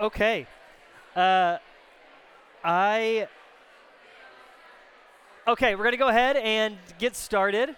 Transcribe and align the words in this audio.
Okay. 0.00 0.46
Uh, 1.14 1.58
I. 2.64 3.28
Okay, 5.46 5.74
we're 5.74 5.82
going 5.82 5.92
to 5.92 5.98
go 5.98 6.08
ahead 6.08 6.38
and 6.38 6.78
get 6.98 7.14
started. 7.14 7.76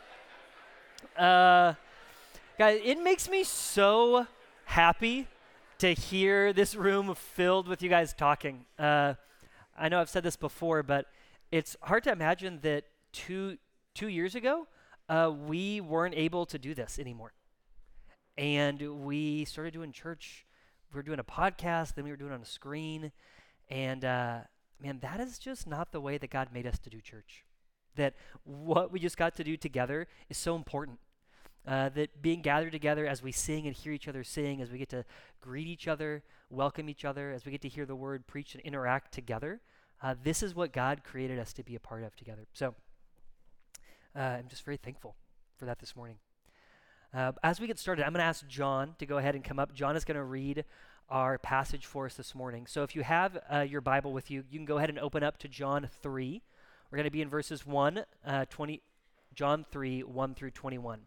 Uh, 1.18 1.74
guys, 2.56 2.80
it 2.84 3.02
makes 3.02 3.28
me 3.28 3.42
so 3.42 4.28
happy 4.66 5.26
to 5.78 5.94
hear 5.94 6.52
this 6.52 6.76
room 6.76 7.12
filled 7.16 7.66
with 7.66 7.82
you 7.82 7.88
guys 7.88 8.14
talking. 8.14 8.66
Uh, 8.78 9.14
I 9.76 9.88
know 9.88 10.00
I've 10.00 10.08
said 10.08 10.22
this 10.22 10.36
before, 10.36 10.84
but 10.84 11.06
it's 11.50 11.76
hard 11.82 12.04
to 12.04 12.12
imagine 12.12 12.60
that 12.62 12.84
two 13.12 13.58
two 13.94 14.06
years 14.06 14.36
ago 14.36 14.68
uh, 15.08 15.32
we 15.48 15.80
weren't 15.80 16.14
able 16.14 16.46
to 16.46 16.58
do 16.58 16.72
this 16.72 17.00
anymore, 17.00 17.32
and 18.38 19.04
we 19.04 19.44
started 19.44 19.72
doing 19.72 19.90
church. 19.90 20.46
We 20.92 20.98
were 20.98 21.02
doing 21.02 21.18
a 21.18 21.24
podcast, 21.24 21.94
then 21.94 22.04
we 22.04 22.10
were 22.10 22.16
doing 22.16 22.32
on 22.32 22.42
a 22.42 22.46
screen, 22.46 23.12
and 23.70 24.04
uh, 24.04 24.40
man, 24.80 24.98
that 25.00 25.20
is 25.20 25.38
just 25.38 25.66
not 25.66 25.90
the 25.90 26.00
way 26.00 26.18
that 26.18 26.30
God 26.30 26.48
made 26.52 26.66
us 26.66 26.78
to 26.80 26.90
do 26.90 27.00
church. 27.00 27.44
That 27.96 28.14
what 28.44 28.92
we 28.92 29.00
just 29.00 29.16
got 29.16 29.34
to 29.36 29.44
do 29.44 29.56
together 29.56 30.06
is 30.28 30.36
so 30.36 30.54
important. 30.54 30.98
Uh, 31.66 31.88
that 31.90 32.20
being 32.20 32.42
gathered 32.42 32.72
together 32.72 33.06
as 33.06 33.22
we 33.22 33.30
sing 33.30 33.66
and 33.68 33.76
hear 33.76 33.92
each 33.92 34.08
other 34.08 34.24
sing, 34.24 34.60
as 34.60 34.70
we 34.70 34.78
get 34.78 34.88
to 34.88 35.04
greet 35.40 35.68
each 35.68 35.86
other, 35.86 36.24
welcome 36.50 36.88
each 36.88 37.04
other, 37.04 37.30
as 37.30 37.44
we 37.44 37.52
get 37.52 37.62
to 37.62 37.68
hear 37.68 37.86
the 37.86 37.94
word 37.94 38.26
preached 38.26 38.56
and 38.56 38.64
interact 38.64 39.14
together, 39.14 39.60
uh, 40.02 40.14
this 40.24 40.42
is 40.42 40.54
what 40.56 40.72
God 40.72 41.04
created 41.04 41.38
us 41.38 41.52
to 41.52 41.62
be 41.62 41.76
a 41.76 41.80
part 41.80 42.02
of 42.02 42.16
together. 42.16 42.46
So 42.52 42.74
uh, 44.16 44.18
I'm 44.18 44.48
just 44.48 44.64
very 44.64 44.76
thankful 44.76 45.14
for 45.56 45.66
that 45.66 45.78
this 45.78 45.94
morning. 45.94 46.16
Uh, 47.14 47.32
as 47.42 47.60
we 47.60 47.66
get 47.66 47.78
started, 47.78 48.06
I'm 48.06 48.12
going 48.12 48.20
to 48.20 48.26
ask 48.26 48.46
John 48.48 48.94
to 48.98 49.04
go 49.04 49.18
ahead 49.18 49.34
and 49.34 49.44
come 49.44 49.58
up. 49.58 49.74
John 49.74 49.96
is 49.96 50.04
going 50.04 50.16
to 50.16 50.24
read 50.24 50.64
our 51.10 51.36
passage 51.36 51.84
for 51.84 52.06
us 52.06 52.14
this 52.14 52.34
morning. 52.34 52.66
So 52.66 52.84
if 52.84 52.96
you 52.96 53.02
have 53.02 53.38
uh, 53.52 53.60
your 53.60 53.82
Bible 53.82 54.14
with 54.14 54.30
you, 54.30 54.44
you 54.50 54.58
can 54.58 54.64
go 54.64 54.78
ahead 54.78 54.88
and 54.88 54.98
open 54.98 55.22
up 55.22 55.36
to 55.38 55.48
John 55.48 55.90
3. 56.00 56.42
We're 56.90 56.96
going 56.96 57.04
to 57.04 57.10
be 57.10 57.20
in 57.20 57.28
verses 57.28 57.66
1, 57.66 58.04
uh, 58.26 58.46
20, 58.48 58.80
John 59.34 59.66
3, 59.70 60.04
1 60.04 60.34
through 60.34 60.52
21. 60.52 61.00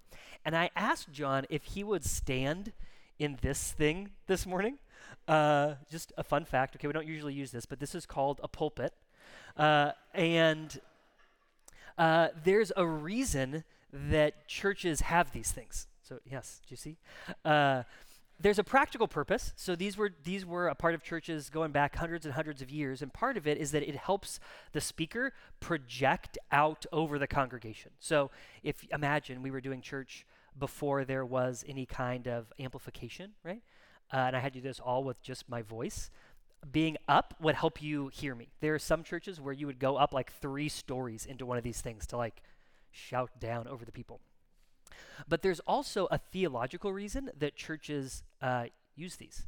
And 0.46 0.56
I 0.56 0.70
asked 0.76 1.12
John 1.12 1.48
if 1.50 1.64
he 1.64 1.84
would 1.84 2.06
stand 2.06 2.72
in 3.18 3.40
this 3.42 3.72
thing 3.72 4.12
this 4.28 4.46
morning. 4.46 4.78
Uh, 5.28 5.74
just 5.90 6.14
a 6.18 6.24
fun 6.24 6.46
fact. 6.46 6.76
Okay, 6.76 6.86
we 6.86 6.94
don't 6.94 7.08
usually 7.08 7.34
use 7.34 7.50
this, 7.50 7.66
but 7.66 7.80
this 7.80 7.96
is 7.96 8.06
called 8.06 8.40
a 8.44 8.48
pulpit. 8.48 8.94
Uh, 9.58 9.92
and 10.14 10.80
uh, 11.98 12.28
there's 12.44 12.72
a 12.78 12.86
reason 12.86 13.64
that 13.92 14.48
churches 14.48 15.02
have 15.02 15.32
these 15.32 15.52
things. 15.52 15.88
So, 16.08 16.20
yes, 16.30 16.62
do 16.68 16.74
you 16.74 16.78
see? 16.78 16.98
Uh, 17.44 17.84
there's 18.40 18.60
a 18.60 18.64
practical 18.64 19.08
purpose. 19.08 19.54
So 19.56 19.76
these 19.76 19.98
were 19.98 20.12
these 20.24 20.46
were 20.46 20.68
a 20.68 20.76
part 20.76 20.94
of 20.94 21.04
churches 21.04 21.50
going 21.50 21.72
back 21.72 21.96
hundreds 21.96 22.26
and 22.26 22.36
hundreds 22.36 22.62
of 22.62 22.70
years, 22.70 23.02
and 23.02 23.14
part 23.14 23.38
of 23.38 23.48
it 23.48 23.58
is 23.58 23.72
that 23.72 23.84
it 23.84 23.96
helps 23.96 24.40
the 24.74 24.82
speaker 24.82 25.34
project 25.60 26.38
out 26.52 26.86
over 26.92 27.18
the 27.18 27.28
congregation. 27.28 27.92
So 28.00 28.32
if 28.62 28.86
imagine 28.92 29.42
we 29.42 29.52
were 29.52 29.62
doing 29.62 29.82
church 29.82 30.26
before 30.58 31.06
there 31.06 31.26
was 31.26 31.64
any 31.68 31.86
kind 31.86 32.28
of 32.28 32.52
amplification, 32.60 33.32
right? 33.44 33.62
Uh, 34.14 34.18
and 34.18 34.36
I 34.36 34.40
had 34.40 34.54
to 34.54 34.60
do 34.60 34.68
this 34.68 34.80
all 34.80 35.04
with 35.04 35.22
just 35.22 35.50
my 35.50 35.62
voice. 35.62 36.10
Being 36.72 36.98
up 37.08 37.36
would 37.40 37.56
help 37.56 37.82
you 37.82 38.10
hear 38.10 38.36
me. 38.36 38.50
There 38.60 38.74
are 38.74 38.80
some 38.80 39.04
churches 39.04 39.40
where 39.40 39.54
you 39.54 39.68
would 39.68 39.80
go 39.80 39.98
up 39.98 40.14
like 40.14 40.32
three 40.42 40.70
stories 40.70 41.26
into 41.26 41.46
one 41.46 41.58
of 41.58 41.64
these 41.64 41.82
things 41.82 42.08
to 42.08 42.18
like 42.18 42.42
shout 42.92 43.40
down 43.40 43.68
over 43.68 43.86
the 43.86 43.92
people. 43.92 44.20
But 45.28 45.42
there's 45.42 45.60
also 45.62 46.08
a 46.12 46.18
theological 46.18 46.94
reason 46.94 47.30
that 47.38 47.56
churches 47.56 48.24
uh, 48.42 48.66
use 48.96 49.16
these. 49.16 49.48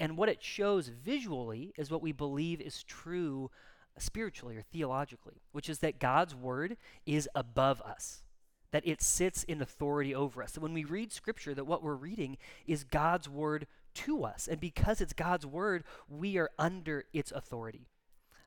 And 0.00 0.16
what 0.16 0.28
it 0.28 0.42
shows 0.42 0.88
visually 0.88 1.72
is 1.76 1.90
what 1.90 2.02
we 2.02 2.12
believe 2.12 2.60
is 2.60 2.82
true 2.82 3.50
spiritually 3.98 4.56
or 4.56 4.62
theologically, 4.62 5.42
which 5.52 5.68
is 5.68 5.78
that 5.80 5.98
God's 5.98 6.34
word 6.34 6.76
is 7.06 7.28
above 7.34 7.80
us, 7.82 8.22
that 8.70 8.86
it 8.86 9.02
sits 9.02 9.44
in 9.44 9.60
authority 9.60 10.14
over 10.14 10.42
us. 10.42 10.54
So 10.54 10.60
when 10.60 10.72
we 10.72 10.84
read 10.84 11.12
scripture, 11.12 11.54
that 11.54 11.66
what 11.66 11.82
we're 11.82 11.94
reading 11.94 12.38
is 12.66 12.84
God's 12.84 13.28
word 13.28 13.66
to 13.94 14.24
us. 14.24 14.48
And 14.48 14.58
because 14.58 15.00
it's 15.00 15.12
God's 15.12 15.46
word, 15.46 15.84
we 16.08 16.38
are 16.38 16.50
under 16.58 17.04
its 17.12 17.30
authority. 17.30 17.86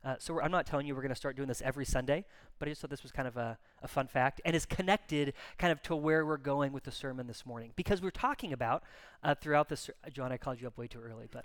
Uh, 0.06 0.16
so 0.20 0.40
I'm 0.40 0.52
not 0.52 0.68
telling 0.68 0.86
you 0.86 0.94
we're 0.94 1.02
going 1.02 1.10
to 1.10 1.16
start 1.16 1.36
doing 1.36 1.48
this 1.48 1.64
every 1.64 1.84
Sunday, 1.84 2.26
but 2.60 2.68
I 2.68 2.72
just 2.72 2.82
thought 2.82 2.92
this 2.92 3.02
was 3.02 3.12
kind 3.12 3.28
of 3.28 3.38
a, 3.38 3.58
a, 3.82 3.88
fun 3.88 4.06
fact 4.06 4.40
and 4.46 4.56
is 4.56 4.64
connected 4.64 5.34
kind 5.58 5.72
of 5.72 5.82
to 5.82 5.96
where 5.96 6.24
we're 6.24 6.38
going 6.38 6.74
with 6.74 6.84
the 6.84 6.92
sermon 6.92 7.26
this 7.26 7.44
morning. 7.44 7.72
Because 7.76 8.04
we're 8.04 8.12
talking 8.12 8.54
about 8.54 8.84
uh, 9.24 9.34
throughout 9.34 9.68
this, 9.68 9.82
ser- 9.82 9.96
John, 10.14 10.32
I 10.32 10.38
called 10.38 10.62
you 10.62 10.68
up 10.68 10.78
way 10.78 10.86
too 10.86 11.00
early, 11.00 11.28
but 11.32 11.44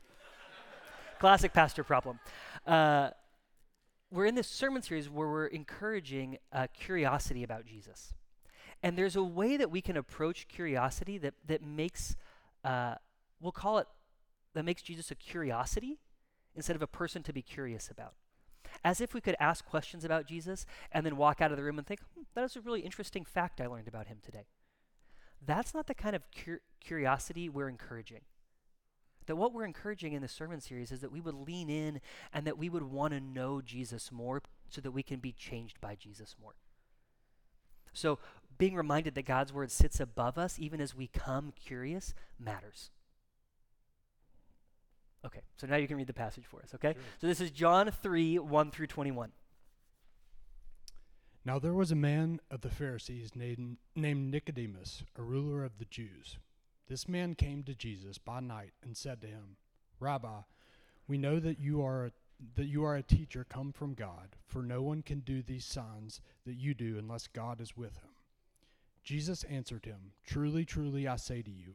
classic 1.18 1.54
pastor 1.54 1.82
problem. 1.82 2.20
Uh, 2.66 3.10
we're 4.10 4.26
in 4.26 4.34
this 4.34 4.48
sermon 4.48 4.82
series 4.82 5.08
where 5.08 5.28
we're 5.28 5.46
encouraging 5.46 6.36
uh, 6.52 6.66
curiosity 6.74 7.42
about 7.42 7.64
Jesus. 7.64 8.12
And 8.82 8.96
there's 8.96 9.16
a 9.16 9.22
way 9.22 9.56
that 9.56 9.70
we 9.70 9.80
can 9.80 9.96
approach 9.96 10.48
curiosity 10.48 11.16
that, 11.16 11.32
that 11.46 11.62
makes, 11.62 12.14
uh, 12.62 12.96
we'll 13.40 13.52
call 13.52 13.78
it, 13.78 13.86
that 14.52 14.66
makes 14.66 14.82
Jesus 14.82 15.10
a 15.10 15.14
curiosity 15.14 15.98
instead 16.54 16.76
of 16.76 16.82
a 16.82 16.86
person 16.86 17.22
to 17.22 17.32
be 17.32 17.40
curious 17.40 17.88
about 17.90 18.12
as 18.84 19.00
if 19.00 19.14
we 19.14 19.20
could 19.20 19.36
ask 19.38 19.64
questions 19.64 20.04
about 20.04 20.26
Jesus 20.26 20.66
and 20.92 21.04
then 21.04 21.16
walk 21.16 21.40
out 21.40 21.50
of 21.50 21.56
the 21.56 21.64
room 21.64 21.78
and 21.78 21.86
think, 21.86 22.00
hmm, 22.14 22.22
that 22.34 22.44
is 22.44 22.56
a 22.56 22.60
really 22.60 22.80
interesting 22.80 23.24
fact 23.24 23.60
I 23.60 23.66
learned 23.66 23.88
about 23.88 24.06
him 24.06 24.18
today. 24.22 24.46
That's 25.44 25.74
not 25.74 25.86
the 25.86 25.94
kind 25.94 26.16
of 26.16 26.22
cur- 26.34 26.60
curiosity 26.80 27.48
we're 27.48 27.68
encouraging. 27.68 28.22
That 29.26 29.36
what 29.36 29.52
we're 29.52 29.64
encouraging 29.64 30.12
in 30.12 30.22
the 30.22 30.28
sermon 30.28 30.60
series 30.60 30.90
is 30.90 31.00
that 31.00 31.12
we 31.12 31.20
would 31.20 31.34
lean 31.34 31.70
in 31.70 32.00
and 32.32 32.46
that 32.46 32.58
we 32.58 32.68
would 32.68 32.82
want 32.82 33.12
to 33.12 33.20
know 33.20 33.60
Jesus 33.60 34.10
more 34.10 34.42
so 34.68 34.80
that 34.80 34.90
we 34.90 35.02
can 35.02 35.20
be 35.20 35.32
changed 35.32 35.80
by 35.80 35.94
Jesus 35.94 36.34
more. 36.40 36.54
So, 37.92 38.18
being 38.58 38.74
reminded 38.74 39.14
that 39.14 39.24
God's 39.24 39.52
word 39.52 39.70
sits 39.70 40.00
above 40.00 40.36
us, 40.36 40.58
even 40.58 40.80
as 40.80 40.94
we 40.94 41.06
come 41.06 41.52
curious, 41.52 42.14
matters. 42.38 42.90
Okay, 45.24 45.40
so 45.56 45.66
now 45.66 45.76
you 45.76 45.86
can 45.86 45.96
read 45.96 46.06
the 46.06 46.14
passage 46.14 46.44
for 46.46 46.62
us, 46.62 46.74
okay? 46.74 46.94
Sure. 46.94 47.02
So 47.20 47.26
this 47.26 47.40
is 47.40 47.50
John 47.50 47.90
3 47.90 48.38
1 48.38 48.70
through 48.70 48.86
21. 48.86 49.32
Now 51.44 51.58
there 51.58 51.74
was 51.74 51.90
a 51.90 51.96
man 51.96 52.40
of 52.50 52.60
the 52.60 52.70
Pharisees 52.70 53.34
named, 53.34 53.78
named 53.94 54.30
Nicodemus, 54.30 55.02
a 55.16 55.22
ruler 55.22 55.64
of 55.64 55.78
the 55.78 55.86
Jews. 55.86 56.38
This 56.88 57.08
man 57.08 57.34
came 57.34 57.62
to 57.64 57.74
Jesus 57.74 58.18
by 58.18 58.40
night 58.40 58.72
and 58.82 58.96
said 58.96 59.20
to 59.20 59.26
him, 59.26 59.56
Rabbi, 60.00 60.40
we 61.06 61.18
know 61.18 61.38
that 61.40 61.58
you 61.58 61.82
are 61.82 62.06
a, 62.06 62.12
that 62.56 62.66
you 62.66 62.84
are 62.84 62.96
a 62.96 63.02
teacher 63.02 63.46
come 63.48 63.72
from 63.72 63.94
God, 63.94 64.36
for 64.46 64.62
no 64.62 64.82
one 64.82 65.02
can 65.02 65.20
do 65.20 65.42
these 65.42 65.64
signs 65.64 66.20
that 66.46 66.56
you 66.56 66.74
do 66.74 66.98
unless 66.98 67.26
God 67.26 67.60
is 67.60 67.76
with 67.76 67.96
him. 67.96 68.10
Jesus 69.02 69.44
answered 69.44 69.86
him, 69.86 70.12
Truly, 70.24 70.64
truly, 70.64 71.08
I 71.08 71.16
say 71.16 71.42
to 71.42 71.50
you, 71.50 71.74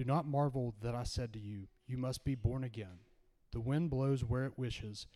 Do 0.00 0.06
not 0.06 0.26
marvel 0.26 0.74
that 0.80 0.94
I 0.94 1.02
said 1.02 1.30
to 1.34 1.38
you, 1.38 1.66
You 1.86 1.98
must 1.98 2.24
be 2.24 2.34
born 2.34 2.64
again. 2.64 3.00
The 3.52 3.60
wind 3.60 3.90
blows 3.90 4.24
where 4.24 4.46
it 4.46 4.56
wishes, 4.56 5.06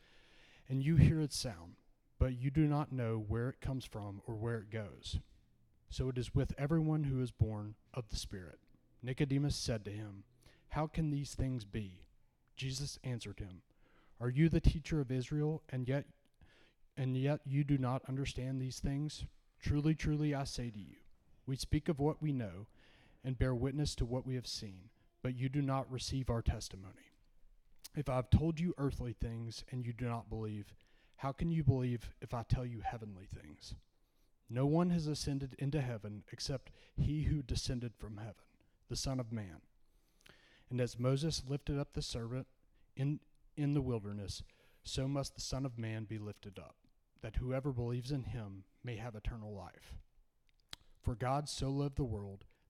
and 0.69 0.83
you 0.83 0.97
hear 0.97 1.23
its 1.23 1.39
sound, 1.39 1.77
but 2.19 2.39
you 2.39 2.51
do 2.51 2.67
not 2.67 2.93
know 2.93 3.17
where 3.17 3.49
it 3.49 3.63
comes 3.63 3.87
from 3.87 4.21
or 4.27 4.35
where 4.35 4.59
it 4.59 4.69
goes. 4.69 5.21
So 5.89 6.11
it 6.11 6.19
is 6.19 6.35
with 6.35 6.53
everyone 6.59 7.05
who 7.05 7.23
is 7.23 7.31
born 7.31 7.77
of 7.95 8.11
the 8.11 8.17
Spirit. 8.17 8.59
Nicodemus 9.03 9.57
said 9.57 9.87
to 9.87 9.91
him, 9.91 10.25
How 10.69 10.87
can 10.87 11.11
these 11.11 11.33
things 11.33 11.65
be? 11.65 12.03
Jesus 12.55 12.99
answered 13.03 13.41
him, 13.41 13.63
Are 14.21 14.29
you 14.29 14.51
the 14.51 14.61
teacher 14.61 15.01
of 15.01 15.11
Israel, 15.11 15.63
and 15.71 15.89
yet 15.89 16.05
and 16.95 17.17
yet 17.17 17.41
you 17.47 17.65
do 17.65 17.79
not 17.79 18.03
understand 18.07 18.61
these 18.61 18.81
things? 18.81 19.25
Truly, 19.63 19.95
truly, 19.95 20.35
I 20.35 20.45
say 20.45 20.69
to 20.69 20.79
you, 20.79 20.97
we 21.47 21.57
speak 21.57 21.89
of 21.89 22.01
what 22.01 22.21
we 22.21 22.33
know 22.33 22.67
and 23.25 23.39
bear 23.39 23.55
witness 23.55 23.95
to 23.97 24.05
what 24.05 24.27
we 24.27 24.35
have 24.35 24.47
seen, 24.47 24.91
but 25.23 25.37
you 25.37 25.49
do 25.49 25.63
not 25.63 25.91
receive 25.91 26.29
our 26.29 26.43
testimony. 26.43 27.11
If 27.97 28.09
I 28.09 28.17
have 28.17 28.31
told 28.31 28.61
you 28.61 28.75
earthly 28.77 29.13
things 29.13 29.65
and 29.71 29.87
you 29.87 29.93
do 29.93 30.07
not 30.07 30.29
believe, 30.29 30.75
how 31.17 31.33
can 31.33 31.51
you 31.51 31.65
believe 31.65 32.11
if 32.21 32.35
I 32.35 32.43
tell 32.43 32.67
you 32.67 32.81
heavenly 32.81 33.27
things? 33.27 33.75
No 34.51 34.67
one 34.67 34.91
has 34.91 35.07
ascended 35.07 35.55
into 35.59 35.81
heaven 35.81 36.25
except 36.31 36.71
he 36.97 37.23
who 37.23 37.43
descended 37.43 37.93
from 37.97 38.19
heaven, 38.19 38.35
the 38.89 38.97
Son 38.97 39.19
of 39.19 39.33
Man. 39.33 39.63
And 40.71 40.81
as 40.81 40.99
Moses 40.99 41.43
lifted 41.49 41.79
up 41.79 41.95
the 41.95 42.03
serpent 42.03 42.47
in, 42.97 43.21
in 43.57 43.75
the 43.75 43.81
wilderness, 43.81 44.43
so 44.83 45.09
must 45.09 45.35
the 45.35 45.41
Son 45.41 45.65
of 45.65 45.79
Man 45.79 46.05
be 46.05 46.19
lifted 46.19 46.59
up, 46.59 46.77
that 47.23 47.37
whoever 47.37 47.73
believes 47.73 48.11
in 48.11 48.25
him 48.25 48.65
may 48.83 48.97
have 48.97 49.15
eternal 49.15 49.55
life. 49.55 49.95
For 51.01 51.15
God 51.15 51.49
so 51.49 51.71
loved 51.71 51.97
the 51.97 52.05
world 52.05 52.45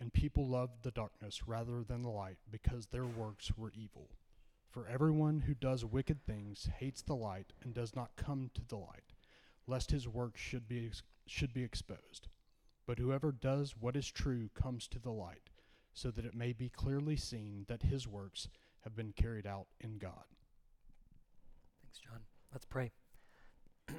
and 0.00 0.12
people 0.12 0.48
loved 0.48 0.82
the 0.82 0.90
darkness 0.90 1.46
rather 1.46 1.84
than 1.84 2.02
the 2.02 2.08
light, 2.08 2.38
because 2.50 2.86
their 2.86 3.04
works 3.04 3.52
were 3.56 3.72
evil. 3.74 4.08
For 4.70 4.86
everyone 4.88 5.40
who 5.40 5.54
does 5.54 5.84
wicked 5.84 6.24
things 6.24 6.68
hates 6.78 7.02
the 7.02 7.14
light 7.14 7.52
and 7.62 7.74
does 7.74 7.94
not 7.94 8.16
come 8.16 8.50
to 8.54 8.62
the 8.66 8.76
light, 8.76 9.12
lest 9.66 9.90
his 9.90 10.08
works 10.08 10.40
should 10.40 10.66
be, 10.66 10.86
ex- 10.86 11.02
should 11.26 11.52
be 11.52 11.62
exposed. 11.62 12.28
But 12.86 12.98
whoever 12.98 13.30
does 13.30 13.74
what 13.78 13.96
is 13.96 14.10
true 14.10 14.48
comes 14.54 14.88
to 14.88 14.98
the 14.98 15.10
light, 15.10 15.50
so 15.92 16.10
that 16.10 16.24
it 16.24 16.34
may 16.34 16.52
be 16.52 16.68
clearly 16.68 17.16
seen 17.16 17.66
that 17.68 17.82
his 17.82 18.08
works 18.08 18.48
have 18.84 18.96
been 18.96 19.12
carried 19.12 19.46
out 19.46 19.66
in 19.80 19.98
God. 19.98 20.24
Thanks, 21.82 21.98
John. 21.98 22.20
Let's 22.52 22.64
pray. 22.64 22.92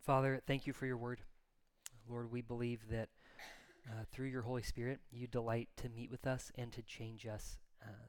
Father, 0.00 0.40
thank 0.46 0.66
you 0.66 0.72
for 0.72 0.86
your 0.86 0.96
word. 0.96 1.20
Lord, 2.08 2.30
we 2.30 2.40
believe 2.40 2.88
that 2.90 3.08
uh, 3.88 4.04
through 4.10 4.26
your 4.26 4.42
Holy 4.42 4.62
Spirit, 4.62 5.00
you 5.10 5.26
delight 5.26 5.68
to 5.76 5.88
meet 5.88 6.10
with 6.10 6.26
us 6.26 6.50
and 6.56 6.72
to 6.72 6.82
change 6.82 7.26
us 7.26 7.58
uh, 7.82 8.08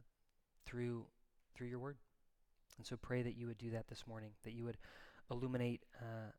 through 0.66 1.06
through 1.56 1.68
your 1.68 1.80
word. 1.80 1.98
And 2.78 2.86
so 2.86 2.96
pray 2.96 3.24
that 3.24 3.36
you 3.36 3.48
would 3.48 3.58
do 3.58 3.72
that 3.72 3.88
this 3.88 4.06
morning, 4.08 4.32
that 4.44 4.54
you 4.54 4.64
would 4.64 4.78
illuminate 5.32 5.84
uh, 6.00 6.32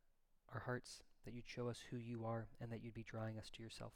our 0.53 0.61
hearts, 0.61 1.03
that 1.25 1.33
you'd 1.33 1.47
show 1.47 1.67
us 1.67 1.79
who 1.91 1.97
you 1.97 2.25
are, 2.25 2.47
and 2.61 2.71
that 2.71 2.83
you'd 2.83 2.93
be 2.93 3.03
drawing 3.03 3.37
us 3.37 3.49
to 3.51 3.61
yourself. 3.61 3.93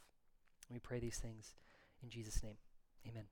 We 0.69 0.79
pray 0.79 0.99
these 0.99 1.17
things 1.17 1.55
in 2.01 2.09
Jesus' 2.09 2.43
name. 2.43 2.57
Amen. 3.07 3.25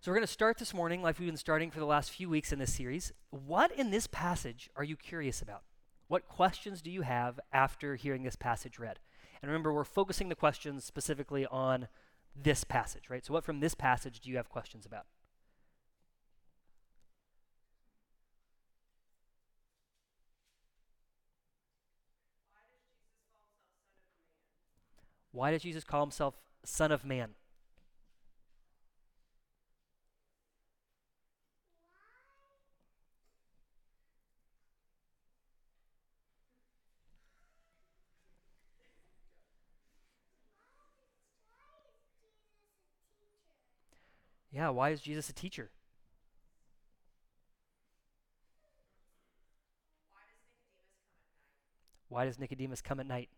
So, 0.00 0.10
we're 0.10 0.16
going 0.16 0.26
to 0.26 0.32
start 0.32 0.58
this 0.58 0.74
morning, 0.74 1.02
like 1.02 1.18
we've 1.18 1.28
been 1.28 1.36
starting 1.36 1.70
for 1.70 1.80
the 1.80 1.86
last 1.86 2.10
few 2.10 2.28
weeks 2.28 2.52
in 2.52 2.58
this 2.58 2.74
series. 2.74 3.12
What 3.30 3.72
in 3.72 3.90
this 3.90 4.06
passage 4.06 4.70
are 4.76 4.84
you 4.84 4.96
curious 4.96 5.42
about? 5.42 5.62
What 6.06 6.28
questions 6.28 6.80
do 6.80 6.90
you 6.90 7.02
have 7.02 7.40
after 7.52 7.96
hearing 7.96 8.22
this 8.22 8.36
passage 8.36 8.78
read? 8.78 9.00
And 9.42 9.50
remember, 9.50 9.72
we're 9.72 9.84
focusing 9.84 10.28
the 10.28 10.34
questions 10.34 10.84
specifically 10.84 11.46
on 11.46 11.88
this 12.34 12.64
passage, 12.64 13.08
right? 13.08 13.24
So, 13.24 13.32
what 13.32 13.44
from 13.44 13.60
this 13.60 13.74
passage 13.74 14.20
do 14.20 14.30
you 14.30 14.36
have 14.36 14.48
questions 14.48 14.84
about? 14.84 15.06
Why 25.30 25.52
does 25.52 25.62
Jesus 25.62 25.84
call 25.84 26.00
himself 26.00 26.34
Son 26.64 26.90
of 26.90 27.04
Man? 27.04 27.34
Yeah, 44.58 44.70
why 44.70 44.90
is 44.90 45.00
Jesus 45.00 45.30
a 45.30 45.32
teacher? 45.32 45.70
Why 52.08 52.24
does 52.24 52.40
Nicodemus 52.40 52.80
come 52.80 52.98
at 52.98 53.06
night? 53.06 53.28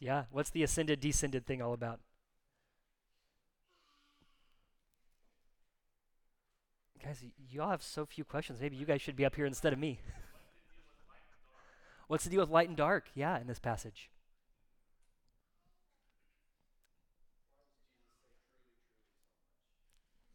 Yeah, 0.00 0.24
what's 0.32 0.50
the 0.50 0.64
ascended 0.64 0.98
descended 0.98 1.46
thing 1.46 1.62
all 1.62 1.74
about? 1.74 2.00
Guys, 7.00 7.20
y- 7.22 7.30
you 7.48 7.62
all 7.62 7.70
have 7.70 7.84
so 7.84 8.04
few 8.04 8.24
questions. 8.24 8.60
Maybe 8.60 8.76
you 8.76 8.84
guys 8.84 9.00
should 9.00 9.14
be 9.14 9.24
up 9.24 9.36
here 9.36 9.46
instead 9.46 9.72
of 9.72 9.78
me. 9.78 10.00
What's 12.08 12.24
the 12.24 12.30
deal 12.30 12.40
with 12.40 12.50
light 12.50 12.68
and 12.68 12.76
dark? 12.76 13.06
Yeah, 13.14 13.38
in 13.38 13.46
this 13.46 13.58
passage. 13.58 14.10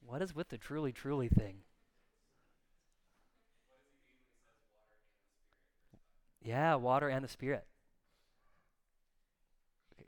What 0.05 0.21
is 0.21 0.35
with 0.35 0.49
the 0.49 0.57
truly, 0.57 0.91
truly 0.91 1.29
thing? 1.29 1.59
Yeah, 6.43 6.75
water 6.75 7.07
and 7.07 7.23
the 7.23 7.29
Spirit. 7.29 7.65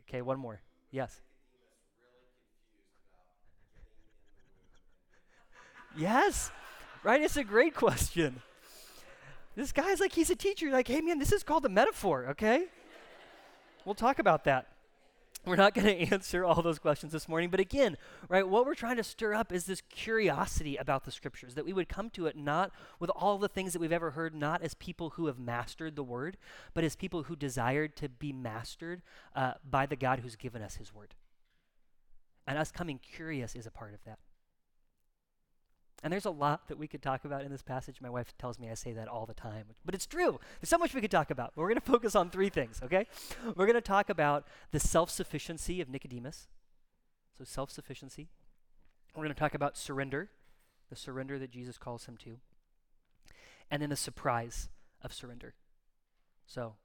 Okay, 0.10 0.22
one 0.22 0.40
more. 0.40 0.62
Yes. 0.92 1.22
Yes, 5.96 6.52
right? 7.04 7.22
It's 7.22 7.38
a 7.38 7.44
great 7.44 7.76
question. 7.76 8.42
This 9.56 9.72
guy's 9.72 10.00
like, 10.00 10.14
he's 10.14 10.30
a 10.30 10.36
teacher. 10.36 10.70
Like, 10.72 10.88
hey, 10.88 11.02
man, 11.02 11.20
this 11.20 11.32
is 11.32 11.44
called 11.44 11.66
a 11.66 11.70
metaphor, 11.70 12.28
okay? 12.30 12.66
We'll 13.86 13.96
talk 13.96 14.20
about 14.20 14.46
that. 14.46 14.68
We're 15.46 15.58
not 15.58 15.74
going 15.74 15.88
to 16.08 16.14
answer 16.14 16.46
all 16.46 16.62
those 16.62 16.80
questions 16.80 17.12
this 17.12 17.28
morning, 17.28 17.50
but 17.50 17.60
again, 17.60 17.98
right, 18.30 18.48
what 18.48 18.66
we're 18.66 18.76
trying 18.76 18.98
to 18.98 19.04
stir 19.04 19.34
up 19.34 19.52
is 19.52 19.66
this 19.66 19.82
curiosity 19.82 20.78
about 20.78 21.04
the 21.04 21.12
scriptures, 21.12 21.56
that 21.56 21.66
we 21.66 21.74
would 21.74 21.90
come 21.90 22.10
to 22.12 22.28
it 22.28 22.38
not 22.38 22.72
with 23.00 23.10
all 23.10 23.38
the 23.38 23.50
things 23.50 23.74
that 23.74 23.80
we've 23.80 23.92
ever 23.92 24.12
heard, 24.12 24.34
not 24.34 24.62
as 24.62 24.74
people 24.74 25.12
who 25.12 25.28
have 25.28 25.38
mastered 25.38 25.96
the 25.96 26.04
word, 26.04 26.38
but 26.74 26.84
as 26.84 26.96
people 26.96 27.24
who 27.24 27.36
desired 27.36 27.96
to 27.98 28.10
be 28.10 28.32
mastered 28.32 29.02
uh, 29.36 29.54
by 29.70 29.86
the 29.86 29.96
God 29.96 30.20
who's 30.20 30.36
given 30.36 30.62
us 30.62 30.76
his 30.76 30.94
word. 30.94 31.14
And 32.48 32.58
us 32.58 32.72
coming 32.72 33.00
curious 33.00 33.56
is 33.56 33.66
a 33.66 33.72
part 33.72 33.94
of 33.94 34.04
that. 34.06 34.20
And 36.04 36.12
there's 36.12 36.26
a 36.26 36.32
lot 36.32 36.68
that 36.68 36.78
we 36.78 36.88
could 36.88 37.02
talk 37.02 37.24
about 37.24 37.44
in 37.44 37.52
this 37.52 37.62
passage. 37.62 38.02
My 38.02 38.10
wife 38.10 38.34
tells 38.38 38.60
me 38.60 38.70
I 38.70 38.74
say 38.74 38.92
that 38.92 39.08
all 39.08 39.26
the 39.26 39.34
time, 39.34 39.68
but 39.86 39.96
it's 39.96 40.06
true. 40.06 40.38
There's 40.60 40.70
so 40.70 40.78
much 40.78 40.94
we 40.94 41.00
could 41.00 41.10
talk 41.10 41.32
about. 41.32 41.54
But 41.56 41.62
we're 41.62 41.70
going 41.70 41.80
to 41.86 41.92
focus 41.92 42.14
on 42.14 42.30
three 42.30 42.50
things, 42.50 42.82
okay? 42.84 43.08
We're 43.56 43.66
going 43.66 43.74
to 43.76 43.82
talk 43.82 44.10
about 44.10 44.46
the 44.72 44.82
self 44.82 45.10
sufficiency 45.10 45.80
of 45.80 45.90
Nicodemus. 45.90 46.48
So, 47.38 47.46
self 47.46 47.72
sufficiency. 47.72 48.28
We're 49.16 49.24
going 49.24 49.34
to 49.34 49.40
talk 49.40 49.54
about 49.54 49.78
surrender, 49.78 50.30
the 50.90 50.96
surrender 50.96 51.40
that 51.40 51.52
Jesus 51.52 51.78
calls 51.78 52.06
him 52.06 52.18
to. 52.18 52.38
And 53.72 53.82
then 53.82 53.90
the 53.90 53.96
surprise 53.96 54.70
of 55.02 55.14
surrender. 55.14 55.54
So, 56.46 56.76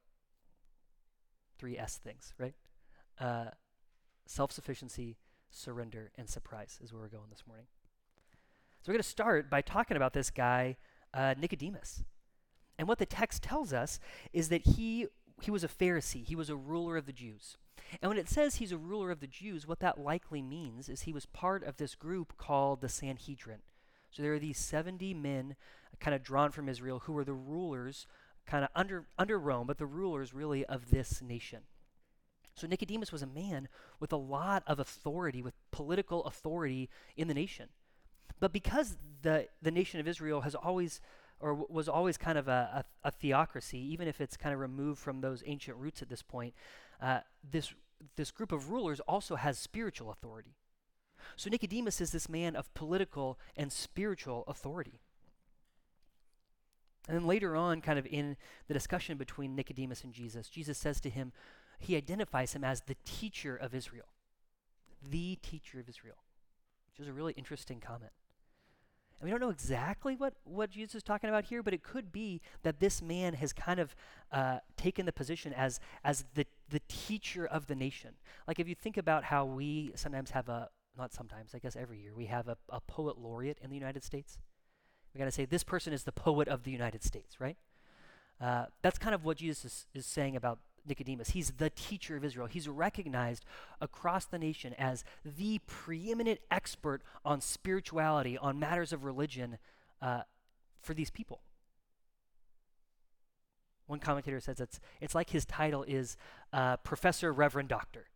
three 1.59 1.77
S 1.77 1.97
things, 1.97 2.35
right? 2.39 2.55
Uh, 3.21 3.47
self 4.27 4.53
sufficiency, 4.53 5.17
surrender, 5.51 6.13
and 6.17 6.29
surprise 6.29 6.79
is 6.83 6.93
where 6.93 7.03
we're 7.03 7.09
going 7.09 7.31
this 7.31 7.45
morning. 7.49 7.67
So 8.83 8.91
we're 8.91 8.95
going 8.95 9.03
to 9.03 9.09
start 9.09 9.51
by 9.51 9.61
talking 9.61 9.97
about 9.97 10.13
this 10.13 10.31
guy, 10.31 10.77
uh, 11.13 11.35
Nicodemus. 11.39 12.05
And 12.79 12.87
what 12.87 12.99
the 12.99 13.07
text 13.07 13.43
tells 13.43 13.73
us 13.73 13.99
is 14.33 14.49
that 14.51 14.63
he, 14.63 15.07
he 15.43 15.51
was 15.51 15.65
a 15.65 15.69
Pharisee, 15.69 16.25
he 16.25 16.37
was 16.37 16.49
a 16.49 16.57
ruler 16.57 16.97
of 16.97 17.07
the 17.07 17.13
Jews. 17.13 17.57
And 18.01 18.09
when 18.09 18.19
it 18.19 18.29
says 18.29 18.57
he's 18.57 18.73
a 18.73 18.79
ruler 18.79 19.11
of 19.11 19.21
the 19.21 19.27
Jews, 19.27 19.67
what 19.67 19.81
that 19.81 19.99
likely 19.99 20.43
means 20.43 20.89
is 20.89 21.03
he 21.03 21.13
was 21.13 21.27
part 21.27 21.65
of 21.65 21.77
this 21.77 21.95
group 21.95 22.37
called 22.37 22.81
the 22.81 22.89
Sanhedrin. 22.89 23.61
So 24.11 24.23
there 24.23 24.35
are 24.35 24.39
these 24.39 24.59
70 24.59 25.15
men 25.15 25.57
kind 26.01 26.15
of 26.15 26.23
drawn 26.23 26.51
from 26.51 26.69
Israel 26.69 27.01
who 27.01 27.13
were 27.13 27.25
the 27.25 27.33
rulers, 27.33 28.07
kind 28.47 28.65
of 28.65 28.71
under, 28.75 29.07
under 29.19 29.39
Rome, 29.39 29.67
but 29.67 29.79
the 29.79 29.87
rulers 29.87 30.35
really 30.35 30.65
of 30.67 30.91
this 30.91 31.21
nation. 31.23 31.61
So 32.55 32.67
Nicodemus 32.67 33.13
was 33.13 33.23
a 33.23 33.27
man 33.27 33.69
with 34.01 34.13
a 34.13 34.17
lot 34.17 34.63
of 34.67 34.79
authority, 34.79 35.43
with 35.43 35.55
political 35.71 36.25
authority 36.25 36.89
in 37.17 37.29
the 37.29 37.35
nation. 37.35 37.69
But 38.41 38.53
because 38.53 38.97
the, 39.23 39.49
the 39.63 39.71
nation 39.71 40.01
of 40.01 40.09
Israel 40.09 40.43
has 40.43 40.55
always, 40.55 41.01
or 41.41 41.51
w- 41.51 41.67
was 41.69 41.89
always 41.89 42.17
kind 42.17 42.39
of 42.39 42.49
a, 42.49 42.85
a, 43.05 43.09
a, 43.09 43.11
theocracy, 43.11 43.79
even 43.79 44.09
if 44.09 44.21
it's 44.21 44.37
kind 44.37 44.55
of 44.55 44.61
removed 44.61 44.99
from 45.01 45.21
those 45.21 45.43
ancient 45.47 45.77
roots 45.77 46.03
at 46.03 46.09
this 46.09 46.23
point, 46.23 46.55
uh, 47.01 47.21
this, 47.49 47.73
this 48.17 48.31
group 48.31 48.53
of 48.53 48.71
rulers 48.71 49.01
also 49.01 49.37
has 49.37 49.59
spiritual 49.59 50.11
authority. 50.11 50.57
So 51.37 51.51
Nicodemus 51.51 52.01
is 52.01 52.13
this 52.13 52.29
man 52.29 52.57
of 52.57 52.73
political 52.75 53.39
and 53.57 53.73
spiritual 53.73 54.45
authority. 54.47 55.01
And 57.09 57.17
then 57.17 57.27
later 57.27 57.57
on, 57.57 57.81
kind 57.81 57.99
of 57.99 58.07
in 58.07 58.37
the 58.69 58.75
discussion 58.75 59.17
between 59.17 59.55
Nicodemus 59.55 60.05
and 60.05 60.13
Jesus, 60.13 60.49
Jesus 60.49 60.77
says 60.79 61.01
to 61.01 61.11
him, 61.11 61.33
he 61.79 61.97
identifies 61.97 62.53
him 62.53 62.65
as 62.65 62.83
the 62.83 62.97
teacher 63.05 63.57
of 63.57 63.75
Israel. 63.75 64.07
the 65.11 65.37
teacher 65.37 65.79
of 65.81 65.89
Israel, 65.89 66.17
which 66.99 67.07
is 67.07 67.11
a 67.11 67.13
really 67.13 67.33
interesting 67.35 67.81
comment. 67.81 68.13
And 69.21 69.27
we 69.27 69.31
don't 69.31 69.41
know 69.41 69.51
exactly 69.51 70.15
what, 70.15 70.35
what 70.45 70.71
Jesus 70.71 70.97
is 70.97 71.03
talking 71.03 71.29
about 71.29 71.45
here, 71.45 71.63
but 71.63 71.75
it 71.75 71.83
could 71.83 72.13
be 72.13 72.41
that 72.63 72.79
this 72.79 73.03
man 73.03 73.35
has 73.35 73.53
kind 73.53 73.81
of 73.81 73.95
uh, 74.31 74.59
taken 74.77 75.07
the 75.07 75.13
position 75.13 75.53
as, 75.53 75.81
as 76.05 76.25
the, 76.35 76.47
the 76.69 76.81
teacher 76.89 77.45
of 77.45 77.67
the 77.67 77.75
nation. 77.75 78.11
Like 78.47 78.61
if 78.61 78.69
you 78.69 78.77
think 78.77 78.97
about 78.97 79.25
how 79.25 79.45
we 79.45 79.91
sometimes 79.97 80.31
have 80.31 80.49
a, 80.49 80.69
not 80.97 81.13
sometimes, 81.13 81.53
I 81.55 81.59
guess 81.59 81.75
every 81.75 82.01
year, 82.01 82.15
we 82.15 82.27
have 82.27 82.47
a, 82.47 82.57
a 82.69 82.81
poet 82.81 83.19
laureate 83.19 83.59
in 83.61 83.71
the 83.71 83.77
United 83.77 84.05
States. 84.05 84.39
We 85.15 85.19
got 85.19 85.25
to 85.25 85.33
say, 85.33 85.45
this 85.45 85.65
person 85.65 85.93
is 85.93 86.05
the 86.05 86.13
poet 86.13 86.47
of 86.47 86.63
the 86.63 86.71
United 86.71 87.03
States, 87.03 87.41
right? 87.41 87.57
Uh, 88.41 88.67
that's 88.83 88.99
kind 88.99 89.15
of 89.15 89.25
what 89.25 89.39
Jesus 89.39 89.65
is, 89.65 89.87
is 89.95 90.07
saying 90.07 90.37
about 90.37 90.61
Nicodemus. 90.89 91.31
He's 91.31 91.53
the 91.53 91.71
teacher 91.71 92.17
of 92.17 92.25
Israel. 92.25 92.47
He's 92.47 92.69
recognized 92.69 93.45
across 93.81 94.25
the 94.25 94.39
nation 94.39 94.75
as 94.79 95.05
the 95.25 95.61
preeminent 95.67 96.41
expert 96.51 97.03
on 97.25 97.41
spirituality, 97.41 98.37
on 98.37 98.59
matters 98.59 98.93
of 98.93 99.05
religion 99.05 99.59
uh, 100.03 100.23
for 100.83 100.95
these 100.95 101.11
people. 101.11 101.41
One 103.87 104.01
commentator 104.01 104.39
says 104.41 104.61
it's, 104.61 104.81
it's 105.01 105.15
like 105.15 105.31
his 105.31 105.45
title 105.47 105.83
is 105.83 106.17
uh, 106.53 106.77
Professor, 106.79 107.33
Reverend, 107.33 107.69
Doctor. 107.71 108.07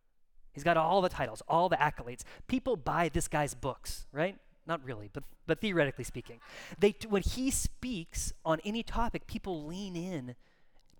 He's 0.53 0.63
got 0.63 0.77
all 0.77 1.01
the 1.01 1.09
titles, 1.09 1.41
all 1.47 1.67
the 1.67 1.77
accolades. 1.77 2.21
People 2.47 2.75
buy 2.77 3.09
this 3.09 3.27
guy's 3.27 3.55
books, 3.55 4.05
right? 4.11 4.37
Not 4.67 4.85
really, 4.85 5.09
but, 5.11 5.23
but 5.47 5.59
theoretically 5.59 6.03
speaking. 6.03 6.39
They, 6.77 6.95
when 7.09 7.23
he 7.23 7.49
speaks 7.49 8.33
on 8.45 8.59
any 8.63 8.83
topic, 8.83 9.25
people 9.25 9.65
lean 9.65 9.95
in 9.95 10.35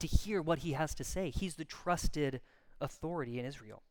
to 0.03 0.07
hear 0.07 0.41
what 0.41 0.59
he 0.59 0.73
has 0.73 0.93
to 0.93 1.03
say. 1.03 1.29
He's 1.29 1.55
the 1.55 1.63
trusted 1.63 2.41
authority 2.81 3.39
in 3.39 3.45
Israel. 3.45 3.81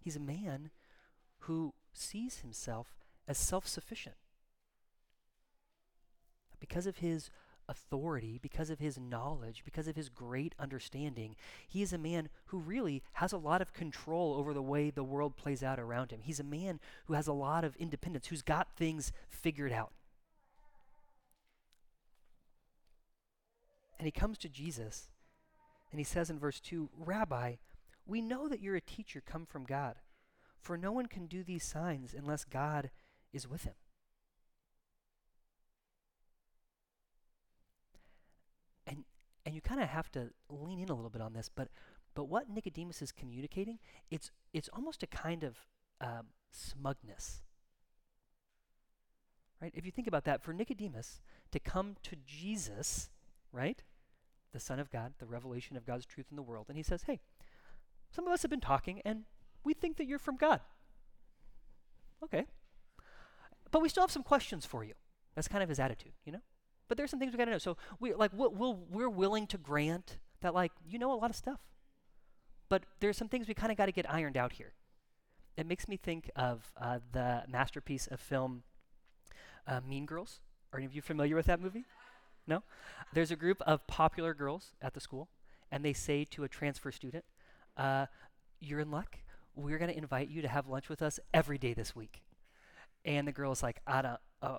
He's 0.00 0.16
a 0.16 0.20
man 0.20 0.70
who 1.40 1.74
sees 1.92 2.38
himself 2.38 2.96
as 3.28 3.36
self 3.36 3.68
sufficient. 3.68 4.16
Because 6.60 6.86
of 6.86 6.98
his 6.98 7.28
authority, 7.68 8.38
because 8.40 8.70
of 8.70 8.78
his 8.78 8.98
knowledge, 8.98 9.62
because 9.66 9.86
of 9.86 9.96
his 9.96 10.08
great 10.08 10.54
understanding, 10.58 11.36
he 11.68 11.82
is 11.82 11.92
a 11.92 11.98
man 11.98 12.30
who 12.46 12.58
really 12.58 13.02
has 13.14 13.32
a 13.32 13.38
lot 13.38 13.60
of 13.60 13.74
control 13.74 14.34
over 14.34 14.54
the 14.54 14.62
way 14.62 14.88
the 14.88 15.04
world 15.04 15.36
plays 15.36 15.62
out 15.62 15.78
around 15.78 16.10
him. 16.10 16.20
He's 16.22 16.40
a 16.40 16.44
man 16.44 16.80
who 17.04 17.12
has 17.12 17.26
a 17.26 17.34
lot 17.34 17.64
of 17.64 17.76
independence, 17.76 18.28
who's 18.28 18.42
got 18.42 18.76
things 18.76 19.12
figured 19.28 19.72
out. 19.72 19.92
And 24.02 24.06
he 24.08 24.10
comes 24.10 24.36
to 24.38 24.48
Jesus 24.48 25.06
and 25.92 26.00
he 26.00 26.04
says 26.04 26.28
in 26.28 26.36
verse 26.36 26.58
2 26.58 26.90
Rabbi, 26.98 27.54
we 28.04 28.20
know 28.20 28.48
that 28.48 28.58
you're 28.58 28.74
a 28.74 28.80
teacher 28.80 29.22
come 29.24 29.46
from 29.46 29.62
God, 29.62 29.94
for 30.60 30.76
no 30.76 30.90
one 30.90 31.06
can 31.06 31.28
do 31.28 31.44
these 31.44 31.62
signs 31.62 32.12
unless 32.12 32.44
God 32.44 32.90
is 33.32 33.46
with 33.46 33.62
him. 33.62 33.74
And, 38.88 39.04
and 39.46 39.54
you 39.54 39.60
kind 39.60 39.80
of 39.80 39.88
have 39.88 40.10
to 40.10 40.30
lean 40.50 40.80
in 40.80 40.88
a 40.88 40.94
little 40.96 41.08
bit 41.08 41.22
on 41.22 41.32
this, 41.32 41.48
but, 41.54 41.68
but 42.16 42.24
what 42.24 42.50
Nicodemus 42.50 43.02
is 43.02 43.12
communicating, 43.12 43.78
it's, 44.10 44.32
it's 44.52 44.68
almost 44.72 45.04
a 45.04 45.06
kind 45.06 45.44
of 45.44 45.58
um, 46.00 46.26
smugness. 46.50 47.42
Right? 49.60 49.70
If 49.76 49.86
you 49.86 49.92
think 49.92 50.08
about 50.08 50.24
that, 50.24 50.42
for 50.42 50.52
Nicodemus 50.52 51.20
to 51.52 51.60
come 51.60 51.94
to 52.02 52.16
Jesus, 52.26 53.08
right? 53.52 53.80
The 54.52 54.60
Son 54.60 54.78
of 54.78 54.90
God, 54.90 55.14
the 55.18 55.26
revelation 55.26 55.76
of 55.76 55.86
God's 55.86 56.06
truth 56.06 56.26
in 56.30 56.36
the 56.36 56.42
world. 56.42 56.66
And 56.68 56.76
he 56.76 56.82
says, 56.82 57.04
Hey, 57.04 57.20
some 58.10 58.26
of 58.26 58.32
us 58.32 58.42
have 58.42 58.50
been 58.50 58.60
talking 58.60 59.00
and 59.04 59.24
we 59.64 59.74
think 59.74 59.96
that 59.96 60.06
you're 60.06 60.18
from 60.18 60.36
God. 60.36 60.60
Okay. 62.24 62.46
But 63.70 63.80
we 63.82 63.88
still 63.88 64.02
have 64.02 64.10
some 64.10 64.22
questions 64.22 64.66
for 64.66 64.84
you. 64.84 64.94
That's 65.34 65.48
kind 65.48 65.62
of 65.62 65.68
his 65.68 65.78
attitude, 65.78 66.12
you 66.24 66.32
know? 66.32 66.42
But 66.88 66.98
there's 66.98 67.10
some 67.10 67.18
things 67.18 67.32
we 67.32 67.38
got 67.38 67.46
to 67.46 67.52
know. 67.52 67.58
So 67.58 67.76
we 68.00 68.12
like 68.12 68.32
we'll, 68.34 68.50
we'll, 68.50 68.84
we're 68.90 69.08
willing 69.08 69.46
to 69.48 69.58
grant 69.58 70.18
that 70.42 70.52
like 70.52 70.72
you 70.86 70.98
know 70.98 71.12
a 71.12 71.16
lot 71.16 71.30
of 71.30 71.36
stuff. 71.36 71.60
But 72.68 72.82
there's 73.00 73.16
some 73.16 73.28
things 73.28 73.48
we 73.48 73.54
kind 73.54 73.72
of 73.72 73.78
got 73.78 73.86
to 73.86 73.92
get 73.92 74.10
ironed 74.12 74.36
out 74.36 74.52
here. 74.52 74.74
It 75.56 75.66
makes 75.66 75.88
me 75.88 75.96
think 75.96 76.30
of 76.36 76.72
uh, 76.80 76.98
the 77.12 77.44
masterpiece 77.48 78.06
of 78.06 78.20
film 78.20 78.62
uh, 79.66 79.80
Mean 79.86 80.06
Girls. 80.06 80.40
Are 80.72 80.78
any 80.78 80.86
of 80.86 80.94
you 80.94 81.02
familiar 81.02 81.36
with 81.36 81.46
that 81.46 81.60
movie? 81.60 81.84
No? 82.46 82.62
There's 83.12 83.30
a 83.30 83.36
group 83.36 83.60
of 83.62 83.86
popular 83.86 84.34
girls 84.34 84.72
at 84.80 84.94
the 84.94 85.00
school, 85.00 85.28
and 85.70 85.84
they 85.84 85.92
say 85.92 86.24
to 86.26 86.44
a 86.44 86.48
transfer 86.48 86.90
student, 86.92 87.24
uh, 87.76 88.06
You're 88.60 88.80
in 88.80 88.90
luck. 88.90 89.18
We're 89.54 89.78
going 89.78 89.90
to 89.90 89.96
invite 89.96 90.28
you 90.28 90.40
to 90.42 90.48
have 90.48 90.66
lunch 90.66 90.88
with 90.88 91.02
us 91.02 91.20
every 91.34 91.58
day 91.58 91.74
this 91.74 91.94
week. 91.94 92.22
And 93.04 93.28
the 93.28 93.32
girl 93.32 93.52
is 93.52 93.62
like, 93.62 93.80
I 93.86 94.00
don't, 94.02 94.20
uh, 94.40 94.58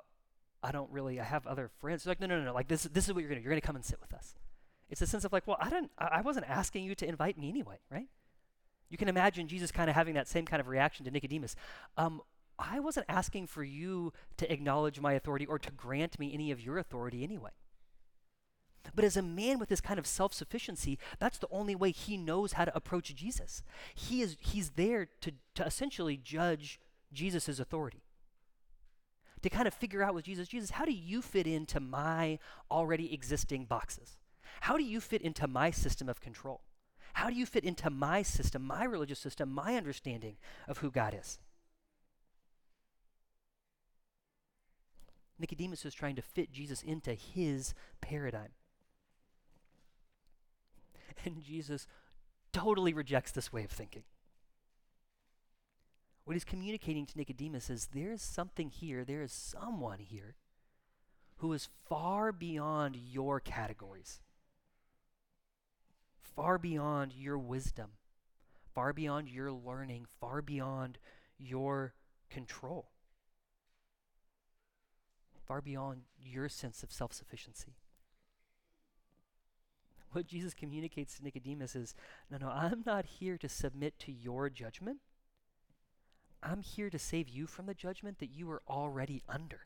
I 0.61 0.71
don't 0.71 0.91
really, 0.91 1.19
I 1.19 1.23
have 1.23 1.47
other 1.47 1.69
friends. 1.79 2.01
She's 2.01 2.07
like, 2.07 2.19
no, 2.19 2.27
no, 2.27 2.37
no, 2.37 2.45
no. 2.45 2.53
Like, 2.53 2.67
this, 2.67 2.83
this 2.83 3.07
is 3.07 3.13
what 3.13 3.21
you're 3.21 3.29
going 3.29 3.39
to. 3.39 3.43
You're 3.43 3.51
going 3.51 3.61
to 3.61 3.65
come 3.65 3.75
and 3.75 3.83
sit 3.83 3.99
with 3.99 4.13
us. 4.13 4.35
It's 4.89 5.01
a 5.01 5.07
sense 5.07 5.25
of 5.25 5.33
like, 5.33 5.47
well, 5.47 5.57
I 5.59 5.69
didn't, 5.69 5.91
I 5.97 6.21
wasn't 6.21 6.47
asking 6.47 6.83
you 6.83 6.93
to 6.95 7.07
invite 7.07 7.37
me 7.37 7.49
anyway, 7.49 7.79
right? 7.89 8.07
You 8.89 8.97
can 8.97 9.07
imagine 9.07 9.47
Jesus 9.47 9.71
kind 9.71 9.89
of 9.89 9.95
having 9.95 10.13
that 10.13 10.27
same 10.27 10.45
kind 10.45 10.59
of 10.59 10.67
reaction 10.67 11.03
to 11.05 11.11
Nicodemus. 11.11 11.55
Um, 11.97 12.21
I 12.59 12.79
wasn't 12.79 13.07
asking 13.09 13.47
for 13.47 13.63
you 13.63 14.13
to 14.37 14.51
acknowledge 14.53 14.99
my 14.99 15.13
authority 15.13 15.47
or 15.47 15.57
to 15.57 15.71
grant 15.71 16.19
me 16.19 16.31
any 16.31 16.51
of 16.51 16.61
your 16.61 16.77
authority 16.77 17.23
anyway. 17.23 17.49
But 18.95 19.05
as 19.05 19.17
a 19.17 19.21
man 19.21 19.59
with 19.59 19.69
this 19.69 19.81
kind 19.81 19.99
of 19.99 20.05
self 20.05 20.33
sufficiency, 20.33 20.99
that's 21.19 21.37
the 21.37 21.47
only 21.51 21.75
way 21.75 21.91
he 21.91 22.17
knows 22.17 22.53
how 22.53 22.65
to 22.65 22.75
approach 22.75 23.13
Jesus. 23.15 23.63
He 23.95 24.21
is, 24.21 24.37
he's 24.39 24.71
there 24.71 25.07
to, 25.21 25.31
to 25.55 25.65
essentially 25.65 26.17
judge 26.17 26.79
Jesus' 27.11 27.59
authority. 27.59 28.03
To 29.41 29.49
kind 29.49 29.67
of 29.67 29.73
figure 29.73 30.03
out 30.03 30.13
with 30.13 30.25
Jesus, 30.25 30.47
Jesus, 30.47 30.71
how 30.71 30.85
do 30.85 30.93
you 30.93 31.21
fit 31.21 31.47
into 31.47 31.79
my 31.79 32.39
already 32.71 33.13
existing 33.13 33.65
boxes? 33.65 34.17
How 34.61 34.77
do 34.77 34.83
you 34.83 35.01
fit 35.01 35.21
into 35.21 35.47
my 35.47 35.71
system 35.71 36.07
of 36.07 36.21
control? 36.21 36.61
How 37.13 37.29
do 37.29 37.35
you 37.35 37.45
fit 37.45 37.63
into 37.63 37.89
my 37.89 38.21
system, 38.21 38.63
my 38.63 38.85
religious 38.85 39.19
system, 39.19 39.51
my 39.51 39.75
understanding 39.75 40.37
of 40.67 40.79
who 40.79 40.89
God 40.89 41.15
is? 41.19 41.39
Nicodemus 45.37 45.85
is 45.85 45.93
trying 45.93 46.15
to 46.15 46.21
fit 46.21 46.51
Jesus 46.51 46.81
into 46.81 47.13
his 47.13 47.73
paradigm. 48.01 48.51
And 51.25 51.41
Jesus 51.41 51.87
totally 52.51 52.93
rejects 52.93 53.31
this 53.31 53.51
way 53.51 53.63
of 53.63 53.71
thinking. 53.71 54.03
What 56.25 56.33
he's 56.33 56.45
communicating 56.45 57.05
to 57.07 57.17
Nicodemus 57.17 57.69
is 57.69 57.87
there 57.87 58.13
is 58.13 58.21
something 58.21 58.69
here, 58.69 59.03
there 59.03 59.21
is 59.21 59.33
someone 59.33 59.99
here 59.99 60.35
who 61.37 61.51
is 61.51 61.67
far 61.89 62.31
beyond 62.31 62.95
your 62.95 63.41
categories, 63.41 64.21
far 66.21 66.57
beyond 66.57 67.11
your 67.13 67.37
wisdom, 67.37 67.91
far 68.73 68.93
beyond 68.93 69.27
your 69.27 69.51
learning, 69.51 70.05
far 70.21 70.41
beyond 70.41 70.97
your 71.37 71.93
control, 72.29 72.91
far 75.45 75.59
beyond 75.59 76.03
your 76.17 76.47
sense 76.47 76.83
of 76.83 76.91
self 76.91 77.11
sufficiency 77.11 77.75
what 80.13 80.27
Jesus 80.27 80.53
communicates 80.53 81.17
to 81.17 81.23
Nicodemus 81.23 81.75
is 81.75 81.95
no, 82.29 82.37
no, 82.37 82.49
I'm 82.49 82.83
not 82.85 83.05
here 83.05 83.37
to 83.37 83.49
submit 83.49 83.99
to 83.99 84.11
your 84.11 84.49
judgment. 84.49 84.99
I'm 86.41 86.61
here 86.61 86.89
to 86.89 86.99
save 86.99 87.29
you 87.29 87.47
from 87.47 87.65
the 87.65 87.73
judgment 87.73 88.19
that 88.19 88.31
you 88.31 88.49
are 88.51 88.61
already 88.67 89.23
under. 89.29 89.61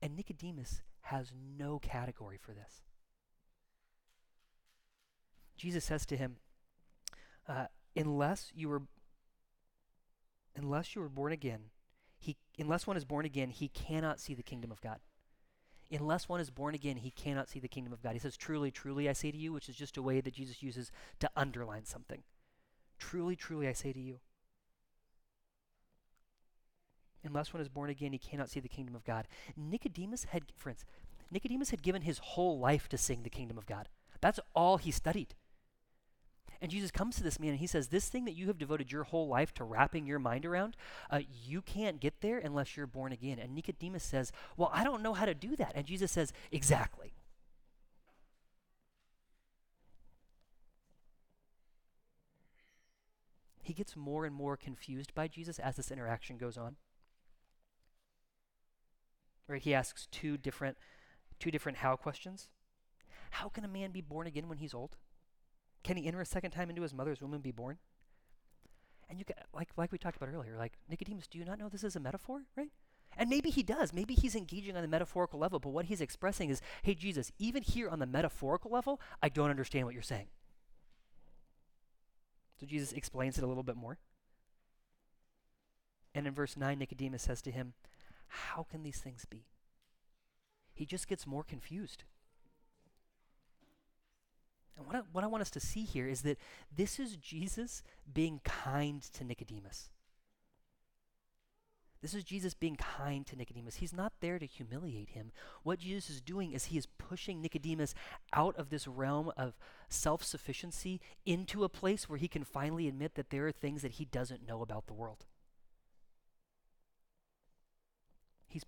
And 0.00 0.16
Nicodemus 0.16 0.82
has 1.02 1.32
no 1.58 1.78
category 1.78 2.38
for 2.40 2.52
this. 2.52 2.82
Jesus 5.56 5.84
says 5.84 6.06
to 6.06 6.16
him, 6.16 6.36
uh, 7.48 7.66
unless 7.96 8.50
you 8.54 8.68
were 8.68 8.82
unless 10.56 10.94
you 10.94 11.02
were 11.02 11.08
born 11.08 11.32
again, 11.32 11.60
he 12.18 12.36
unless 12.58 12.86
one 12.86 12.96
is 12.96 13.04
born 13.04 13.24
again, 13.24 13.50
he 13.50 13.68
cannot 13.68 14.20
see 14.20 14.34
the 14.34 14.42
kingdom 14.42 14.70
of 14.70 14.80
God 14.80 14.98
unless 15.90 16.28
one 16.28 16.40
is 16.40 16.50
born 16.50 16.74
again, 16.74 16.96
he 16.96 17.10
cannot 17.10 17.48
see 17.48 17.60
the 17.60 17.68
kingdom 17.68 17.92
of 17.92 18.02
God. 18.02 18.12
He 18.12 18.18
says, 18.18 18.36
Truly, 18.36 18.70
truly, 18.70 19.08
I 19.08 19.12
say 19.12 19.30
to 19.30 19.36
you, 19.36 19.52
which 19.52 19.68
is 19.68 19.76
just 19.76 19.96
a 19.96 20.02
way 20.02 20.20
that 20.20 20.34
Jesus 20.34 20.62
uses 20.62 20.90
to 21.20 21.30
underline 21.36 21.84
something. 21.84 22.22
Truly, 22.98 23.36
truly, 23.36 23.68
I 23.68 23.72
say 23.72 23.92
to 23.92 24.00
you. 24.00 24.18
Unless 27.24 27.52
one 27.52 27.62
is 27.62 27.68
born 27.68 27.90
again, 27.90 28.12
he 28.12 28.18
cannot 28.18 28.50
see 28.50 28.60
the 28.60 28.68
kingdom 28.68 28.94
of 28.94 29.04
God. 29.04 29.26
Nicodemus 29.56 30.24
had, 30.24 30.44
friends, 30.56 30.84
Nicodemus 31.30 31.70
had 31.70 31.82
given 31.82 32.02
his 32.02 32.18
whole 32.18 32.58
life 32.58 32.88
to 32.90 32.98
sing 32.98 33.22
the 33.22 33.30
kingdom 33.30 33.56
of 33.56 33.66
God. 33.66 33.88
That's 34.20 34.40
all 34.54 34.76
he 34.76 34.90
studied. 34.90 35.34
And 36.60 36.70
Jesus 36.70 36.90
comes 36.90 37.16
to 37.16 37.22
this 37.22 37.38
man 37.38 37.50
and 37.50 37.58
he 37.58 37.66
says, 37.66 37.88
This 37.88 38.08
thing 38.08 38.24
that 38.24 38.34
you 38.34 38.46
have 38.46 38.58
devoted 38.58 38.90
your 38.90 39.04
whole 39.04 39.28
life 39.28 39.52
to 39.54 39.64
wrapping 39.64 40.06
your 40.06 40.18
mind 40.18 40.46
around, 40.46 40.76
uh, 41.10 41.20
you 41.44 41.62
can't 41.62 42.00
get 42.00 42.20
there 42.20 42.38
unless 42.38 42.76
you're 42.76 42.86
born 42.86 43.12
again. 43.12 43.38
And 43.38 43.54
Nicodemus 43.54 44.04
says, 44.04 44.32
Well, 44.56 44.70
I 44.72 44.84
don't 44.84 45.02
know 45.02 45.14
how 45.14 45.26
to 45.26 45.34
do 45.34 45.56
that. 45.56 45.72
And 45.74 45.86
Jesus 45.86 46.12
says, 46.12 46.32
Exactly. 46.50 47.14
he 53.64 53.72
gets 53.72 53.96
more 53.96 54.26
and 54.26 54.34
more 54.34 54.56
confused 54.56 55.14
by 55.14 55.26
Jesus 55.26 55.58
as 55.58 55.76
this 55.76 55.90
interaction 55.90 56.36
goes 56.36 56.56
on. 56.56 56.76
Right? 59.48 59.62
He 59.62 59.74
asks 59.74 60.06
two 60.10 60.36
different 60.36 60.76
two 61.40 61.50
different 61.50 61.78
how 61.78 61.96
questions. 61.96 62.48
How 63.30 63.48
can 63.48 63.64
a 63.64 63.68
man 63.68 63.90
be 63.90 64.00
born 64.00 64.26
again 64.26 64.48
when 64.48 64.58
he's 64.58 64.74
old? 64.74 64.96
Can 65.84 65.96
he 65.96 66.06
enter 66.06 66.20
a 66.20 66.26
second 66.26 66.50
time 66.50 66.70
into 66.70 66.82
his 66.82 66.94
mother's 66.94 67.20
womb 67.20 67.34
and 67.34 67.42
be 67.42 67.52
born? 67.52 67.76
And 69.08 69.18
you 69.18 69.24
like 69.54 69.68
like 69.76 69.92
we 69.92 69.98
talked 69.98 70.16
about 70.16 70.30
earlier, 70.30 70.56
like 70.56 70.72
Nicodemus, 70.88 71.28
do 71.28 71.38
you 71.38 71.44
not 71.44 71.58
know 71.58 71.68
this 71.68 71.84
is 71.84 71.94
a 71.94 72.00
metaphor, 72.00 72.42
right? 72.56 72.70
And 73.16 73.30
maybe 73.30 73.50
he 73.50 73.62
does. 73.62 73.92
Maybe 73.92 74.14
he's 74.14 74.34
engaging 74.34 74.76
on 74.76 74.82
the 74.82 74.88
metaphorical 74.88 75.38
level, 75.38 75.60
but 75.60 75.70
what 75.70 75.84
he's 75.84 76.00
expressing 76.00 76.50
is, 76.50 76.60
hey 76.82 76.94
Jesus, 76.94 77.30
even 77.38 77.62
here 77.62 77.88
on 77.88 78.00
the 78.00 78.06
metaphorical 78.06 78.70
level, 78.72 79.00
I 79.22 79.28
don't 79.28 79.50
understand 79.50 79.86
what 79.86 79.94
you're 79.94 80.02
saying. 80.02 80.26
So 82.58 82.66
Jesus 82.66 82.92
explains 82.92 83.36
it 83.36 83.44
a 83.44 83.46
little 83.46 83.62
bit 83.62 83.76
more. 83.76 83.98
And 86.14 86.26
in 86.26 86.34
verse 86.34 86.56
9, 86.56 86.78
Nicodemus 86.78 87.22
says 87.22 87.42
to 87.42 87.50
him, 87.50 87.74
How 88.28 88.66
can 88.68 88.82
these 88.82 88.98
things 88.98 89.26
be? 89.28 89.46
He 90.72 90.86
just 90.86 91.08
gets 91.08 91.26
more 91.26 91.42
confused. 91.42 92.04
And 94.76 94.86
what 94.86 94.96
I, 94.96 95.00
what 95.12 95.24
I 95.24 95.28
want 95.28 95.42
us 95.42 95.50
to 95.50 95.60
see 95.60 95.84
here 95.84 96.08
is 96.08 96.22
that 96.22 96.38
this 96.74 96.98
is 96.98 97.16
Jesus 97.16 97.82
being 98.12 98.40
kind 98.44 99.02
to 99.12 99.24
Nicodemus. 99.24 99.90
This 102.04 102.12
is 102.12 102.22
Jesus 102.22 102.52
being 102.52 102.76
kind 102.76 103.26
to 103.28 103.34
Nicodemus. 103.34 103.76
He's 103.76 103.94
not 103.94 104.12
there 104.20 104.38
to 104.38 104.44
humiliate 104.44 105.10
him. 105.10 105.32
What 105.62 105.78
Jesus 105.78 106.10
is 106.10 106.20
doing 106.20 106.52
is 106.52 106.66
he 106.66 106.76
is 106.76 106.84
pushing 106.84 107.40
Nicodemus 107.40 107.94
out 108.34 108.54
of 108.56 108.68
this 108.68 108.86
realm 108.86 109.32
of 109.38 109.54
self 109.88 110.22
sufficiency 110.22 111.00
into 111.24 111.64
a 111.64 111.70
place 111.70 112.06
where 112.06 112.18
he 112.18 112.28
can 112.28 112.44
finally 112.44 112.88
admit 112.88 113.14
that 113.14 113.30
there 113.30 113.46
are 113.46 113.52
things 113.52 113.80
that 113.80 113.92
he 113.92 114.04
doesn't 114.04 114.46
know 114.46 114.60
about 114.60 114.86
the 114.86 114.92
world. 114.92 115.24
He's 118.46 118.66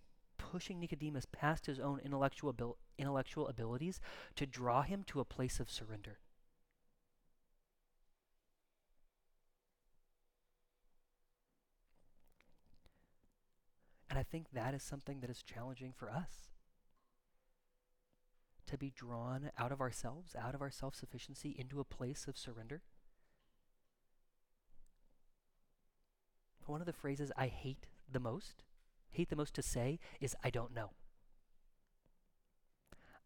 pushing 0.50 0.78
Nicodemus 0.78 1.26
past 1.30 1.66
his 1.66 1.80
own 1.80 2.00
intellectual, 2.04 2.50
abil- 2.50 2.76
intellectual 2.98 3.48
abilities 3.48 4.00
to 4.36 4.46
draw 4.46 4.82
him 4.82 5.02
to 5.08 5.20
a 5.20 5.24
place 5.24 5.58
of 5.58 5.70
surrender. 5.70 6.18
And 14.08 14.18
I 14.18 14.22
think 14.22 14.46
that 14.52 14.72
is 14.72 14.82
something 14.82 15.20
that 15.20 15.30
is 15.30 15.42
challenging 15.42 15.92
for 15.92 16.10
us. 16.10 16.52
To 18.68 18.78
be 18.78 18.90
drawn 18.90 19.50
out 19.58 19.72
of 19.72 19.80
ourselves, 19.80 20.34
out 20.36 20.54
of 20.54 20.62
our 20.62 20.70
self 20.70 20.94
sufficiency, 20.94 21.54
into 21.58 21.80
a 21.80 21.84
place 21.84 22.26
of 22.26 22.38
surrender. 22.38 22.82
One 26.66 26.80
of 26.80 26.86
the 26.86 26.92
phrases 26.92 27.30
I 27.36 27.46
hate 27.46 27.86
the 28.10 28.18
most, 28.18 28.64
hate 29.10 29.28
the 29.30 29.36
most 29.36 29.54
to 29.54 29.62
say, 29.62 29.98
is 30.20 30.36
I 30.44 30.50
don't 30.50 30.74
know. 30.74 30.90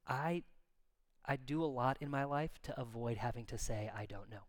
I, 0.06 0.42
I 1.24 1.36
do 1.36 1.62
a 1.62 1.66
lot 1.66 1.98
in 2.00 2.10
my 2.10 2.24
life 2.24 2.60
to 2.62 2.80
avoid 2.80 3.16
having 3.18 3.46
to 3.46 3.58
say 3.58 3.90
I 3.94 4.06
don't 4.06 4.30
know. 4.30 4.44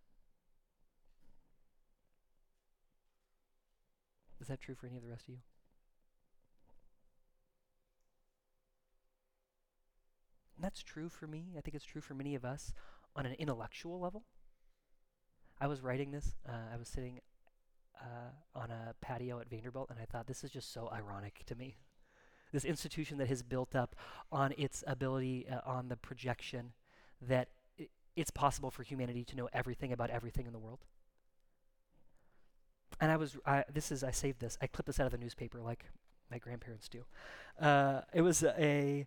Is 4.39 4.47
that 4.47 4.59
true 4.59 4.73
for 4.73 4.87
any 4.87 4.97
of 4.97 5.03
the 5.03 5.09
rest 5.09 5.27
of 5.27 5.29
you? 5.29 5.41
And 10.55 10.65
that's 10.65 10.81
true 10.81 11.09
for 11.09 11.27
me. 11.27 11.53
I 11.57 11.61
think 11.61 11.75
it's 11.75 11.85
true 11.85 12.01
for 12.01 12.15
many 12.15 12.33
of 12.35 12.43
us 12.43 12.73
on 13.15 13.25
an 13.25 13.33
intellectual 13.33 13.99
level. 13.99 14.23
I 15.59 15.67
was 15.67 15.81
writing 15.81 16.11
this, 16.11 16.35
uh, 16.47 16.73
I 16.73 16.77
was 16.77 16.87
sitting 16.87 17.19
uh, 18.01 18.59
on 18.59 18.71
a 18.71 18.95
patio 19.01 19.39
at 19.39 19.49
Vanderbilt, 19.49 19.89
and 19.89 19.99
I 19.99 20.05
thought 20.05 20.27
this 20.27 20.43
is 20.43 20.51
just 20.51 20.73
so 20.73 20.89
ironic 20.91 21.43
to 21.45 21.55
me. 21.55 21.75
This 22.51 22.65
institution 22.65 23.17
that 23.19 23.27
has 23.27 23.43
built 23.43 23.75
up 23.75 23.95
on 24.31 24.53
its 24.57 24.83
ability, 24.85 25.47
uh, 25.49 25.59
on 25.65 25.87
the 25.87 25.95
projection 25.95 26.73
that 27.21 27.49
it's 28.15 28.31
possible 28.31 28.71
for 28.71 28.83
humanity 28.83 29.23
to 29.23 29.37
know 29.37 29.47
everything 29.53 29.93
about 29.93 30.09
everything 30.09 30.45
in 30.45 30.53
the 30.53 30.59
world. 30.59 30.79
And 32.99 33.11
I 33.11 33.17
was, 33.17 33.37
I, 33.45 33.63
this 33.73 33.91
is, 33.91 34.03
I 34.03 34.11
saved 34.11 34.41
this. 34.41 34.57
I 34.61 34.67
clipped 34.67 34.87
this 34.87 34.99
out 34.99 35.05
of 35.05 35.11
the 35.11 35.17
newspaper 35.17 35.61
like 35.61 35.85
my 36.29 36.37
grandparents 36.37 36.89
do. 36.89 37.05
Uh, 37.59 38.01
it 38.13 38.21
was 38.21 38.43
a, 38.43 39.05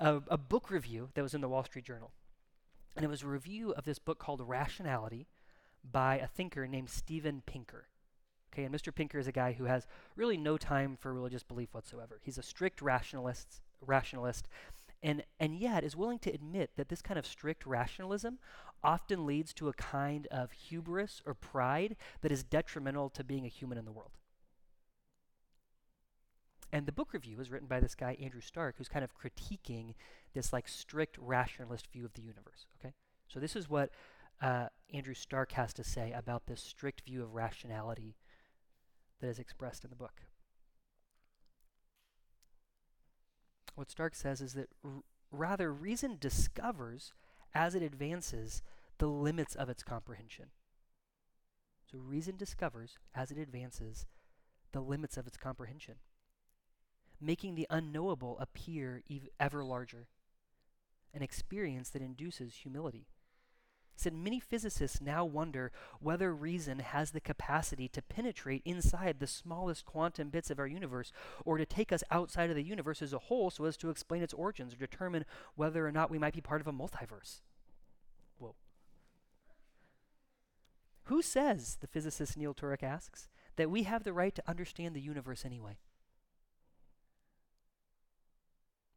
a, 0.00 0.22
a 0.28 0.38
book 0.38 0.70
review 0.70 1.10
that 1.14 1.22
was 1.22 1.34
in 1.34 1.40
the 1.40 1.48
Wall 1.48 1.64
Street 1.64 1.84
Journal. 1.84 2.12
And 2.96 3.04
it 3.04 3.08
was 3.08 3.22
a 3.22 3.28
review 3.28 3.72
of 3.72 3.84
this 3.84 3.98
book 3.98 4.18
called 4.18 4.40
Rationality 4.40 5.26
by 5.84 6.16
a 6.18 6.26
thinker 6.26 6.66
named 6.66 6.88
Steven 6.90 7.42
Pinker. 7.44 7.88
Okay, 8.56 8.64
and 8.64 8.74
Mr. 8.74 8.94
Pinker 8.94 9.18
is 9.18 9.26
a 9.26 9.32
guy 9.32 9.52
who 9.52 9.64
has 9.64 9.86
really 10.16 10.38
no 10.38 10.56
time 10.56 10.96
for 10.98 11.12
religious 11.12 11.42
belief 11.42 11.74
whatsoever. 11.74 12.20
He's 12.22 12.38
a 12.38 12.42
strict 12.42 12.80
rationalist, 12.80 13.60
rationalist 13.82 14.48
and, 15.02 15.22
and 15.38 15.54
yet 15.54 15.84
is 15.84 15.94
willing 15.94 16.18
to 16.20 16.32
admit 16.32 16.70
that 16.76 16.88
this 16.88 17.02
kind 17.02 17.18
of 17.18 17.26
strict 17.26 17.66
rationalism 17.66 18.38
often 18.82 19.26
leads 19.26 19.52
to 19.54 19.68
a 19.68 19.72
kind 19.74 20.26
of 20.30 20.52
hubris 20.52 21.20
or 21.26 21.34
pride 21.34 21.96
that 22.22 22.32
is 22.32 22.42
detrimental 22.42 23.10
to 23.10 23.22
being 23.22 23.44
a 23.44 23.48
human 23.48 23.78
in 23.78 23.84
the 23.84 23.92
world. 23.92 24.12
And 26.72 26.86
the 26.86 26.92
book 26.92 27.12
review 27.12 27.38
is 27.40 27.50
written 27.50 27.68
by 27.68 27.78
this 27.78 27.94
guy, 27.94 28.16
Andrew 28.20 28.40
Stark, 28.40 28.76
who's 28.78 28.88
kind 28.88 29.04
of 29.04 29.12
critiquing 29.14 29.94
this 30.34 30.52
like 30.52 30.66
strict 30.66 31.16
rationalist 31.20 31.86
view 31.92 32.04
of 32.04 32.14
the 32.14 32.22
universe. 32.22 32.66
Okay? 32.80 32.92
So 33.28 33.38
this 33.38 33.54
is 33.54 33.70
what 33.70 33.90
uh, 34.40 34.68
Andrew 34.92 35.14
Stark 35.14 35.52
has 35.52 35.72
to 35.74 35.84
say 35.84 36.12
about 36.12 36.46
this 36.46 36.60
strict 36.60 37.02
view 37.06 37.22
of 37.22 37.34
rationality 37.34 38.16
that 39.20 39.28
is 39.28 39.38
expressed 39.38 39.84
in 39.84 39.90
the 39.90 39.96
book. 39.96 40.22
What 43.74 43.90
Stark 43.90 44.14
says 44.14 44.40
is 44.40 44.54
that 44.54 44.68
r- 44.84 45.02
rather 45.30 45.72
reason 45.72 46.16
discovers 46.18 47.12
as 47.54 47.74
it 47.74 47.82
advances 47.82 48.62
the 48.98 49.06
limits 49.06 49.54
of 49.54 49.68
its 49.68 49.82
comprehension. 49.82 50.46
So 51.90 51.98
reason 51.98 52.36
discovers 52.36 52.98
as 53.14 53.30
it 53.30 53.38
advances 53.38 54.06
the 54.72 54.80
limits 54.80 55.16
of 55.16 55.26
its 55.26 55.36
comprehension 55.36 55.96
making 57.20 57.54
the 57.54 57.66
unknowable 57.70 58.38
appear 58.38 59.02
ev- 59.10 59.28
ever 59.40 59.64
larger, 59.64 60.08
an 61.14 61.22
experience 61.22 61.90
that 61.90 62.02
induces 62.02 62.54
humility. 62.56 63.06
Said 63.98 64.12
many 64.12 64.38
physicists 64.38 65.00
now 65.00 65.24
wonder 65.24 65.72
whether 66.00 66.34
reason 66.34 66.80
has 66.80 67.12
the 67.12 67.20
capacity 67.20 67.88
to 67.88 68.02
penetrate 68.02 68.60
inside 68.66 69.18
the 69.18 69.26
smallest 69.26 69.86
quantum 69.86 70.28
bits 70.28 70.50
of 70.50 70.58
our 70.58 70.66
universe 70.66 71.12
or 71.46 71.56
to 71.56 71.64
take 71.64 71.92
us 71.92 72.04
outside 72.10 72.50
of 72.50 72.56
the 72.56 72.62
universe 72.62 73.00
as 73.00 73.14
a 73.14 73.18
whole 73.18 73.50
so 73.50 73.64
as 73.64 73.76
to 73.78 73.88
explain 73.88 74.22
its 74.22 74.34
origins 74.34 74.74
or 74.74 74.76
determine 74.76 75.24
whether 75.54 75.86
or 75.86 75.92
not 75.92 76.10
we 76.10 76.18
might 76.18 76.34
be 76.34 76.42
part 76.42 76.60
of 76.60 76.66
a 76.66 76.72
multiverse. 76.72 77.40
Whoa. 78.38 78.54
Who 81.04 81.22
says, 81.22 81.78
the 81.80 81.86
physicist 81.86 82.36
Neil 82.36 82.52
Turok 82.52 82.82
asks, 82.82 83.28
that 83.56 83.70
we 83.70 83.84
have 83.84 84.04
the 84.04 84.12
right 84.12 84.34
to 84.34 84.42
understand 84.46 84.94
the 84.94 85.00
universe 85.00 85.46
anyway? 85.46 85.78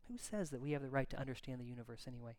Who 0.10 0.18
says 0.18 0.50
that 0.50 0.60
we 0.60 0.72
have 0.72 0.82
the 0.82 0.90
right 0.90 1.10
to 1.10 1.20
understand 1.20 1.62
the 1.62 1.66
universe 1.66 2.04
anyway? 2.06 2.36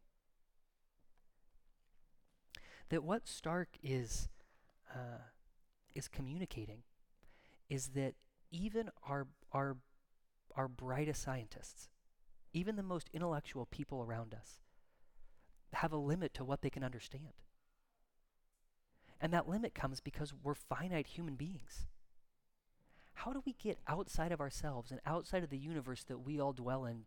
That 2.91 3.05
what 3.05 3.27
Stark 3.27 3.69
is 3.83 4.29
uh, 4.95 5.23
is 5.95 6.09
communicating 6.09 6.83
is 7.69 7.89
that 7.89 8.15
even 8.51 8.91
our 9.09 9.27
our 9.53 9.77
our 10.57 10.69
brightest 10.69 11.23
scientists, 11.23 11.89
even 12.53 12.77
the 12.77 12.83
most 12.83 13.09
intellectual 13.13 13.67
people 13.67 14.03
around 14.03 14.35
us, 14.35 14.61
have 15.73 15.93
a 15.93 15.97
limit 15.97 16.35
to 16.35 16.45
what 16.45 16.63
they 16.63 16.71
can 16.71 16.85
understand. 16.85 17.35
And 19.21 19.33
that 19.33 19.49
limit 19.49 19.75
comes 19.75 20.01
because 20.01 20.33
we're 20.43 20.55
finite 20.55 21.09
human 21.09 21.35
beings. 21.35 21.87
How 23.15 23.33
do 23.33 23.43
we 23.45 23.53
get 23.53 23.79
outside 23.87 24.33
of 24.33 24.41
ourselves 24.41 24.91
and 24.91 25.01
outside 25.05 25.43
of 25.45 25.51
the 25.51 25.59
universe 25.59 26.05
that 26.05 26.25
we 26.27 26.41
all 26.41 26.55
dwell 26.55 26.87
in 26.87 27.05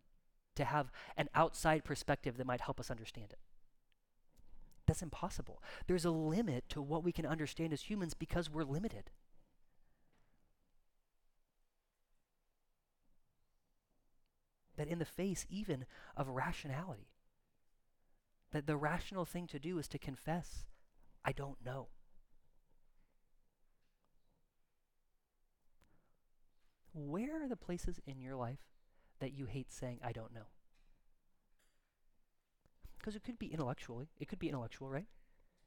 to 0.56 0.66
have 0.66 0.92
an 1.18 1.30
outside 1.36 1.84
perspective 1.84 2.38
that 2.38 2.48
might 2.48 2.62
help 2.62 2.80
us 2.80 2.92
understand 2.92 3.28
it. 3.32 3.40
That's 4.94 5.02
impossible. 5.02 5.60
There's 5.88 6.06
a 6.06 6.12
limit 6.12 6.70
to 6.70 6.80
what 6.80 7.04
we 7.04 7.12
can 7.12 7.26
understand 7.26 7.74
as 7.74 7.82
humans 7.82 8.14
because 8.14 8.48
we're 8.48 8.64
limited. 8.64 9.10
That 14.78 14.88
in 14.88 15.00
the 15.00 15.06
face 15.06 15.48
even 15.50 15.88
of 16.16 16.28
rationality, 16.28 17.08
that 18.52 18.68
the 18.68 18.78
rational 18.78 19.26
thing 19.26 19.48
to 19.48 19.58
do 19.58 19.80
is 19.80 19.88
to 19.88 19.98
confess, 19.98 20.68
I 21.26 21.32
don't 21.32 21.58
know. 21.66 21.88
Where 26.94 27.44
are 27.44 27.50
the 27.50 27.56
places 27.56 28.00
in 28.06 28.22
your 28.22 28.36
life 28.36 28.62
that 29.18 29.34
you 29.34 29.48
hate 29.48 29.72
saying, 29.72 30.02
I 30.04 30.12
don't 30.12 30.36
know? 30.36 30.50
Because 33.04 33.18
it 33.18 33.24
could 33.26 33.38
be 33.38 33.48
intellectually. 33.48 34.08
It 34.18 34.30
could 34.30 34.40
be 34.40 34.48
intellectual, 34.48 34.90
right? 34.90 35.08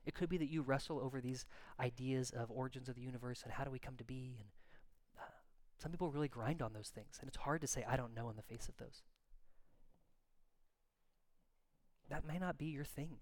It 0.06 0.14
could 0.14 0.30
be 0.30 0.38
that 0.38 0.48
you 0.48 0.62
wrestle 0.62 0.98
over 0.98 1.20
these 1.20 1.44
ideas 1.78 2.30
of 2.30 2.50
origins 2.50 2.88
of 2.88 2.94
the 2.94 3.02
universe 3.02 3.42
and 3.42 3.52
how 3.52 3.64
do 3.64 3.70
we 3.70 3.78
come 3.78 3.96
to 3.96 4.04
be. 4.04 4.38
And 4.38 4.48
uh, 5.18 5.28
some 5.76 5.90
people 5.90 6.10
really 6.10 6.28
grind 6.28 6.62
on 6.62 6.72
those 6.72 6.88
things, 6.88 7.18
and 7.20 7.28
it's 7.28 7.36
hard 7.36 7.60
to 7.60 7.66
say, 7.66 7.84
I 7.86 7.96
don't 7.96 8.14
know 8.14 8.30
in 8.30 8.36
the 8.36 8.42
face 8.42 8.70
of 8.70 8.78
those. 8.78 9.02
That 12.08 12.24
may 12.24 12.38
not 12.38 12.56
be 12.56 12.66
your 12.66 12.84
thing. 12.84 13.18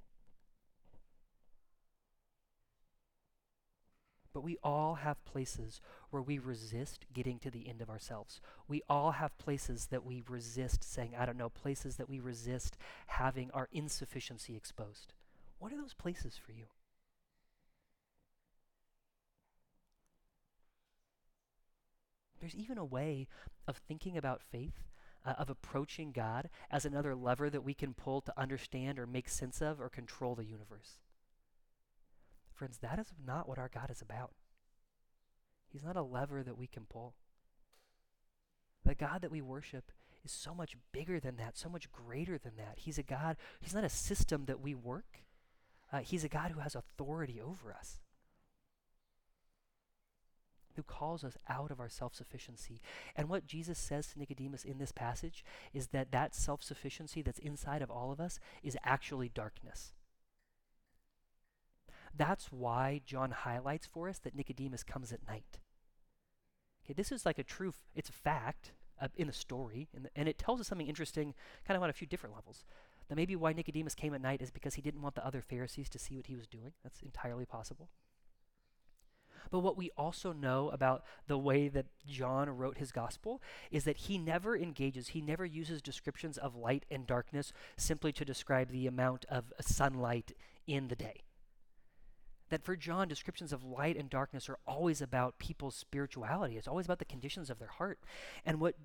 But 4.34 4.42
we 4.42 4.58
all 4.64 4.96
have 4.96 5.24
places 5.24 5.80
where 6.10 6.20
we 6.20 6.38
resist 6.38 7.06
getting 7.14 7.38
to 7.38 7.50
the 7.50 7.68
end 7.68 7.80
of 7.80 7.88
ourselves. 7.88 8.40
We 8.66 8.82
all 8.90 9.12
have 9.12 9.38
places 9.38 9.86
that 9.86 10.04
we 10.04 10.24
resist 10.28 10.82
saying, 10.82 11.14
I 11.16 11.24
don't 11.24 11.38
know, 11.38 11.48
places 11.48 11.96
that 11.96 12.08
we 12.08 12.18
resist 12.18 12.76
having 13.06 13.52
our 13.52 13.68
insufficiency 13.72 14.56
exposed. 14.56 15.12
What 15.60 15.72
are 15.72 15.76
those 15.76 15.94
places 15.94 16.36
for 16.36 16.50
you? 16.50 16.64
There's 22.40 22.56
even 22.56 22.76
a 22.76 22.84
way 22.84 23.28
of 23.68 23.76
thinking 23.76 24.16
about 24.16 24.42
faith, 24.42 24.82
uh, 25.24 25.34
of 25.38 25.48
approaching 25.48 26.10
God 26.10 26.50
as 26.72 26.84
another 26.84 27.14
lever 27.14 27.48
that 27.50 27.64
we 27.64 27.72
can 27.72 27.94
pull 27.94 28.20
to 28.22 28.38
understand 28.38 28.98
or 28.98 29.06
make 29.06 29.28
sense 29.28 29.62
of 29.62 29.80
or 29.80 29.88
control 29.88 30.34
the 30.34 30.44
universe. 30.44 30.98
Friends, 32.54 32.78
that 32.78 32.98
is 32.98 33.12
not 33.24 33.48
what 33.48 33.58
our 33.58 33.70
God 33.72 33.90
is 33.90 34.00
about. 34.00 34.30
He's 35.68 35.84
not 35.84 35.96
a 35.96 36.02
lever 36.02 36.42
that 36.42 36.56
we 36.56 36.68
can 36.68 36.84
pull. 36.84 37.14
The 38.84 38.94
God 38.94 39.22
that 39.22 39.30
we 39.30 39.42
worship 39.42 39.90
is 40.24 40.30
so 40.30 40.54
much 40.54 40.76
bigger 40.92 41.18
than 41.18 41.36
that, 41.36 41.58
so 41.58 41.68
much 41.68 41.90
greater 41.90 42.38
than 42.38 42.56
that. 42.56 42.74
He's 42.76 42.98
a 42.98 43.02
God, 43.02 43.36
He's 43.60 43.74
not 43.74 43.84
a 43.84 43.88
system 43.88 44.44
that 44.46 44.60
we 44.60 44.74
work, 44.74 45.24
uh, 45.92 45.98
He's 45.98 46.22
a 46.22 46.28
God 46.28 46.52
who 46.52 46.60
has 46.60 46.76
authority 46.76 47.40
over 47.40 47.72
us, 47.72 47.98
who 50.76 50.82
calls 50.82 51.24
us 51.24 51.36
out 51.48 51.72
of 51.72 51.80
our 51.80 51.88
self 51.88 52.14
sufficiency. 52.14 52.80
And 53.16 53.28
what 53.28 53.46
Jesus 53.46 53.78
says 53.78 54.08
to 54.08 54.18
Nicodemus 54.18 54.64
in 54.64 54.78
this 54.78 54.92
passage 54.92 55.44
is 55.72 55.88
that 55.88 56.12
that 56.12 56.34
self 56.34 56.62
sufficiency 56.62 57.20
that's 57.20 57.38
inside 57.40 57.82
of 57.82 57.90
all 57.90 58.12
of 58.12 58.20
us 58.20 58.38
is 58.62 58.78
actually 58.84 59.28
darkness. 59.28 59.92
That's 62.16 62.52
why 62.52 63.00
John 63.04 63.32
highlights 63.32 63.86
for 63.86 64.08
us 64.08 64.18
that 64.20 64.36
Nicodemus 64.36 64.84
comes 64.84 65.12
at 65.12 65.26
night. 65.26 65.58
Okay, 66.84 66.94
this 66.94 67.10
is 67.10 67.26
like 67.26 67.38
a 67.38 67.42
true, 67.42 67.72
it's 67.94 68.10
a 68.10 68.12
fact 68.12 68.72
uh, 69.00 69.08
in 69.16 69.26
the 69.26 69.32
story, 69.32 69.88
the, 69.92 70.10
and 70.14 70.28
it 70.28 70.38
tells 70.38 70.60
us 70.60 70.68
something 70.68 70.86
interesting 70.86 71.34
kind 71.66 71.76
of 71.76 71.82
on 71.82 71.90
a 71.90 71.94
few 71.94 72.06
different 72.06 72.34
levels. 72.34 72.64
That 73.08 73.16
maybe 73.16 73.36
why 73.36 73.52
Nicodemus 73.52 73.94
came 73.94 74.14
at 74.14 74.22
night 74.22 74.40
is 74.40 74.50
because 74.50 74.74
he 74.74 74.82
didn't 74.82 75.02
want 75.02 75.14
the 75.14 75.26
other 75.26 75.42
Pharisees 75.42 75.88
to 75.90 75.98
see 75.98 76.16
what 76.16 76.26
he 76.26 76.36
was 76.36 76.46
doing. 76.46 76.72
That's 76.82 77.02
entirely 77.02 77.44
possible. 77.44 77.90
But 79.50 79.60
what 79.60 79.76
we 79.76 79.90
also 79.96 80.32
know 80.32 80.70
about 80.70 81.04
the 81.26 81.36
way 81.36 81.68
that 81.68 81.84
John 82.06 82.48
wrote 82.48 82.78
his 82.78 82.92
gospel 82.92 83.42
is 83.70 83.84
that 83.84 83.98
he 83.98 84.16
never 84.16 84.56
engages, 84.56 85.08
he 85.08 85.20
never 85.20 85.44
uses 85.44 85.82
descriptions 85.82 86.38
of 86.38 86.56
light 86.56 86.86
and 86.90 87.06
darkness 87.06 87.52
simply 87.76 88.10
to 88.12 88.24
describe 88.24 88.70
the 88.70 88.86
amount 88.86 89.26
of 89.26 89.52
sunlight 89.60 90.32
in 90.66 90.88
the 90.88 90.96
day 90.96 91.24
that 92.50 92.62
for 92.62 92.76
John, 92.76 93.08
descriptions 93.08 93.52
of 93.52 93.64
light 93.64 93.96
and 93.96 94.10
darkness 94.10 94.48
are 94.48 94.58
always 94.66 95.00
about 95.00 95.38
people's 95.38 95.74
spirituality. 95.74 96.56
It's 96.56 96.68
always 96.68 96.86
about 96.86 96.98
the 96.98 97.04
conditions 97.04 97.50
of 97.50 97.58
their 97.58 97.68
heart. 97.68 97.98
And 98.44 98.60
what 98.60 98.76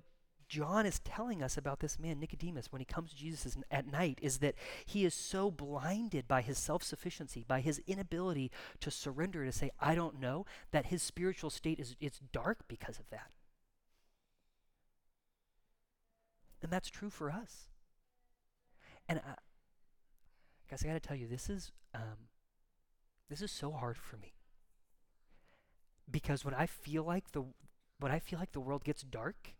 John 0.48 0.84
is 0.84 0.98
telling 0.98 1.44
us 1.44 1.56
about 1.56 1.78
this 1.78 1.98
man, 1.98 2.18
Nicodemus, 2.18 2.72
when 2.72 2.80
he 2.80 2.84
comes 2.84 3.10
to 3.10 3.16
Jesus 3.16 3.56
at 3.70 3.86
night, 3.86 4.18
is 4.20 4.38
that 4.38 4.56
he 4.84 5.04
is 5.04 5.14
so 5.14 5.48
blinded 5.48 6.26
by 6.26 6.42
his 6.42 6.58
self 6.58 6.82
sufficiency, 6.82 7.44
by 7.46 7.60
his 7.60 7.80
inability 7.86 8.50
to 8.80 8.90
surrender, 8.90 9.44
to 9.44 9.52
say, 9.52 9.70
I 9.78 9.94
don't 9.94 10.20
know, 10.20 10.46
that 10.72 10.86
his 10.86 11.02
spiritual 11.02 11.50
state 11.50 11.78
is 11.78 11.94
it's 12.00 12.20
dark 12.32 12.66
because 12.66 12.98
of 12.98 13.08
that. 13.10 13.30
And 16.62 16.72
that's 16.72 16.90
true 16.90 17.10
for 17.10 17.30
us. 17.30 17.68
And 19.08 19.20
I, 19.20 19.34
guys, 20.68 20.82
I 20.82 20.88
got 20.88 20.94
to 20.94 21.00
tell 21.00 21.16
you, 21.16 21.28
this 21.28 21.48
is 21.48 21.70
um, 21.94 22.28
this 23.30 23.40
is 23.40 23.50
so 23.50 23.70
hard 23.70 23.96
for 23.96 24.16
me. 24.16 24.34
Because 26.10 26.44
when 26.44 26.54
I 26.54 26.66
feel 26.66 27.04
like 27.04 27.30
the 27.30 27.44
when 28.00 28.10
I 28.10 28.18
feel 28.18 28.38
like 28.38 28.52
the 28.52 28.60
world 28.60 28.82
gets 28.82 29.02
dark, 29.02 29.54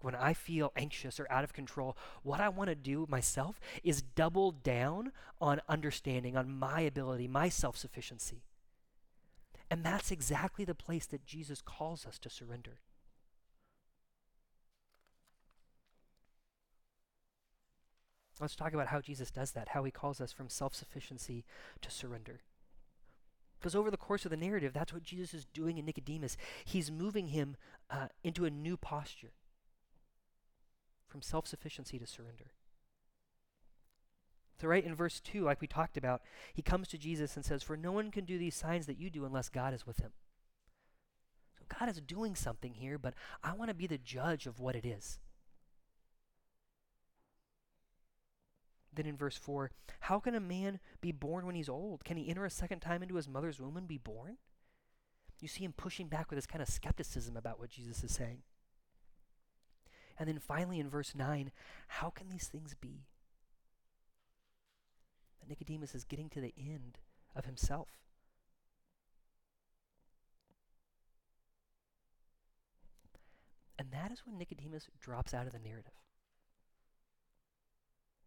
when 0.00 0.14
I 0.14 0.32
feel 0.32 0.72
anxious 0.76 1.18
or 1.18 1.30
out 1.30 1.44
of 1.44 1.52
control, 1.52 1.96
what 2.22 2.40
I 2.40 2.48
want 2.48 2.68
to 2.68 2.74
do 2.74 3.06
myself 3.08 3.58
is 3.82 4.02
double 4.02 4.52
down 4.52 5.12
on 5.40 5.60
understanding, 5.68 6.36
on 6.36 6.56
my 6.56 6.80
ability, 6.82 7.26
my 7.26 7.48
self 7.48 7.76
sufficiency. 7.76 8.44
And 9.70 9.84
that's 9.84 10.10
exactly 10.10 10.64
the 10.64 10.74
place 10.74 11.06
that 11.06 11.26
Jesus 11.26 11.60
calls 11.60 12.06
us 12.06 12.18
to 12.20 12.30
surrender. 12.30 12.78
Let's 18.40 18.56
talk 18.56 18.72
about 18.72 18.86
how 18.86 19.00
Jesus 19.00 19.30
does 19.30 19.52
that, 19.52 19.68
how 19.70 19.84
he 19.84 19.90
calls 19.90 20.20
us 20.20 20.32
from 20.32 20.48
self 20.48 20.74
sufficiency 20.74 21.44
to 21.82 21.90
surrender. 21.90 22.40
Because 23.60 23.74
over 23.74 23.90
the 23.90 23.98
course 23.98 24.24
of 24.24 24.30
the 24.30 24.36
narrative, 24.38 24.72
that's 24.72 24.92
what 24.92 25.02
Jesus 25.02 25.34
is 25.34 25.44
doing 25.44 25.76
in 25.76 25.84
Nicodemus. 25.84 26.38
He's 26.64 26.90
moving 26.90 27.28
him 27.28 27.56
uh, 27.90 28.08
into 28.24 28.46
a 28.46 28.50
new 28.50 28.78
posture 28.78 29.32
from 31.06 31.20
self 31.20 31.46
sufficiency 31.46 31.98
to 31.98 32.06
surrender. 32.06 32.52
So, 34.60 34.68
right 34.68 34.84
in 34.84 34.94
verse 34.94 35.20
2, 35.20 35.44
like 35.44 35.60
we 35.60 35.66
talked 35.66 35.96
about, 35.96 36.22
he 36.54 36.62
comes 36.62 36.88
to 36.88 36.98
Jesus 36.98 37.36
and 37.36 37.44
says, 37.44 37.62
For 37.62 37.76
no 37.76 37.92
one 37.92 38.10
can 38.10 38.24
do 38.24 38.38
these 38.38 38.54
signs 38.54 38.86
that 38.86 38.98
you 38.98 39.10
do 39.10 39.24
unless 39.24 39.48
God 39.48 39.74
is 39.74 39.86
with 39.86 39.98
him. 39.98 40.12
So, 41.58 41.64
God 41.78 41.88
is 41.88 42.00
doing 42.00 42.34
something 42.34 42.74
here, 42.74 42.98
but 42.98 43.14
I 43.42 43.52
want 43.52 43.68
to 43.68 43.74
be 43.74 43.86
the 43.86 43.98
judge 43.98 44.46
of 44.46 44.60
what 44.60 44.76
it 44.76 44.86
is. 44.86 45.18
Then 48.92 49.06
in 49.06 49.16
verse 49.16 49.36
4, 49.36 49.70
how 50.00 50.18
can 50.18 50.34
a 50.34 50.40
man 50.40 50.80
be 51.00 51.12
born 51.12 51.46
when 51.46 51.54
he's 51.54 51.68
old? 51.68 52.04
Can 52.04 52.16
he 52.16 52.28
enter 52.28 52.44
a 52.44 52.50
second 52.50 52.80
time 52.80 53.02
into 53.02 53.14
his 53.14 53.28
mother's 53.28 53.60
womb 53.60 53.76
and 53.76 53.86
be 53.86 53.98
born? 53.98 54.38
You 55.40 55.48
see 55.48 55.64
him 55.64 55.72
pushing 55.76 56.08
back 56.08 56.30
with 56.30 56.36
this 56.36 56.46
kind 56.46 56.60
of 56.60 56.68
skepticism 56.68 57.36
about 57.36 57.58
what 57.58 57.70
Jesus 57.70 58.02
is 58.02 58.12
saying. 58.12 58.42
And 60.18 60.28
then 60.28 60.38
finally 60.38 60.78
in 60.78 60.90
verse 60.90 61.14
9, 61.14 61.50
how 61.88 62.10
can 62.10 62.28
these 62.28 62.48
things 62.48 62.74
be? 62.78 63.06
That 65.40 65.48
Nicodemus 65.48 65.94
is 65.94 66.04
getting 66.04 66.28
to 66.30 66.40
the 66.40 66.52
end 66.58 66.98
of 67.34 67.46
himself. 67.46 67.88
And 73.78 73.90
that 73.92 74.12
is 74.12 74.26
when 74.26 74.36
Nicodemus 74.36 74.90
drops 75.00 75.32
out 75.32 75.46
of 75.46 75.52
the 75.52 75.58
narrative 75.58 75.92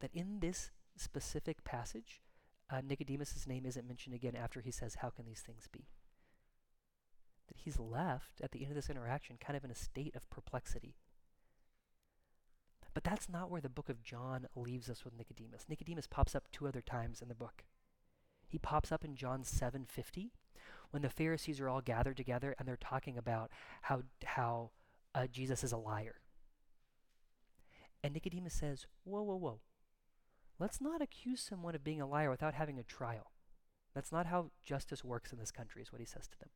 that 0.04 0.14
in 0.14 0.42
this 0.42 0.70
specific 0.98 1.64
passage, 1.64 2.22
uh, 2.70 2.82
Nicodemus' 2.86 3.48
name 3.48 3.66
isn't 3.66 3.88
mentioned 3.88 4.14
again 4.14 4.36
after 4.36 4.60
he 4.60 4.70
says, 4.70 4.96
How 4.96 5.10
can 5.10 5.26
these 5.26 5.40
things 5.40 5.70
be? 5.72 5.88
That 7.48 7.56
he's 7.64 7.80
left 7.80 8.42
at 8.42 8.52
the 8.52 8.64
end 8.64 8.72
of 8.72 8.76
this 8.76 8.90
interaction 8.90 9.38
kind 9.40 9.56
of 9.56 9.64
in 9.64 9.72
a 9.72 9.76
state 9.76 10.14
of 10.14 10.30
perplexity. 10.30 10.98
But 12.94 13.06
that's 13.06 13.30
not 13.30 13.50
where 13.50 13.62
the 13.62 13.70
book 13.70 13.88
of 13.88 14.04
John 14.04 14.48
leaves 14.58 14.90
us 14.90 15.06
with 15.06 15.18
Nicodemus. 15.18 15.68
Nicodemus 15.70 16.06
pops 16.06 16.36
up 16.36 16.52
two 16.52 16.68
other 16.68 16.82
times 16.82 17.22
in 17.22 17.30
the 17.30 17.34
book. 17.34 17.64
He 18.46 18.60
pops 18.60 18.92
up 18.92 19.06
in 19.06 19.16
John 19.16 19.44
7:50 19.44 20.32
when 20.92 21.02
the 21.02 21.10
Pharisees 21.10 21.62
are 21.62 21.70
all 21.70 21.82
gathered 21.82 22.18
together 22.18 22.56
and 22.60 22.68
they're 22.68 22.76
talking 22.76 23.18
about 23.18 23.52
how 23.84 24.04
how 24.26 24.72
uh, 25.16 25.28
Jesus 25.28 25.64
is 25.64 25.72
a 25.72 25.78
liar. 25.78 26.20
And 28.04 28.14
Nicodemus 28.14 28.54
says, 28.54 28.86
"Whoa, 29.06 29.24
whoa, 29.24 29.38
whoa. 29.38 29.62
Let's 30.64 30.80
not 30.80 31.02
accuse 31.02 31.42
someone 31.42 31.76
of 31.76 31.84
being 31.84 32.00
a 32.00 32.08
liar 32.08 32.30
without 32.30 32.54
having 32.54 32.80
a 32.80 32.84
trial. 32.84 33.32
That's 33.94 34.14
not 34.14 34.28
how 34.28 34.52
justice 34.64 35.04
works 35.04 35.34
in 35.34 35.38
this 35.38 35.52
country, 35.52 35.82
is 35.82 35.92
what 35.92 36.00
he 36.00 36.06
says 36.06 36.26
to 36.30 36.40
them. 36.40 36.48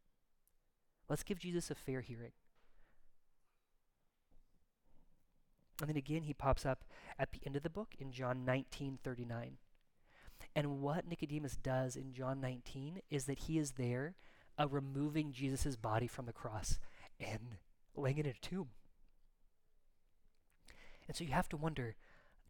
Let's 1.10 1.24
give 1.24 1.40
Jesus 1.40 1.70
a 1.70 1.76
fair 1.76 2.00
hearing. 2.00 2.32
And 5.82 5.90
then 5.90 5.98
again, 5.98 6.24
he 6.24 6.34
pops 6.34 6.66
up 6.66 6.86
at 7.20 7.34
the 7.34 7.42
end 7.46 7.58
of 7.58 7.64
the 7.64 7.70
book 7.70 7.96
in 8.00 8.14
John 8.14 8.46
19 8.46 9.00
39. 9.04 9.58
And 10.56 10.80
what 10.80 11.06
Nicodemus 11.06 11.58
does 11.58 11.98
in 11.98 12.14
John 12.14 12.40
19 12.40 13.02
is 13.10 13.26
that 13.26 13.40
he 13.40 13.60
is 13.60 13.72
there 13.72 14.16
uh, 14.58 14.70
removing 14.70 15.34
Jesus' 15.34 15.76
body 15.76 16.08
from 16.08 16.28
the 16.28 16.32
cross 16.32 16.80
and 17.20 17.58
laying 17.94 18.20
it 18.20 18.26
in 18.26 18.32
a 18.32 18.36
tomb. 18.36 18.70
And 21.10 21.18
so 21.18 21.26
you 21.26 21.34
have 21.34 21.50
to 21.50 21.58
wonder 21.58 21.98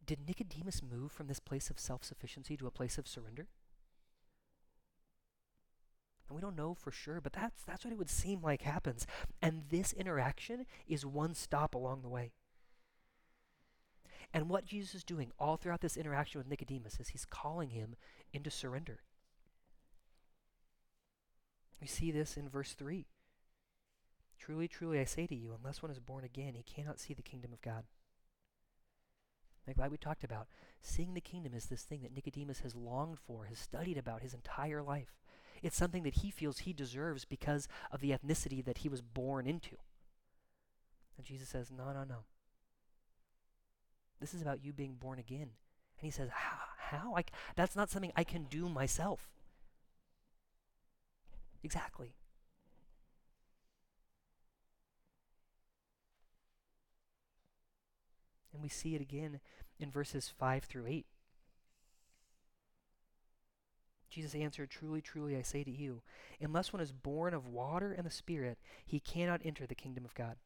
did 0.07 0.25
Nicodemus 0.25 0.81
move 0.81 1.11
from 1.11 1.27
this 1.27 1.39
place 1.39 1.69
of 1.69 1.79
self 1.79 2.03
sufficiency 2.03 2.57
to 2.57 2.65
a 2.65 2.71
place 2.71 2.97
of 2.97 3.07
surrender? 3.07 3.47
And 6.27 6.35
we 6.35 6.41
don't 6.41 6.55
know 6.55 6.73
for 6.73 6.91
sure, 6.91 7.21
but 7.21 7.33
that's, 7.33 7.63
that's 7.63 7.85
what 7.85 7.91
it 7.91 7.97
would 7.97 8.09
seem 8.09 8.41
like 8.41 8.61
happens. 8.61 9.05
And 9.41 9.63
this 9.69 9.93
interaction 9.93 10.65
is 10.87 11.05
one 11.05 11.35
stop 11.35 11.75
along 11.75 12.01
the 12.01 12.09
way. 12.09 12.31
And 14.33 14.49
what 14.49 14.65
Jesus 14.65 14.95
is 14.95 15.03
doing 15.03 15.31
all 15.39 15.55
throughout 15.55 15.81
this 15.81 15.95
interaction 15.95 16.39
with 16.39 16.49
Nicodemus 16.49 16.99
is 16.99 17.09
he's 17.09 17.25
calling 17.25 17.69
him 17.69 17.95
into 18.33 18.51
surrender. 18.51 18.99
We 21.79 21.87
see 21.87 22.11
this 22.11 22.35
in 22.35 22.49
verse 22.49 22.73
3. 22.73 23.05
Truly, 24.37 24.67
truly, 24.67 24.99
I 24.99 25.05
say 25.05 25.27
to 25.27 25.35
you, 25.35 25.55
unless 25.57 25.81
one 25.81 25.91
is 25.91 25.99
born 25.99 26.23
again, 26.23 26.55
he 26.55 26.63
cannot 26.63 26.99
see 26.99 27.13
the 27.13 27.21
kingdom 27.21 27.53
of 27.53 27.61
God. 27.61 27.85
Like, 29.67 29.77
like 29.77 29.91
we 29.91 29.97
talked 29.97 30.23
about, 30.23 30.47
seeing 30.81 31.13
the 31.13 31.21
kingdom 31.21 31.53
is 31.53 31.65
this 31.65 31.83
thing 31.83 32.01
that 32.03 32.15
Nicodemus 32.15 32.61
has 32.61 32.75
longed 32.75 33.19
for, 33.19 33.45
has 33.45 33.59
studied 33.59 33.97
about 33.97 34.21
his 34.21 34.33
entire 34.33 34.81
life. 34.81 35.19
It's 35.61 35.75
something 35.75 36.03
that 36.03 36.15
he 36.15 36.31
feels 36.31 36.59
he 36.59 36.73
deserves 36.73 37.25
because 37.25 37.67
of 37.91 37.99
the 37.99 38.11
ethnicity 38.11 38.63
that 38.63 38.79
he 38.79 38.89
was 38.89 39.01
born 39.01 39.45
into. 39.45 39.75
And 41.17 41.25
Jesus 41.25 41.49
says, 41.49 41.71
No, 41.71 41.91
no, 41.91 42.03
no. 42.03 42.23
This 44.21 44.33
is 44.33 44.41
about 44.41 44.63
you 44.63 44.71
being 44.71 44.93
born 44.93 45.19
again. 45.19 45.49
And 45.99 46.05
he 46.05 46.11
says, 46.11 46.29
How? 46.31 46.57
How? 46.77 47.17
That's 47.55 47.75
not 47.75 47.89
something 47.89 48.13
I 48.15 48.23
can 48.23 48.45
do 48.45 48.69
myself. 48.69 49.29
Exactly. 51.63 52.13
And 58.57 58.63
we 58.63 58.69
see 58.69 58.95
it 58.95 59.01
again 59.01 59.39
in 59.79 59.91
verses 59.91 60.33
5 60.35 60.63
through 60.63 60.87
8. 60.87 61.05
Jesus 64.09 64.33
answered, 64.33 64.71
Truly, 64.71 64.99
truly, 64.99 65.37
I 65.37 65.43
say 65.43 65.63
to 65.63 65.69
you, 65.69 66.01
unless 66.41 66.73
one 66.73 66.81
is 66.81 66.91
born 66.91 67.35
of 67.35 67.45
water 67.45 67.93
and 67.95 68.03
the 68.03 68.09
Spirit, 68.09 68.57
he 68.83 68.99
cannot 68.99 69.41
enter 69.45 69.67
the 69.67 69.75
kingdom 69.75 70.05
of 70.05 70.15
God. 70.15 70.37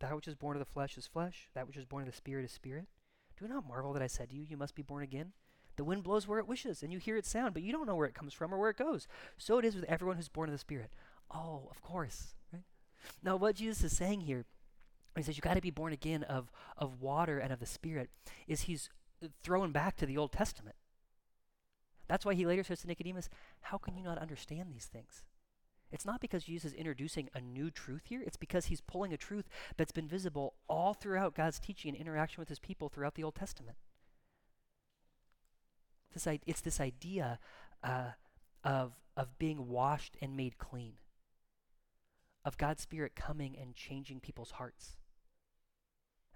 That 0.00 0.14
which 0.14 0.28
is 0.28 0.34
born 0.34 0.54
of 0.54 0.58
the 0.58 0.70
flesh 0.70 0.98
is 0.98 1.06
flesh, 1.06 1.48
that 1.54 1.66
which 1.66 1.78
is 1.78 1.86
born 1.86 2.02
of 2.02 2.10
the 2.10 2.16
Spirit 2.16 2.44
is 2.44 2.52
spirit. 2.52 2.88
Do 3.38 3.48
not 3.48 3.66
marvel 3.66 3.94
that 3.94 4.02
I 4.02 4.06
said 4.06 4.28
to 4.28 4.36
you, 4.36 4.44
You 4.46 4.58
must 4.58 4.74
be 4.74 4.82
born 4.82 5.02
again. 5.02 5.32
The 5.76 5.84
wind 5.84 6.02
blows 6.02 6.28
where 6.28 6.40
it 6.40 6.48
wishes, 6.48 6.82
and 6.82 6.92
you 6.92 6.98
hear 6.98 7.16
its 7.16 7.30
sound, 7.30 7.54
but 7.54 7.62
you 7.62 7.72
don't 7.72 7.86
know 7.86 7.96
where 7.96 8.08
it 8.08 8.14
comes 8.14 8.34
from 8.34 8.52
or 8.52 8.58
where 8.58 8.68
it 8.68 8.76
goes. 8.76 9.08
So 9.38 9.56
it 9.56 9.64
is 9.64 9.76
with 9.76 9.84
everyone 9.84 10.16
who's 10.16 10.28
born 10.28 10.50
of 10.50 10.52
the 10.52 10.58
Spirit. 10.58 10.92
Oh, 11.30 11.68
of 11.70 11.80
course, 11.80 12.34
right? 12.52 12.64
Now, 13.22 13.36
what 13.36 13.56
Jesus 13.56 13.82
is 13.82 13.96
saying 13.96 14.20
here, 14.20 14.44
he 15.16 15.22
says 15.22 15.36
you 15.36 15.42
got 15.42 15.54
to 15.54 15.60
be 15.60 15.70
born 15.70 15.92
again 15.92 16.22
of, 16.24 16.50
of 16.78 17.00
water 17.00 17.38
and 17.38 17.52
of 17.52 17.60
the 17.60 17.66
Spirit, 17.66 18.10
is 18.46 18.62
he's 18.62 18.88
throwing 19.42 19.72
back 19.72 19.96
to 19.96 20.06
the 20.06 20.16
Old 20.16 20.32
Testament. 20.32 20.76
That's 22.08 22.24
why 22.24 22.34
he 22.34 22.46
later 22.46 22.64
says 22.64 22.80
to 22.80 22.86
Nicodemus, 22.86 23.28
How 23.60 23.78
can 23.78 23.96
you 23.96 24.02
not 24.02 24.18
understand 24.18 24.72
these 24.72 24.86
things? 24.86 25.22
It's 25.92 26.04
not 26.04 26.20
because 26.20 26.44
Jesus 26.44 26.72
is 26.72 26.78
introducing 26.78 27.28
a 27.34 27.40
new 27.40 27.70
truth 27.70 28.02
here, 28.06 28.22
it's 28.24 28.36
because 28.36 28.66
he's 28.66 28.80
pulling 28.80 29.12
a 29.12 29.16
truth 29.16 29.48
that's 29.76 29.92
been 29.92 30.06
visible 30.06 30.54
all 30.68 30.94
throughout 30.94 31.34
God's 31.34 31.58
teaching 31.58 31.90
and 31.90 32.00
interaction 32.00 32.40
with 32.40 32.48
his 32.48 32.60
people 32.60 32.88
throughout 32.88 33.16
the 33.16 33.24
Old 33.24 33.34
Testament. 33.34 33.76
This, 36.12 36.26
it's 36.46 36.60
this 36.60 36.80
idea 36.80 37.38
uh, 37.82 38.10
of, 38.64 38.92
of 39.16 39.38
being 39.38 39.68
washed 39.68 40.16
and 40.20 40.36
made 40.36 40.58
clean, 40.58 40.94
of 42.44 42.58
God's 42.58 42.82
Spirit 42.82 43.14
coming 43.14 43.56
and 43.60 43.74
changing 43.74 44.20
people's 44.20 44.52
hearts. 44.52 44.96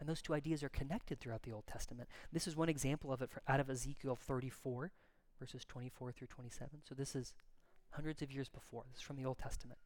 And 0.00 0.08
those 0.08 0.22
two 0.22 0.34
ideas 0.34 0.62
are 0.62 0.68
connected 0.68 1.20
throughout 1.20 1.42
the 1.42 1.52
Old 1.52 1.66
Testament. 1.66 2.08
This 2.32 2.46
is 2.46 2.56
one 2.56 2.68
example 2.68 3.12
of 3.12 3.22
it 3.22 3.30
for, 3.30 3.42
out 3.46 3.60
of 3.60 3.70
Ezekiel 3.70 4.16
34, 4.16 4.90
verses 5.38 5.64
24 5.64 6.12
through 6.12 6.26
27. 6.26 6.80
So 6.88 6.94
this 6.94 7.14
is 7.14 7.32
hundreds 7.90 8.22
of 8.22 8.32
years 8.32 8.48
before. 8.48 8.84
This 8.90 8.98
is 8.98 9.06
from 9.06 9.16
the 9.16 9.24
Old 9.24 9.38
Testament. 9.38 9.78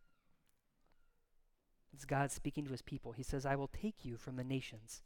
It's 1.92 2.05
God 2.05 2.31
speaking 2.31 2.64
to 2.64 2.71
his 2.71 2.83
people. 2.83 3.12
He 3.12 3.23
says, 3.23 3.47
I 3.47 3.57
will 3.57 3.68
take 3.68 4.05
you 4.05 4.16
from 4.16 4.37
the 4.37 4.44
nations 4.44 5.03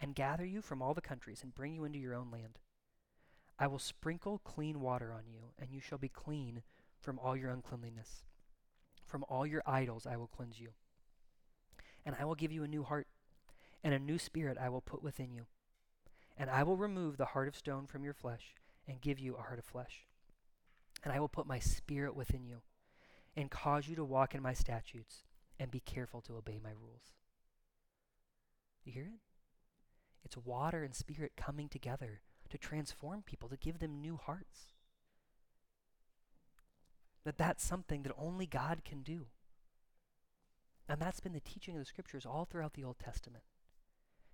and 0.00 0.14
gather 0.14 0.44
you 0.44 0.60
from 0.60 0.82
all 0.82 0.94
the 0.94 1.00
countries 1.00 1.42
and 1.42 1.54
bring 1.54 1.74
you 1.74 1.84
into 1.84 1.98
your 1.98 2.14
own 2.14 2.30
land. 2.30 2.58
I 3.58 3.66
will 3.66 3.78
sprinkle 3.78 4.40
clean 4.44 4.80
water 4.80 5.12
on 5.12 5.26
you, 5.26 5.52
and 5.58 5.70
you 5.70 5.80
shall 5.80 5.98
be 5.98 6.08
clean 6.08 6.62
from 7.00 7.18
all 7.18 7.36
your 7.36 7.50
uncleanliness. 7.50 8.24
From 9.06 9.24
all 9.28 9.46
your 9.46 9.62
idols 9.64 10.06
I 10.06 10.16
will 10.16 10.26
cleanse 10.26 10.58
you. 10.58 10.70
And 12.04 12.16
I 12.18 12.24
will 12.24 12.34
give 12.34 12.52
you 12.52 12.64
a 12.64 12.68
new 12.68 12.82
heart, 12.82 13.06
and 13.84 13.94
a 13.94 13.98
new 13.98 14.18
spirit 14.18 14.56
I 14.58 14.70
will 14.70 14.80
put 14.80 15.02
within 15.02 15.30
you. 15.30 15.44
And 16.36 16.50
I 16.50 16.64
will 16.64 16.76
remove 16.76 17.16
the 17.16 17.26
heart 17.26 17.46
of 17.46 17.54
stone 17.54 17.86
from 17.86 18.02
your 18.02 18.14
flesh, 18.14 18.54
and 18.88 19.00
give 19.00 19.20
you 19.20 19.36
a 19.36 19.42
heart 19.42 19.58
of 19.58 19.64
flesh. 19.64 20.06
And 21.04 21.12
I 21.12 21.20
will 21.20 21.28
put 21.28 21.46
my 21.46 21.58
spirit 21.58 22.16
within 22.16 22.44
you, 22.44 22.62
and 23.36 23.50
cause 23.50 23.86
you 23.86 23.94
to 23.94 24.04
walk 24.04 24.34
in 24.34 24.42
my 24.42 24.54
statutes, 24.54 25.22
and 25.60 25.70
be 25.70 25.80
careful 25.80 26.20
to 26.22 26.36
obey 26.36 26.58
my 26.62 26.70
rules. 26.70 27.12
You 28.84 28.92
hear 28.92 29.04
it? 29.04 29.20
It's 30.24 30.36
water 30.36 30.82
and 30.82 30.94
spirit 30.94 31.32
coming 31.36 31.68
together 31.68 32.22
to 32.48 32.58
transform 32.58 33.22
people, 33.22 33.48
to 33.50 33.56
give 33.56 33.78
them 33.78 34.00
new 34.00 34.16
hearts. 34.16 34.72
That 37.24 37.38
that's 37.38 37.64
something 37.64 38.02
that 38.02 38.12
only 38.18 38.46
God 38.46 38.82
can 38.84 39.02
do. 39.02 39.26
And 40.88 41.00
that's 41.00 41.20
been 41.20 41.32
the 41.32 41.40
teaching 41.40 41.74
of 41.74 41.80
the 41.80 41.86
scriptures 41.86 42.26
all 42.26 42.44
throughout 42.44 42.74
the 42.74 42.84
Old 42.84 42.98
Testament. 42.98 43.44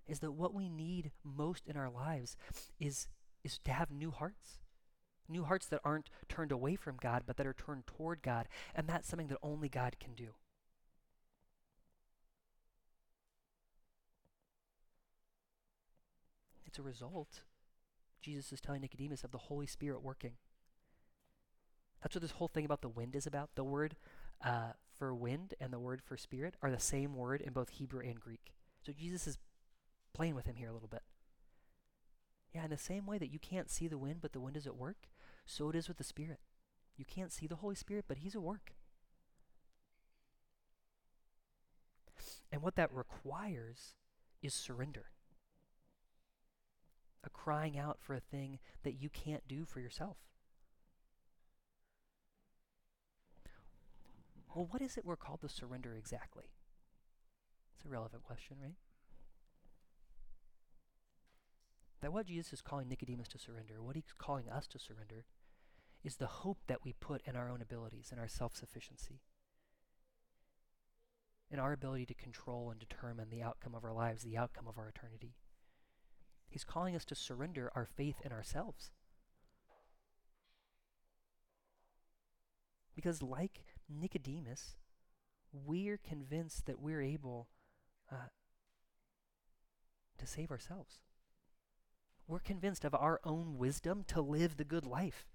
Is 0.07 0.19
that 0.19 0.31
what 0.31 0.53
we 0.53 0.69
need 0.69 1.11
most 1.23 1.67
in 1.67 1.77
our 1.77 1.89
lives 1.89 2.35
is, 2.79 3.07
is 3.43 3.59
to 3.65 3.71
have 3.71 3.91
new 3.91 4.11
hearts. 4.11 4.59
New 5.29 5.43
hearts 5.43 5.65
that 5.67 5.81
aren't 5.85 6.09
turned 6.27 6.51
away 6.51 6.75
from 6.75 6.97
God, 6.97 7.23
but 7.25 7.37
that 7.37 7.47
are 7.47 7.53
turned 7.53 7.87
toward 7.87 8.21
God. 8.21 8.47
And 8.75 8.87
that's 8.87 9.07
something 9.07 9.27
that 9.27 9.37
only 9.41 9.69
God 9.69 9.95
can 9.99 10.13
do. 10.13 10.33
It's 16.65 16.79
a 16.79 16.83
result 16.83 17.41
Jesus 18.21 18.53
is 18.53 18.61
telling 18.61 18.81
Nicodemus 18.81 19.23
of 19.23 19.31
the 19.31 19.37
Holy 19.37 19.67
Spirit 19.67 20.01
working. 20.01 20.33
That's 22.01 22.15
what 22.15 22.21
this 22.21 22.31
whole 22.31 22.47
thing 22.47 22.65
about 22.65 22.81
the 22.81 22.89
wind 22.89 23.15
is 23.15 23.27
about. 23.27 23.49
The 23.55 23.63
word 23.63 23.95
uh, 24.43 24.71
for 24.97 25.13
wind 25.13 25.53
and 25.59 25.73
the 25.73 25.79
word 25.79 26.01
for 26.01 26.17
spirit 26.17 26.55
are 26.61 26.71
the 26.71 26.79
same 26.79 27.15
word 27.15 27.41
in 27.41 27.53
both 27.53 27.69
Hebrew 27.69 28.01
and 28.01 28.19
Greek. 28.19 28.53
So 28.83 28.91
Jesus 28.91 29.27
is 29.27 29.37
playing 30.21 30.35
with 30.35 30.45
him 30.45 30.55
here 30.55 30.69
a 30.69 30.73
little 30.73 30.87
bit. 30.87 31.01
Yeah, 32.53 32.65
in 32.65 32.69
the 32.69 32.77
same 32.77 33.07
way 33.07 33.17
that 33.17 33.31
you 33.33 33.39
can't 33.39 33.71
see 33.71 33.87
the 33.87 33.97
wind, 33.97 34.17
but 34.21 34.33
the 34.33 34.39
wind 34.39 34.55
is 34.55 34.67
at 34.67 34.77
work, 34.77 35.07
so 35.47 35.67
it 35.67 35.75
is 35.75 35.87
with 35.87 35.97
the 35.97 36.03
Spirit. 36.03 36.37
You 36.95 37.05
can't 37.05 37.31
see 37.31 37.47
the 37.47 37.55
Holy 37.55 37.73
Spirit, 37.73 38.05
but 38.07 38.19
He's 38.19 38.35
at 38.35 38.43
work. 38.43 38.73
And 42.51 42.61
what 42.61 42.75
that 42.75 42.93
requires 42.93 43.95
is 44.43 44.53
surrender 44.53 45.05
a 47.23 47.29
crying 47.31 47.75
out 47.75 47.97
for 47.99 48.13
a 48.13 48.19
thing 48.19 48.59
that 48.83 49.01
you 49.01 49.09
can't 49.09 49.47
do 49.47 49.65
for 49.65 49.79
yourself. 49.79 50.17
Well, 54.53 54.67
what 54.69 54.83
is 54.83 54.97
it 54.97 55.05
we're 55.05 55.15
called 55.15 55.41
to 55.41 55.49
surrender 55.49 55.95
exactly? 55.95 56.51
It's 57.75 57.85
a 57.85 57.89
relevant 57.89 58.21
question, 58.23 58.57
right? 58.61 58.75
That 62.01 62.11
what 62.11 62.25
Jesus 62.25 62.53
is 62.53 62.61
calling 62.61 62.87
Nicodemus 62.87 63.27
to 63.29 63.37
surrender, 63.37 63.81
what 63.81 63.95
he's 63.95 64.13
calling 64.17 64.49
us 64.49 64.67
to 64.67 64.79
surrender, 64.79 65.25
is 66.03 66.15
the 66.15 66.27
hope 66.27 66.57
that 66.67 66.83
we 66.83 66.93
put 66.93 67.21
in 67.25 67.35
our 67.35 67.49
own 67.49 67.61
abilities 67.61 68.07
and 68.11 68.19
our 68.19 68.27
self 68.27 68.55
sufficiency, 68.55 69.21
in 71.51 71.59
our 71.59 71.73
ability 71.73 72.07
to 72.07 72.13
control 72.15 72.71
and 72.71 72.79
determine 72.79 73.29
the 73.29 73.43
outcome 73.43 73.75
of 73.75 73.83
our 73.83 73.93
lives, 73.93 74.23
the 74.23 74.37
outcome 74.37 74.67
of 74.67 74.79
our 74.79 74.89
eternity. 74.89 75.35
He's 76.49 76.63
calling 76.63 76.95
us 76.95 77.05
to 77.05 77.15
surrender 77.15 77.71
our 77.75 77.85
faith 77.85 78.15
in 78.25 78.31
ourselves. 78.31 78.91
Because, 82.95 83.21
like 83.21 83.63
Nicodemus, 83.87 84.75
we're 85.53 85.97
convinced 85.97 86.65
that 86.65 86.79
we're 86.79 87.01
able 87.01 87.47
uh, 88.11 88.29
to 90.17 90.27
save 90.27 90.51
ourselves. 90.51 91.01
We're 92.31 92.39
convinced 92.39 92.85
of 92.85 92.95
our 92.95 93.19
own 93.25 93.57
wisdom 93.57 94.05
to 94.07 94.21
live 94.21 94.55
the 94.55 94.63
good 94.63 94.85
life. 94.85 95.25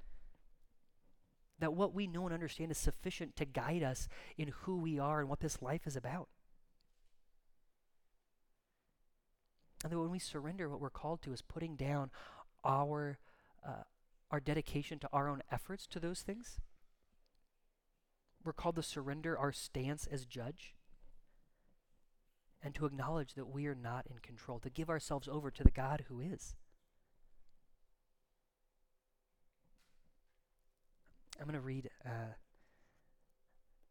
That 1.59 1.75
what 1.75 1.93
we 1.93 2.07
know 2.07 2.25
and 2.25 2.33
understand 2.33 2.71
is 2.71 2.79
sufficient 2.79 3.37
to 3.37 3.45
guide 3.45 3.83
us 3.83 4.09
in 4.39 4.49
who 4.63 4.79
we 4.79 4.99
are 4.99 5.21
and 5.21 5.29
what 5.29 5.41
this 5.41 5.61
life 5.61 5.87
is 5.87 5.95
about. 5.95 6.29
And 9.85 9.93
that 9.93 9.99
when 9.99 10.11
we 10.11 10.19
surrender, 10.19 10.71
what 10.71 10.81
we're 10.81 10.89
called 10.89 11.21
to 11.23 11.35
is 11.35 11.43
putting 11.43 11.77
down 11.77 12.11
our, 12.65 13.19
uh, 13.63 13.85
our 14.31 14.41
dedication 14.41 14.99
to 15.01 15.09
our 15.13 15.29
own 15.29 15.43
efforts 15.53 15.87
to 15.89 16.01
those 16.01 16.23
things. 16.23 16.61
We're 18.43 18.55
called 18.55 18.77
to 18.77 18.83
surrender 18.83 19.37
our 19.37 19.53
stance 19.53 20.07
as 20.07 20.25
judge 20.25 20.75
and 22.63 22.75
to 22.75 22.87
acknowledge 22.87 23.35
that 23.35 23.49
we 23.49 23.67
are 23.67 23.75
not 23.75 24.07
in 24.11 24.21
control, 24.21 24.59
to 24.61 24.71
give 24.71 24.89
ourselves 24.89 25.29
over 25.29 25.51
to 25.51 25.63
the 25.63 25.71
God 25.71 26.05
who 26.09 26.21
is. 26.21 26.55
I'm 31.39 31.47
going 31.47 31.55
to 31.55 31.61
read 31.61 31.91
uh, 32.05 32.35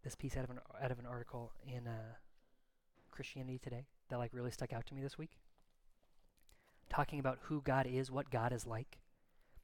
this 0.03 0.15
piece 0.15 0.37
out 0.37 0.43
of 0.43 0.49
an 0.49 0.59
out 0.81 0.91
of 0.91 0.99
an 0.99 1.05
article 1.05 1.51
in 1.65 1.87
uh, 1.87 2.15
Christianity 3.11 3.59
Today 3.59 3.87
that 4.09 4.17
like 4.17 4.31
really 4.33 4.51
stuck 4.51 4.73
out 4.73 4.85
to 4.87 4.93
me 4.93 5.01
this 5.01 5.17
week 5.17 5.37
talking 6.89 7.19
about 7.19 7.39
who 7.43 7.61
God 7.61 7.87
is, 7.87 8.11
what 8.11 8.29
God 8.29 8.53
is 8.53 8.65
like. 8.65 8.99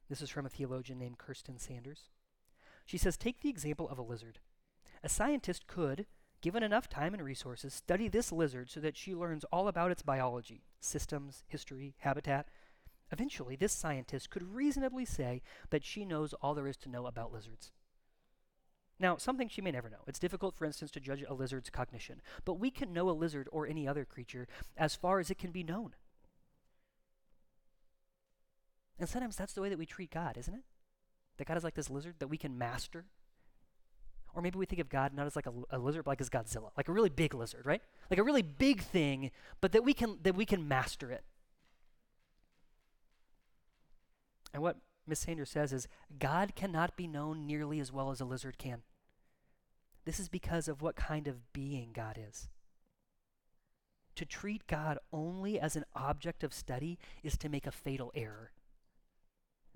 This 0.08 0.20
is 0.20 0.30
from 0.30 0.46
a 0.46 0.50
theologian 0.50 0.98
named 0.98 1.18
Kirsten 1.18 1.58
Sanders. 1.58 2.10
She 2.84 2.98
says, 2.98 3.16
Take 3.16 3.40
the 3.40 3.48
example 3.48 3.88
of 3.88 3.98
a 3.98 4.02
lizard. 4.02 4.38
A 5.02 5.08
scientist 5.08 5.66
could, 5.66 6.06
given 6.40 6.62
enough 6.62 6.88
time 6.88 7.14
and 7.14 7.24
resources, 7.24 7.72
study 7.72 8.08
this 8.08 8.32
lizard 8.32 8.70
so 8.70 8.80
that 8.80 8.96
she 8.96 9.14
learns 9.14 9.44
all 9.44 9.68
about 9.68 9.90
its 9.90 10.02
biology, 10.02 10.64
systems, 10.80 11.44
history, 11.48 11.94
habitat. 12.00 12.48
Eventually, 13.12 13.56
this 13.56 13.72
scientist 13.72 14.30
could 14.30 14.54
reasonably 14.54 15.04
say 15.04 15.42
that 15.68 15.84
she 15.84 16.06
knows 16.06 16.32
all 16.34 16.54
there 16.54 16.66
is 16.66 16.78
to 16.78 16.88
know 16.88 17.06
about 17.06 17.32
lizards. 17.32 17.70
Now, 18.98 19.18
something 19.18 19.48
she 19.48 19.60
may 19.60 19.70
never 19.70 19.90
know. 19.90 20.04
It's 20.06 20.18
difficult, 20.18 20.54
for 20.54 20.64
instance, 20.64 20.90
to 20.92 21.00
judge 21.00 21.22
a 21.28 21.34
lizard's 21.34 21.68
cognition, 21.68 22.22
but 22.46 22.54
we 22.54 22.70
can 22.70 22.92
know 22.92 23.10
a 23.10 23.12
lizard 23.12 23.48
or 23.52 23.66
any 23.66 23.86
other 23.86 24.06
creature 24.06 24.48
as 24.78 24.94
far 24.94 25.20
as 25.20 25.30
it 25.30 25.38
can 25.38 25.50
be 25.50 25.62
known. 25.62 25.94
And 28.98 29.08
sometimes 29.08 29.36
that's 29.36 29.52
the 29.52 29.60
way 29.60 29.68
that 29.68 29.78
we 29.78 29.86
treat 29.86 30.10
God, 30.10 30.38
isn't 30.38 30.54
it? 30.54 30.62
That 31.36 31.48
God 31.48 31.56
is 31.56 31.64
like 31.64 31.74
this 31.74 31.90
lizard 31.90 32.14
that 32.20 32.28
we 32.28 32.38
can 32.38 32.56
master. 32.56 33.04
Or 34.34 34.40
maybe 34.40 34.58
we 34.58 34.64
think 34.64 34.80
of 34.80 34.88
God 34.88 35.12
not 35.12 35.26
as 35.26 35.36
like 35.36 35.46
a, 35.46 35.52
a, 35.70 35.78
lizard, 35.78 36.04
but 36.04 36.12
like 36.12 36.20
as 36.20 36.30
Godzilla, 36.30 36.70
like 36.76 36.88
a 36.88 36.92
really 36.92 37.10
big 37.10 37.34
lizard, 37.34 37.66
right? 37.66 37.82
Like 38.08 38.20
a 38.20 38.22
really 38.22 38.42
big 38.42 38.80
thing, 38.80 39.32
but 39.60 39.72
that 39.72 39.84
we 39.84 39.92
can 39.92 40.18
that 40.22 40.34
we 40.34 40.46
can 40.46 40.66
master 40.68 41.10
it. 41.10 41.24
And 44.52 44.62
what 44.62 44.78
Miss 45.06 45.20
Sanders 45.20 45.50
says 45.50 45.72
is 45.72 45.88
God 46.18 46.54
cannot 46.54 46.96
be 46.96 47.06
known 47.06 47.46
nearly 47.46 47.80
as 47.80 47.92
well 47.92 48.10
as 48.10 48.20
a 48.20 48.24
lizard 48.24 48.58
can. 48.58 48.82
This 50.04 50.20
is 50.20 50.28
because 50.28 50.68
of 50.68 50.82
what 50.82 50.96
kind 50.96 51.28
of 51.28 51.52
being 51.52 51.90
God 51.92 52.18
is. 52.18 52.48
To 54.16 54.26
treat 54.26 54.66
God 54.66 54.98
only 55.12 55.58
as 55.58 55.74
an 55.74 55.84
object 55.94 56.44
of 56.44 56.52
study 56.52 56.98
is 57.22 57.38
to 57.38 57.48
make 57.48 57.66
a 57.66 57.72
fatal 57.72 58.12
error. 58.14 58.52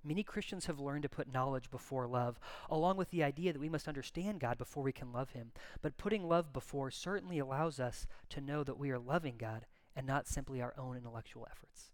Many 0.04 0.22
Christians 0.22 0.66
have 0.66 0.78
learned 0.78 1.02
to 1.02 1.08
put 1.08 1.32
knowledge 1.32 1.70
before 1.70 2.06
love, 2.06 2.38
along 2.70 2.96
with 2.96 3.10
the 3.10 3.24
idea 3.24 3.52
that 3.52 3.58
we 3.58 3.68
must 3.68 3.88
understand 3.88 4.38
God 4.38 4.56
before 4.56 4.82
we 4.82 4.92
can 4.92 5.12
love 5.12 5.30
Him. 5.30 5.50
But 5.82 5.96
putting 5.96 6.28
love 6.28 6.52
before 6.52 6.90
certainly 6.90 7.38
allows 7.38 7.80
us 7.80 8.06
to 8.30 8.40
know 8.40 8.62
that 8.62 8.78
we 8.78 8.90
are 8.90 8.98
loving 8.98 9.36
God 9.36 9.66
and 9.96 10.06
not 10.06 10.28
simply 10.28 10.62
our 10.62 10.74
own 10.78 10.96
intellectual 10.96 11.48
efforts. 11.50 11.90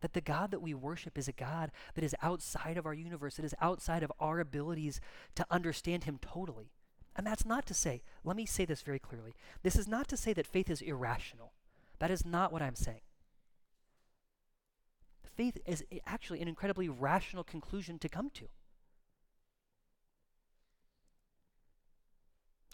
That 0.00 0.12
the 0.12 0.20
God 0.20 0.50
that 0.50 0.62
we 0.62 0.74
worship 0.74 1.16
is 1.16 1.28
a 1.28 1.32
God 1.32 1.70
that 1.94 2.04
is 2.04 2.14
outside 2.22 2.76
of 2.76 2.86
our 2.86 2.94
universe, 2.94 3.36
that 3.36 3.44
is 3.44 3.54
outside 3.60 4.02
of 4.02 4.12
our 4.20 4.40
abilities 4.40 5.00
to 5.34 5.46
understand 5.50 6.04
Him 6.04 6.18
totally. 6.20 6.70
And 7.16 7.26
that's 7.26 7.46
not 7.46 7.64
to 7.66 7.74
say, 7.74 8.02
let 8.24 8.36
me 8.36 8.44
say 8.44 8.64
this 8.64 8.82
very 8.82 8.98
clearly. 8.98 9.34
This 9.62 9.76
is 9.76 9.86
not 9.88 10.08
to 10.08 10.16
say 10.16 10.32
that 10.32 10.46
faith 10.46 10.68
is 10.68 10.82
irrational. 10.82 11.52
That 12.00 12.10
is 12.10 12.26
not 12.26 12.52
what 12.52 12.60
I'm 12.60 12.74
saying 12.74 13.00
faith 15.36 15.58
is 15.66 15.84
actually 16.06 16.40
an 16.40 16.48
incredibly 16.48 16.88
rational 16.88 17.44
conclusion 17.44 17.98
to 17.98 18.08
come 18.08 18.30
to. 18.30 18.46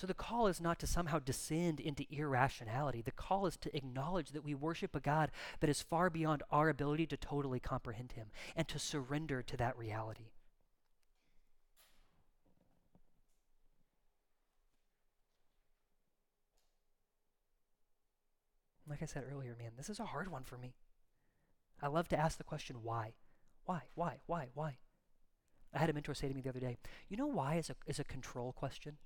So 0.00 0.06
the 0.06 0.14
call 0.14 0.46
is 0.46 0.62
not 0.62 0.78
to 0.78 0.86
somehow 0.86 1.18
descend 1.18 1.78
into 1.78 2.06
irrationality. 2.08 3.02
The 3.02 3.10
call 3.10 3.44
is 3.44 3.58
to 3.58 3.76
acknowledge 3.76 4.30
that 4.30 4.42
we 4.42 4.54
worship 4.54 4.96
a 4.96 5.00
God 5.00 5.30
that 5.60 5.68
is 5.68 5.82
far 5.82 6.08
beyond 6.08 6.42
our 6.50 6.70
ability 6.70 7.04
to 7.08 7.18
totally 7.18 7.60
comprehend 7.60 8.12
him 8.12 8.28
and 8.56 8.66
to 8.68 8.78
surrender 8.78 9.42
to 9.42 9.58
that 9.58 9.76
reality. 9.76 10.30
Like 18.88 19.02
I 19.02 19.04
said 19.04 19.24
earlier, 19.30 19.54
man, 19.58 19.72
this 19.76 19.90
is 19.90 20.00
a 20.00 20.06
hard 20.06 20.32
one 20.32 20.44
for 20.44 20.56
me. 20.56 20.76
I 21.82 21.88
love 21.88 22.08
to 22.08 22.18
ask 22.18 22.38
the 22.38 22.44
question, 22.44 22.76
why? 22.82 23.12
Why? 23.66 23.82
Why? 23.96 24.20
Why? 24.24 24.48
Why? 24.54 24.78
I 25.74 25.78
had 25.78 25.90
a 25.90 25.92
mentor 25.92 26.14
say 26.14 26.26
to 26.26 26.34
me 26.34 26.40
the 26.40 26.48
other 26.48 26.58
day, 26.58 26.78
you 27.10 27.18
know 27.18 27.26
why 27.26 27.56
is 27.56 27.68
a, 27.68 27.76
is 27.86 27.98
a 27.98 28.04
control 28.04 28.54
question? 28.54 28.96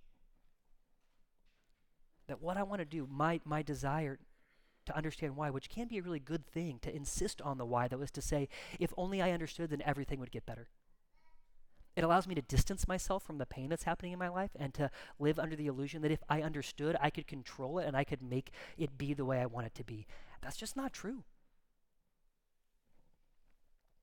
That 2.26 2.42
what 2.42 2.56
I 2.56 2.62
want 2.62 2.80
to 2.80 2.84
do, 2.84 3.06
my, 3.10 3.40
my 3.44 3.62
desire 3.62 4.18
to 4.86 4.96
understand 4.96 5.36
why, 5.36 5.50
which 5.50 5.68
can 5.68 5.88
be 5.88 5.98
a 5.98 6.02
really 6.02 6.20
good 6.20 6.46
thing, 6.46 6.78
to 6.82 6.94
insist 6.94 7.40
on 7.42 7.58
the 7.58 7.64
why, 7.64 7.88
that 7.88 7.98
was 7.98 8.10
to 8.12 8.22
say, 8.22 8.48
if 8.78 8.92
only 8.96 9.22
I 9.22 9.30
understood, 9.30 9.70
then 9.70 9.82
everything 9.84 10.20
would 10.20 10.30
get 10.30 10.46
better. 10.46 10.68
It 11.96 12.02
allows 12.02 12.26
me 12.26 12.34
to 12.34 12.42
distance 12.42 12.88
myself 12.88 13.22
from 13.22 13.38
the 13.38 13.46
pain 13.46 13.70
that's 13.70 13.84
happening 13.84 14.12
in 14.12 14.18
my 14.18 14.28
life 14.28 14.50
and 14.56 14.74
to 14.74 14.90
live 15.18 15.38
under 15.38 15.54
the 15.54 15.68
illusion 15.68 16.02
that 16.02 16.10
if 16.10 16.22
I 16.28 16.42
understood, 16.42 16.96
I 17.00 17.10
could 17.10 17.28
control 17.28 17.78
it 17.78 17.86
and 17.86 17.96
I 17.96 18.04
could 18.04 18.20
make 18.20 18.50
it 18.76 18.98
be 18.98 19.14
the 19.14 19.24
way 19.24 19.40
I 19.40 19.46
want 19.46 19.66
it 19.66 19.74
to 19.76 19.84
be. 19.84 20.06
That's 20.42 20.56
just 20.56 20.76
not 20.76 20.92
true. 20.92 21.22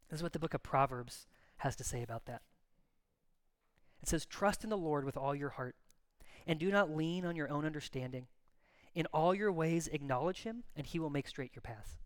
This 0.10 0.20
is 0.20 0.24
what 0.24 0.34
the 0.34 0.40
book 0.40 0.54
of 0.54 0.64
Proverbs 0.64 1.28
has 1.58 1.76
to 1.78 1.84
say 1.84 2.02
about 2.02 2.26
that. 2.26 2.42
It 4.02 4.08
says, 4.08 4.26
Trust 4.26 4.64
in 4.64 4.70
the 4.70 4.78
Lord 4.78 5.04
with 5.06 5.18
all 5.18 5.36
your 5.36 5.50
heart, 5.50 5.76
and 6.48 6.60
do 6.60 6.72
not 6.72 6.96
lean 6.96 7.26
on 7.26 7.36
your 7.36 7.50
own 7.50 7.66
understanding. 7.66 8.28
In 8.94 9.06
all 9.14 9.34
your 9.34 9.52
ways, 9.52 9.88
acknowledge 9.88 10.44
him, 10.44 10.64
and 10.76 10.86
he 10.86 11.00
will 11.00 11.10
make 11.10 11.28
straight 11.28 11.52
your 11.56 11.62
paths. 11.62 11.98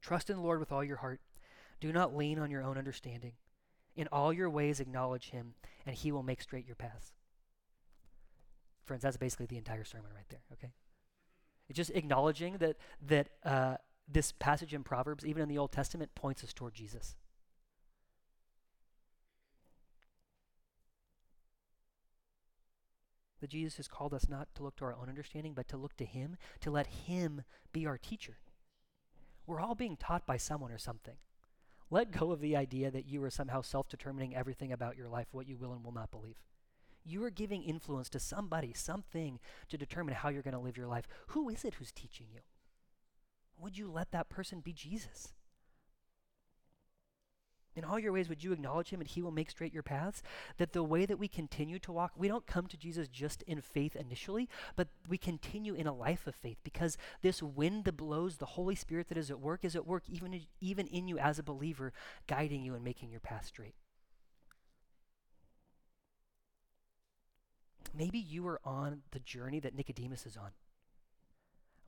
Trust 0.00 0.30
in 0.30 0.36
the 0.36 0.42
Lord 0.42 0.60
with 0.60 0.72
all 0.72 0.84
your 0.84 0.96
heart. 0.96 1.20
Do 1.80 1.92
not 1.92 2.16
lean 2.16 2.38
on 2.38 2.50
your 2.50 2.62
own 2.62 2.78
understanding. 2.78 3.32
In 3.94 4.08
all 4.12 4.32
your 4.32 4.50
ways, 4.50 4.80
acknowledge 4.80 5.30
him, 5.30 5.54
and 5.86 5.94
he 5.94 6.12
will 6.12 6.22
make 6.22 6.42
straight 6.42 6.66
your 6.66 6.76
paths. 6.76 7.12
Friends, 8.84 9.02
that's 9.02 9.16
basically 9.16 9.46
the 9.46 9.56
entire 9.56 9.84
sermon 9.84 10.10
right 10.14 10.28
there, 10.28 10.42
okay? 10.52 10.72
It's 11.68 11.76
just 11.76 11.90
acknowledging 11.90 12.58
that, 12.58 12.76
that 13.06 13.28
uh, 13.44 13.76
this 14.08 14.32
passage 14.32 14.74
in 14.74 14.84
Proverbs, 14.84 15.24
even 15.24 15.42
in 15.42 15.48
the 15.48 15.58
Old 15.58 15.72
Testament, 15.72 16.14
points 16.14 16.44
us 16.44 16.52
toward 16.52 16.74
Jesus. 16.74 17.16
That 23.46 23.52
Jesus 23.52 23.76
has 23.76 23.86
called 23.86 24.12
us 24.12 24.28
not 24.28 24.48
to 24.56 24.64
look 24.64 24.74
to 24.78 24.86
our 24.86 24.92
own 24.92 25.08
understanding, 25.08 25.52
but 25.54 25.68
to 25.68 25.76
look 25.76 25.96
to 25.98 26.04
Him, 26.04 26.36
to 26.62 26.70
let 26.72 26.88
Him 26.88 27.44
be 27.72 27.86
our 27.86 27.96
teacher. 27.96 28.38
We're 29.46 29.60
all 29.60 29.76
being 29.76 29.96
taught 29.96 30.26
by 30.26 30.36
someone 30.36 30.72
or 30.72 30.78
something. 30.78 31.14
Let 31.88 32.10
go 32.10 32.32
of 32.32 32.40
the 32.40 32.56
idea 32.56 32.90
that 32.90 33.06
you 33.06 33.22
are 33.22 33.30
somehow 33.30 33.60
self 33.60 33.88
determining 33.88 34.34
everything 34.34 34.72
about 34.72 34.96
your 34.96 35.08
life, 35.08 35.28
what 35.30 35.46
you 35.46 35.56
will 35.56 35.72
and 35.72 35.84
will 35.84 35.92
not 35.92 36.10
believe. 36.10 36.42
You 37.04 37.22
are 37.22 37.30
giving 37.30 37.62
influence 37.62 38.08
to 38.08 38.18
somebody, 38.18 38.72
something 38.72 39.38
to 39.68 39.78
determine 39.78 40.16
how 40.16 40.28
you're 40.28 40.42
going 40.42 40.54
to 40.54 40.58
live 40.58 40.76
your 40.76 40.88
life. 40.88 41.06
Who 41.28 41.48
is 41.48 41.64
it 41.64 41.74
who's 41.74 41.92
teaching 41.92 42.26
you? 42.34 42.40
would 43.60 43.78
you 43.78 43.88
let 43.88 44.10
that 44.10 44.28
person 44.28 44.58
be 44.58 44.72
Jesus? 44.72 45.34
In 47.76 47.84
all 47.84 47.98
your 47.98 48.12
ways, 48.12 48.30
would 48.30 48.42
you 48.42 48.52
acknowledge 48.52 48.88
him 48.88 49.00
and 49.00 49.08
he 49.08 49.20
will 49.20 49.30
make 49.30 49.50
straight 49.50 49.74
your 49.74 49.82
paths? 49.82 50.22
That 50.56 50.72
the 50.72 50.82
way 50.82 51.04
that 51.04 51.18
we 51.18 51.28
continue 51.28 51.78
to 51.80 51.92
walk, 51.92 52.12
we 52.16 52.26
don't 52.26 52.46
come 52.46 52.66
to 52.68 52.76
Jesus 52.76 53.06
just 53.06 53.42
in 53.42 53.60
faith 53.60 53.94
initially, 53.94 54.48
but 54.76 54.88
we 55.06 55.18
continue 55.18 55.74
in 55.74 55.86
a 55.86 55.94
life 55.94 56.26
of 56.26 56.34
faith 56.34 56.56
because 56.64 56.96
this 57.20 57.42
wind 57.42 57.84
that 57.84 57.98
blows, 57.98 58.38
the 58.38 58.46
Holy 58.46 58.74
Spirit 58.74 59.08
that 59.10 59.18
is 59.18 59.30
at 59.30 59.40
work, 59.40 59.62
is 59.62 59.76
at 59.76 59.86
work 59.86 60.04
even, 60.08 60.40
even 60.60 60.86
in 60.86 61.06
you 61.06 61.18
as 61.18 61.38
a 61.38 61.42
believer, 61.42 61.92
guiding 62.26 62.62
you 62.62 62.74
and 62.74 62.82
making 62.82 63.10
your 63.10 63.20
path 63.20 63.46
straight. 63.46 63.74
Maybe 67.94 68.18
you 68.18 68.46
are 68.48 68.60
on 68.64 69.02
the 69.10 69.20
journey 69.20 69.60
that 69.60 69.74
Nicodemus 69.74 70.26
is 70.26 70.36
on. 70.36 70.50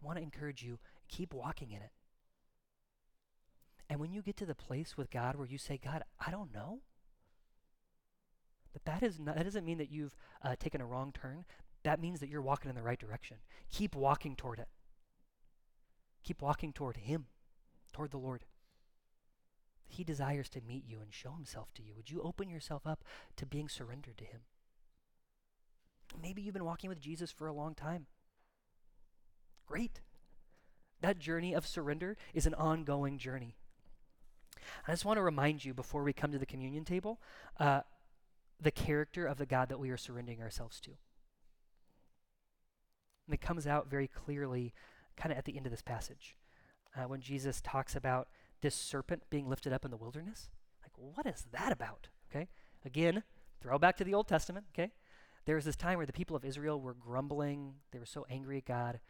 I 0.02 0.06
want 0.06 0.18
to 0.18 0.22
encourage 0.22 0.62
you 0.62 0.78
keep 1.08 1.32
walking 1.32 1.70
in 1.70 1.78
it. 1.78 1.90
And 3.88 4.00
when 4.00 4.12
you 4.12 4.22
get 4.22 4.36
to 4.38 4.46
the 4.46 4.54
place 4.54 4.96
with 4.96 5.10
God 5.10 5.36
where 5.36 5.46
you 5.46 5.58
say, 5.58 5.78
God, 5.82 6.02
I 6.24 6.30
don't 6.30 6.52
know, 6.52 6.80
but 8.72 8.84
that, 8.84 9.02
is 9.02 9.18
not, 9.18 9.36
that 9.36 9.44
doesn't 9.44 9.64
mean 9.64 9.78
that 9.78 9.90
you've 9.90 10.14
uh, 10.44 10.54
taken 10.58 10.80
a 10.80 10.86
wrong 10.86 11.12
turn. 11.12 11.44
That 11.84 12.00
means 12.00 12.20
that 12.20 12.28
you're 12.28 12.42
walking 12.42 12.68
in 12.68 12.76
the 12.76 12.82
right 12.82 12.98
direction. 12.98 13.38
Keep 13.70 13.94
walking 13.94 14.36
toward 14.36 14.58
it. 14.58 14.68
Keep 16.22 16.42
walking 16.42 16.72
toward 16.72 16.98
Him, 16.98 17.26
toward 17.92 18.10
the 18.10 18.18
Lord. 18.18 18.44
He 19.86 20.04
desires 20.04 20.50
to 20.50 20.60
meet 20.60 20.84
you 20.86 21.00
and 21.00 21.12
show 21.12 21.32
Himself 21.32 21.72
to 21.74 21.82
you. 21.82 21.94
Would 21.96 22.10
you 22.10 22.20
open 22.20 22.50
yourself 22.50 22.86
up 22.86 23.04
to 23.36 23.46
being 23.46 23.68
surrendered 23.68 24.18
to 24.18 24.24
Him? 24.24 24.40
Maybe 26.20 26.42
you've 26.42 26.54
been 26.54 26.64
walking 26.64 26.90
with 26.90 27.00
Jesus 27.00 27.30
for 27.30 27.46
a 27.46 27.52
long 27.52 27.74
time. 27.74 28.06
Great. 29.66 30.00
That 31.00 31.18
journey 31.18 31.54
of 31.54 31.66
surrender 31.66 32.16
is 32.34 32.46
an 32.46 32.54
ongoing 32.54 33.18
journey. 33.18 33.56
I 34.86 34.92
just 34.92 35.04
want 35.04 35.18
to 35.18 35.22
remind 35.22 35.64
you 35.64 35.74
before 35.74 36.02
we 36.02 36.12
come 36.12 36.32
to 36.32 36.38
the 36.38 36.46
communion 36.46 36.84
table 36.84 37.20
uh, 37.58 37.80
the 38.60 38.70
character 38.70 39.26
of 39.26 39.38
the 39.38 39.46
God 39.46 39.68
that 39.68 39.78
we 39.78 39.90
are 39.90 39.96
surrendering 39.96 40.42
ourselves 40.42 40.80
to. 40.80 40.90
And 43.26 43.34
it 43.34 43.40
comes 43.40 43.66
out 43.66 43.88
very 43.88 44.08
clearly 44.08 44.72
kind 45.16 45.32
of 45.32 45.38
at 45.38 45.44
the 45.44 45.56
end 45.56 45.66
of 45.66 45.70
this 45.70 45.82
passage 45.82 46.36
uh, 46.96 47.02
when 47.02 47.20
Jesus 47.20 47.60
talks 47.60 47.94
about 47.94 48.28
this 48.60 48.74
serpent 48.74 49.22
being 49.30 49.48
lifted 49.48 49.72
up 49.72 49.84
in 49.84 49.90
the 49.90 49.96
wilderness. 49.96 50.48
Like, 50.82 50.92
what 50.96 51.26
is 51.26 51.46
that 51.52 51.70
about? 51.70 52.08
Okay? 52.30 52.48
Again, 52.84 53.22
throw 53.60 53.78
back 53.78 53.96
to 53.98 54.04
the 54.04 54.14
Old 54.14 54.26
Testament. 54.26 54.66
Okay? 54.74 54.92
There 55.44 55.56
was 55.56 55.64
this 55.64 55.76
time 55.76 55.98
where 55.98 56.06
the 56.06 56.12
people 56.12 56.34
of 56.34 56.44
Israel 56.44 56.80
were 56.80 56.94
grumbling, 56.94 57.74
they 57.92 57.98
were 57.98 58.06
so 58.06 58.26
angry 58.28 58.58
at 58.58 58.64
God 58.64 59.00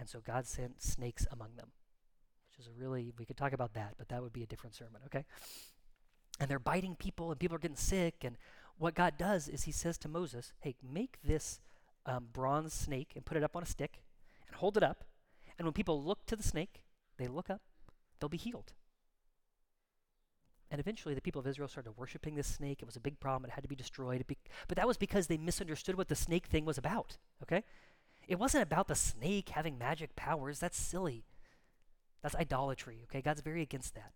and 0.00 0.08
so 0.08 0.20
God 0.20 0.46
sent 0.46 0.82
snakes 0.82 1.26
among 1.30 1.56
them, 1.56 1.68
is 2.60 2.68
a 2.68 2.80
really, 2.80 3.12
we 3.18 3.24
could 3.24 3.36
talk 3.36 3.52
about 3.52 3.74
that, 3.74 3.94
but 3.98 4.08
that 4.08 4.22
would 4.22 4.32
be 4.32 4.42
a 4.42 4.46
different 4.46 4.74
sermon, 4.74 5.00
okay? 5.06 5.24
And 6.38 6.48
they're 6.48 6.58
biting 6.58 6.94
people, 6.94 7.30
and 7.30 7.40
people 7.40 7.56
are 7.56 7.60
getting 7.60 7.76
sick. 7.76 8.22
And 8.22 8.36
what 8.78 8.94
God 8.94 9.14
does 9.18 9.48
is 9.48 9.64
he 9.64 9.72
says 9.72 9.98
to 9.98 10.08
Moses, 10.08 10.52
hey, 10.60 10.76
make 10.82 11.18
this 11.24 11.60
um, 12.06 12.28
bronze 12.32 12.72
snake 12.72 13.12
and 13.14 13.24
put 13.24 13.36
it 13.36 13.42
up 13.42 13.56
on 13.56 13.62
a 13.62 13.66
stick 13.66 14.00
and 14.46 14.56
hold 14.56 14.76
it 14.76 14.82
up. 14.82 15.04
And 15.58 15.66
when 15.66 15.72
people 15.72 16.02
look 16.02 16.26
to 16.26 16.36
the 16.36 16.42
snake, 16.42 16.82
they 17.18 17.26
look 17.26 17.50
up, 17.50 17.60
they'll 18.18 18.28
be 18.28 18.38
healed. 18.38 18.72
And 20.70 20.80
eventually, 20.80 21.14
the 21.14 21.20
people 21.20 21.40
of 21.40 21.48
Israel 21.48 21.68
started 21.68 21.96
worshiping 21.96 22.36
this 22.36 22.46
snake. 22.46 22.78
It 22.80 22.86
was 22.86 22.94
a 22.94 23.00
big 23.00 23.18
problem. 23.18 23.50
It 23.50 23.54
had 23.54 23.64
to 23.64 23.68
be 23.68 23.74
destroyed. 23.74 24.24
Be- 24.26 24.38
but 24.68 24.76
that 24.76 24.86
was 24.86 24.96
because 24.96 25.26
they 25.26 25.36
misunderstood 25.36 25.96
what 25.96 26.08
the 26.08 26.14
snake 26.14 26.46
thing 26.46 26.64
was 26.64 26.78
about, 26.78 27.18
okay? 27.42 27.64
It 28.28 28.38
wasn't 28.38 28.62
about 28.62 28.86
the 28.86 28.94
snake 28.94 29.48
having 29.48 29.76
magic 29.76 30.14
powers. 30.14 30.60
That's 30.60 30.78
silly. 30.78 31.24
That's 32.22 32.36
idolatry, 32.36 33.00
okay? 33.04 33.22
God's 33.22 33.40
very 33.40 33.62
against 33.62 33.94
that. 33.94 34.12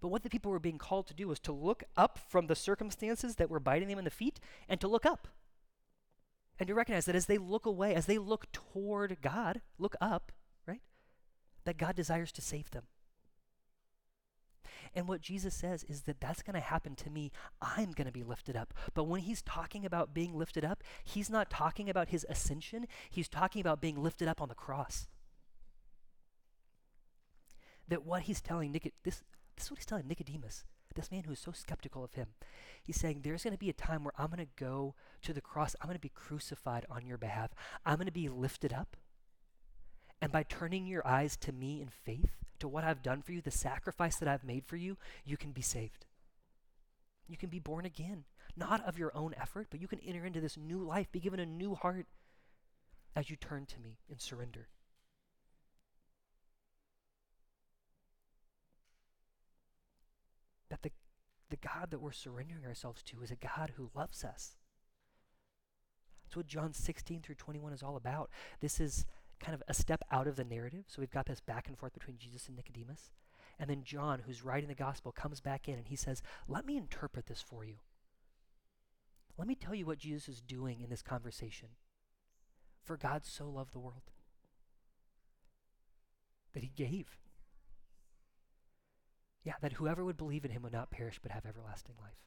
But 0.00 0.08
what 0.08 0.22
the 0.22 0.30
people 0.30 0.50
were 0.50 0.58
being 0.58 0.78
called 0.78 1.06
to 1.08 1.14
do 1.14 1.28
was 1.28 1.38
to 1.40 1.52
look 1.52 1.84
up 1.96 2.18
from 2.28 2.46
the 2.46 2.54
circumstances 2.54 3.36
that 3.36 3.50
were 3.50 3.60
biting 3.60 3.88
them 3.88 3.98
in 3.98 4.04
the 4.04 4.10
feet 4.10 4.40
and 4.68 4.80
to 4.80 4.88
look 4.88 5.04
up. 5.04 5.28
And 6.58 6.66
to 6.68 6.74
recognize 6.74 7.06
that 7.06 7.16
as 7.16 7.26
they 7.26 7.38
look 7.38 7.66
away, 7.66 7.94
as 7.94 8.06
they 8.06 8.18
look 8.18 8.50
toward 8.52 9.18
God, 9.22 9.60
look 9.78 9.96
up, 10.00 10.32
right? 10.66 10.82
That 11.64 11.78
God 11.78 11.96
desires 11.96 12.32
to 12.32 12.42
save 12.42 12.70
them. 12.70 12.84
And 14.94 15.06
what 15.06 15.20
Jesus 15.20 15.54
says 15.54 15.84
is 15.84 16.02
that 16.02 16.20
that's 16.20 16.42
going 16.42 16.54
to 16.54 16.60
happen 16.60 16.96
to 16.96 17.10
me. 17.10 17.30
I'm 17.62 17.92
going 17.92 18.06
to 18.06 18.12
be 18.12 18.22
lifted 18.22 18.56
up. 18.56 18.74
But 18.94 19.04
when 19.04 19.20
he's 19.20 19.42
talking 19.42 19.84
about 19.86 20.14
being 20.14 20.36
lifted 20.36 20.64
up, 20.64 20.82
he's 21.04 21.30
not 21.30 21.50
talking 21.50 21.88
about 21.88 22.08
his 22.08 22.26
ascension, 22.28 22.86
he's 23.08 23.28
talking 23.28 23.60
about 23.60 23.80
being 23.80 24.02
lifted 24.02 24.28
up 24.28 24.40
on 24.40 24.48
the 24.48 24.54
cross. 24.54 25.08
That 27.90 28.06
what 28.06 28.22
he's 28.22 28.40
telling 28.40 28.72
Nic- 28.72 28.94
this 29.04 29.22
this 29.56 29.66
is 29.66 29.70
what 29.70 29.78
he's 29.78 29.86
telling 29.86 30.08
Nicodemus, 30.08 30.64
this 30.94 31.10
man 31.10 31.24
who 31.24 31.32
is 31.32 31.38
so 31.38 31.52
skeptical 31.52 32.02
of 32.02 32.14
him. 32.14 32.28
He's 32.82 32.98
saying, 32.98 33.20
There's 33.22 33.44
going 33.44 33.52
to 33.52 33.58
be 33.58 33.68
a 33.68 33.74
time 33.74 34.04
where 34.04 34.14
I'm 34.16 34.28
going 34.28 34.38
to 34.38 34.52
go 34.56 34.94
to 35.22 35.34
the 35.34 35.42
cross. 35.42 35.76
I'm 35.80 35.86
going 35.86 35.96
to 35.96 36.00
be 36.00 36.08
crucified 36.08 36.86
on 36.90 37.06
your 37.06 37.18
behalf. 37.18 37.50
I'm 37.84 37.96
going 37.96 38.06
to 38.06 38.12
be 38.12 38.30
lifted 38.30 38.72
up. 38.72 38.96
And 40.22 40.32
by 40.32 40.44
turning 40.44 40.86
your 40.86 41.06
eyes 41.06 41.36
to 41.38 41.52
me 41.52 41.82
in 41.82 41.88
faith, 41.88 42.30
to 42.60 42.68
what 42.68 42.84
I've 42.84 43.02
done 43.02 43.22
for 43.22 43.32
you, 43.32 43.40
the 43.40 43.50
sacrifice 43.50 44.16
that 44.16 44.28
I've 44.28 44.44
made 44.44 44.64
for 44.66 44.76
you, 44.76 44.96
you 45.24 45.36
can 45.36 45.52
be 45.52 45.62
saved. 45.62 46.06
You 47.26 47.36
can 47.36 47.48
be 47.48 47.58
born 47.58 47.84
again, 47.84 48.24
not 48.56 48.86
of 48.86 48.98
your 48.98 49.16
own 49.16 49.34
effort, 49.40 49.68
but 49.70 49.80
you 49.80 49.88
can 49.88 50.00
enter 50.00 50.26
into 50.26 50.40
this 50.40 50.56
new 50.56 50.78
life, 50.78 51.12
be 51.12 51.20
given 51.20 51.40
a 51.40 51.46
new 51.46 51.74
heart 51.74 52.06
as 53.14 53.30
you 53.30 53.36
turn 53.36 53.66
to 53.66 53.80
me 53.80 53.98
and 54.10 54.20
surrender. 54.20 54.68
That 60.70 60.82
the, 60.82 60.90
the 61.50 61.56
God 61.56 61.90
that 61.90 62.00
we're 62.00 62.12
surrendering 62.12 62.64
ourselves 62.64 63.02
to 63.04 63.22
is 63.22 63.30
a 63.30 63.36
God 63.36 63.72
who 63.76 63.90
loves 63.94 64.24
us. 64.24 64.56
That's 66.24 66.36
what 66.36 66.46
John 66.46 66.72
16 66.72 67.22
through 67.22 67.34
21 67.34 67.72
is 67.72 67.82
all 67.82 67.96
about. 67.96 68.30
This 68.60 68.80
is 68.80 69.04
kind 69.40 69.54
of 69.54 69.62
a 69.66 69.74
step 69.74 70.02
out 70.12 70.26
of 70.26 70.36
the 70.36 70.44
narrative. 70.44 70.84
So 70.86 71.00
we've 71.00 71.10
got 71.10 71.26
this 71.26 71.40
back 71.40 71.66
and 71.66 71.76
forth 71.76 71.92
between 71.92 72.18
Jesus 72.18 72.46
and 72.46 72.56
Nicodemus. 72.56 73.10
And 73.58 73.68
then 73.68 73.82
John, 73.84 74.22
who's 74.24 74.44
writing 74.44 74.68
the 74.68 74.74
gospel, 74.74 75.12
comes 75.12 75.40
back 75.40 75.68
in 75.68 75.74
and 75.74 75.88
he 75.88 75.96
says, 75.96 76.22
Let 76.48 76.64
me 76.64 76.76
interpret 76.76 77.26
this 77.26 77.42
for 77.42 77.64
you. 77.64 77.74
Let 79.36 79.48
me 79.48 79.54
tell 79.54 79.74
you 79.74 79.86
what 79.86 79.98
Jesus 79.98 80.28
is 80.28 80.40
doing 80.40 80.80
in 80.80 80.88
this 80.88 81.02
conversation. 81.02 81.70
For 82.84 82.96
God 82.96 83.24
so 83.24 83.48
loved 83.48 83.74
the 83.74 83.80
world 83.80 84.10
that 86.52 86.62
he 86.62 86.72
gave. 86.74 87.16
Yeah, 89.44 89.54
that 89.62 89.74
whoever 89.74 90.04
would 90.04 90.16
believe 90.16 90.44
in 90.44 90.50
him 90.50 90.62
would 90.62 90.72
not 90.72 90.90
perish 90.90 91.18
but 91.22 91.32
have 91.32 91.46
everlasting 91.46 91.94
life. 92.00 92.18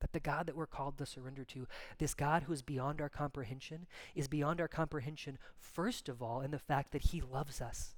That 0.00 0.12
the 0.12 0.20
God 0.20 0.46
that 0.46 0.56
we're 0.56 0.66
called 0.66 0.96
to 0.98 1.06
surrender 1.06 1.44
to, 1.46 1.66
this 1.98 2.14
God 2.14 2.44
who 2.44 2.52
is 2.52 2.62
beyond 2.62 3.00
our 3.00 3.08
comprehension, 3.08 3.86
is 4.14 4.28
beyond 4.28 4.60
our 4.60 4.68
comprehension, 4.68 5.38
first 5.58 6.08
of 6.08 6.22
all, 6.22 6.40
in 6.40 6.50
the 6.50 6.58
fact 6.58 6.92
that 6.92 7.06
he 7.06 7.20
loves 7.20 7.60
us. 7.60 7.94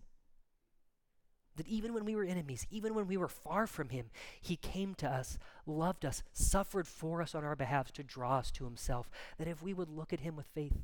That 1.57 1.69
even 1.69 1.93
when 1.93 2.07
we 2.07 2.17
were 2.17 2.25
enemies, 2.25 2.67
even 2.71 2.95
when 2.95 3.07
we 3.07 3.19
were 3.19 3.29
far 3.29 3.67
from 3.67 3.91
him, 3.91 4.07
he 4.41 4.57
came 4.57 4.95
to 4.95 5.09
us, 5.09 5.39
loved 5.67 6.07
us, 6.07 6.23
suffered 6.33 6.87
for 6.87 7.21
us 7.21 7.35
on 7.35 7.45
our 7.45 7.57
behalf 7.57 7.93
to 7.93 8.03
draw 8.03 8.39
us 8.39 8.51
to 8.53 8.65
himself. 8.65 9.11
That 9.37 9.49
if 9.49 9.63
we 9.63 9.75
would 9.75 9.91
look 9.91 10.13
at 10.13 10.21
him 10.21 10.37
with 10.37 10.47
faith, 10.47 10.79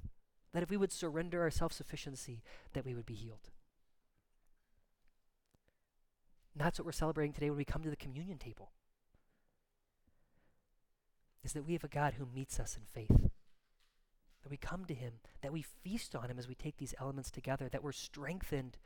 that 0.52 0.62
if 0.62 0.70
we 0.70 0.76
would 0.76 0.92
surrender 0.92 1.42
our 1.42 1.50
self 1.50 1.72
sufficiency, 1.72 2.42
that 2.74 2.84
we 2.84 2.94
would 2.94 3.06
be 3.06 3.14
healed. 3.14 3.50
And 6.56 6.64
that's 6.64 6.78
what 6.78 6.86
we're 6.86 6.92
celebrating 6.92 7.34
today 7.34 7.50
when 7.50 7.58
we 7.58 7.66
come 7.66 7.82
to 7.82 7.90
the 7.90 7.96
communion 7.96 8.38
table. 8.38 8.70
Is 11.44 11.52
that 11.52 11.66
we 11.66 11.74
have 11.74 11.84
a 11.84 11.88
God 11.88 12.14
who 12.14 12.24
meets 12.24 12.58
us 12.58 12.78
in 12.78 12.84
faith. 12.86 13.14
That 14.42 14.50
we 14.50 14.56
come 14.56 14.86
to 14.86 14.94
him, 14.94 15.14
that 15.42 15.52
we 15.52 15.60
feast 15.60 16.16
on 16.16 16.30
him 16.30 16.38
as 16.38 16.48
we 16.48 16.54
take 16.54 16.78
these 16.78 16.94
elements 16.98 17.30
together, 17.30 17.68
that 17.68 17.84
we're 17.84 17.92
strengthened 17.92 18.78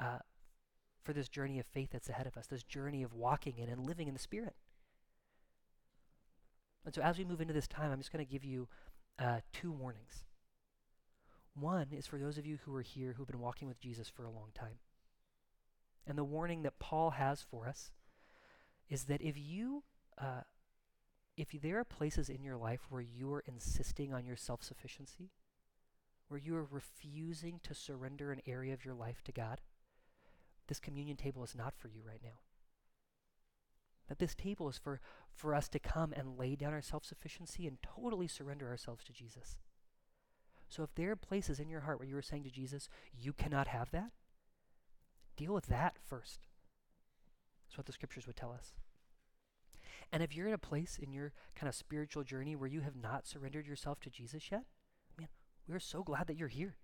uh, 0.00 0.18
for 1.04 1.12
this 1.12 1.28
journey 1.28 1.60
of 1.60 1.66
faith 1.66 1.90
that's 1.92 2.08
ahead 2.08 2.26
of 2.26 2.36
us, 2.36 2.48
this 2.48 2.64
journey 2.64 3.04
of 3.04 3.14
walking 3.14 3.56
in 3.56 3.68
and 3.68 3.86
living 3.86 4.08
in 4.08 4.14
the 4.14 4.20
Spirit. 4.20 4.56
And 6.84 6.92
so 6.92 7.02
as 7.02 7.18
we 7.18 7.24
move 7.24 7.40
into 7.40 7.54
this 7.54 7.68
time, 7.68 7.92
I'm 7.92 8.00
just 8.00 8.12
going 8.12 8.26
to 8.26 8.32
give 8.32 8.44
you 8.44 8.66
uh, 9.20 9.42
two 9.52 9.70
warnings. 9.70 10.24
One 11.54 11.86
is 11.92 12.08
for 12.08 12.18
those 12.18 12.36
of 12.36 12.46
you 12.46 12.58
who 12.64 12.74
are 12.74 12.82
here 12.82 13.14
who've 13.16 13.28
been 13.28 13.38
walking 13.38 13.68
with 13.68 13.78
Jesus 13.78 14.08
for 14.08 14.24
a 14.24 14.30
long 14.30 14.48
time. 14.54 14.78
And 16.06 16.18
the 16.18 16.24
warning 16.24 16.62
that 16.62 16.78
Paul 16.78 17.10
has 17.10 17.42
for 17.42 17.68
us 17.68 17.92
is 18.88 19.04
that 19.04 19.22
if 19.22 19.36
you, 19.38 19.84
uh, 20.18 20.42
if 21.36 21.48
there 21.52 21.78
are 21.78 21.84
places 21.84 22.28
in 22.28 22.42
your 22.42 22.56
life 22.56 22.80
where 22.90 23.00
you 23.00 23.32
are 23.32 23.44
insisting 23.46 24.12
on 24.12 24.26
your 24.26 24.36
self 24.36 24.62
sufficiency, 24.62 25.30
where 26.28 26.40
you 26.40 26.56
are 26.56 26.66
refusing 26.70 27.60
to 27.62 27.74
surrender 27.74 28.32
an 28.32 28.40
area 28.46 28.72
of 28.72 28.84
your 28.84 28.94
life 28.94 29.22
to 29.24 29.32
God, 29.32 29.60
this 30.66 30.80
communion 30.80 31.16
table 31.16 31.44
is 31.44 31.54
not 31.54 31.74
for 31.76 31.88
you 31.88 32.02
right 32.06 32.20
now. 32.22 32.40
That 34.08 34.18
this 34.18 34.34
table 34.34 34.68
is 34.68 34.78
for, 34.78 35.00
for 35.32 35.54
us 35.54 35.68
to 35.68 35.78
come 35.78 36.12
and 36.12 36.38
lay 36.38 36.56
down 36.56 36.72
our 36.72 36.82
self 36.82 37.04
sufficiency 37.04 37.66
and 37.66 37.78
totally 37.82 38.28
surrender 38.28 38.68
ourselves 38.68 39.04
to 39.04 39.12
Jesus. 39.12 39.58
So 40.68 40.82
if 40.82 40.94
there 40.94 41.10
are 41.10 41.16
places 41.16 41.60
in 41.60 41.68
your 41.68 41.82
heart 41.82 41.98
where 41.98 42.08
you 42.08 42.16
are 42.16 42.22
saying 42.22 42.44
to 42.44 42.50
Jesus, 42.50 42.88
you 43.12 43.32
cannot 43.32 43.68
have 43.68 43.90
that, 43.90 44.10
Deal 45.36 45.54
with 45.54 45.66
that 45.66 45.96
first. 46.04 46.46
That's 47.66 47.78
what 47.78 47.86
the 47.86 47.92
scriptures 47.92 48.26
would 48.26 48.36
tell 48.36 48.52
us. 48.52 48.74
And 50.12 50.22
if 50.22 50.36
you're 50.36 50.46
in 50.46 50.52
a 50.52 50.58
place 50.58 50.98
in 51.02 51.12
your 51.12 51.32
kind 51.54 51.68
of 51.68 51.74
spiritual 51.74 52.22
journey 52.22 52.54
where 52.54 52.68
you 52.68 52.82
have 52.82 52.96
not 52.96 53.26
surrendered 53.26 53.66
yourself 53.66 53.98
to 54.00 54.10
Jesus 54.10 54.50
yet, 54.50 54.64
man, 55.18 55.28
we're 55.66 55.78
so 55.78 56.02
glad 56.02 56.26
that 56.26 56.36
you're 56.36 56.48
here. 56.48 56.76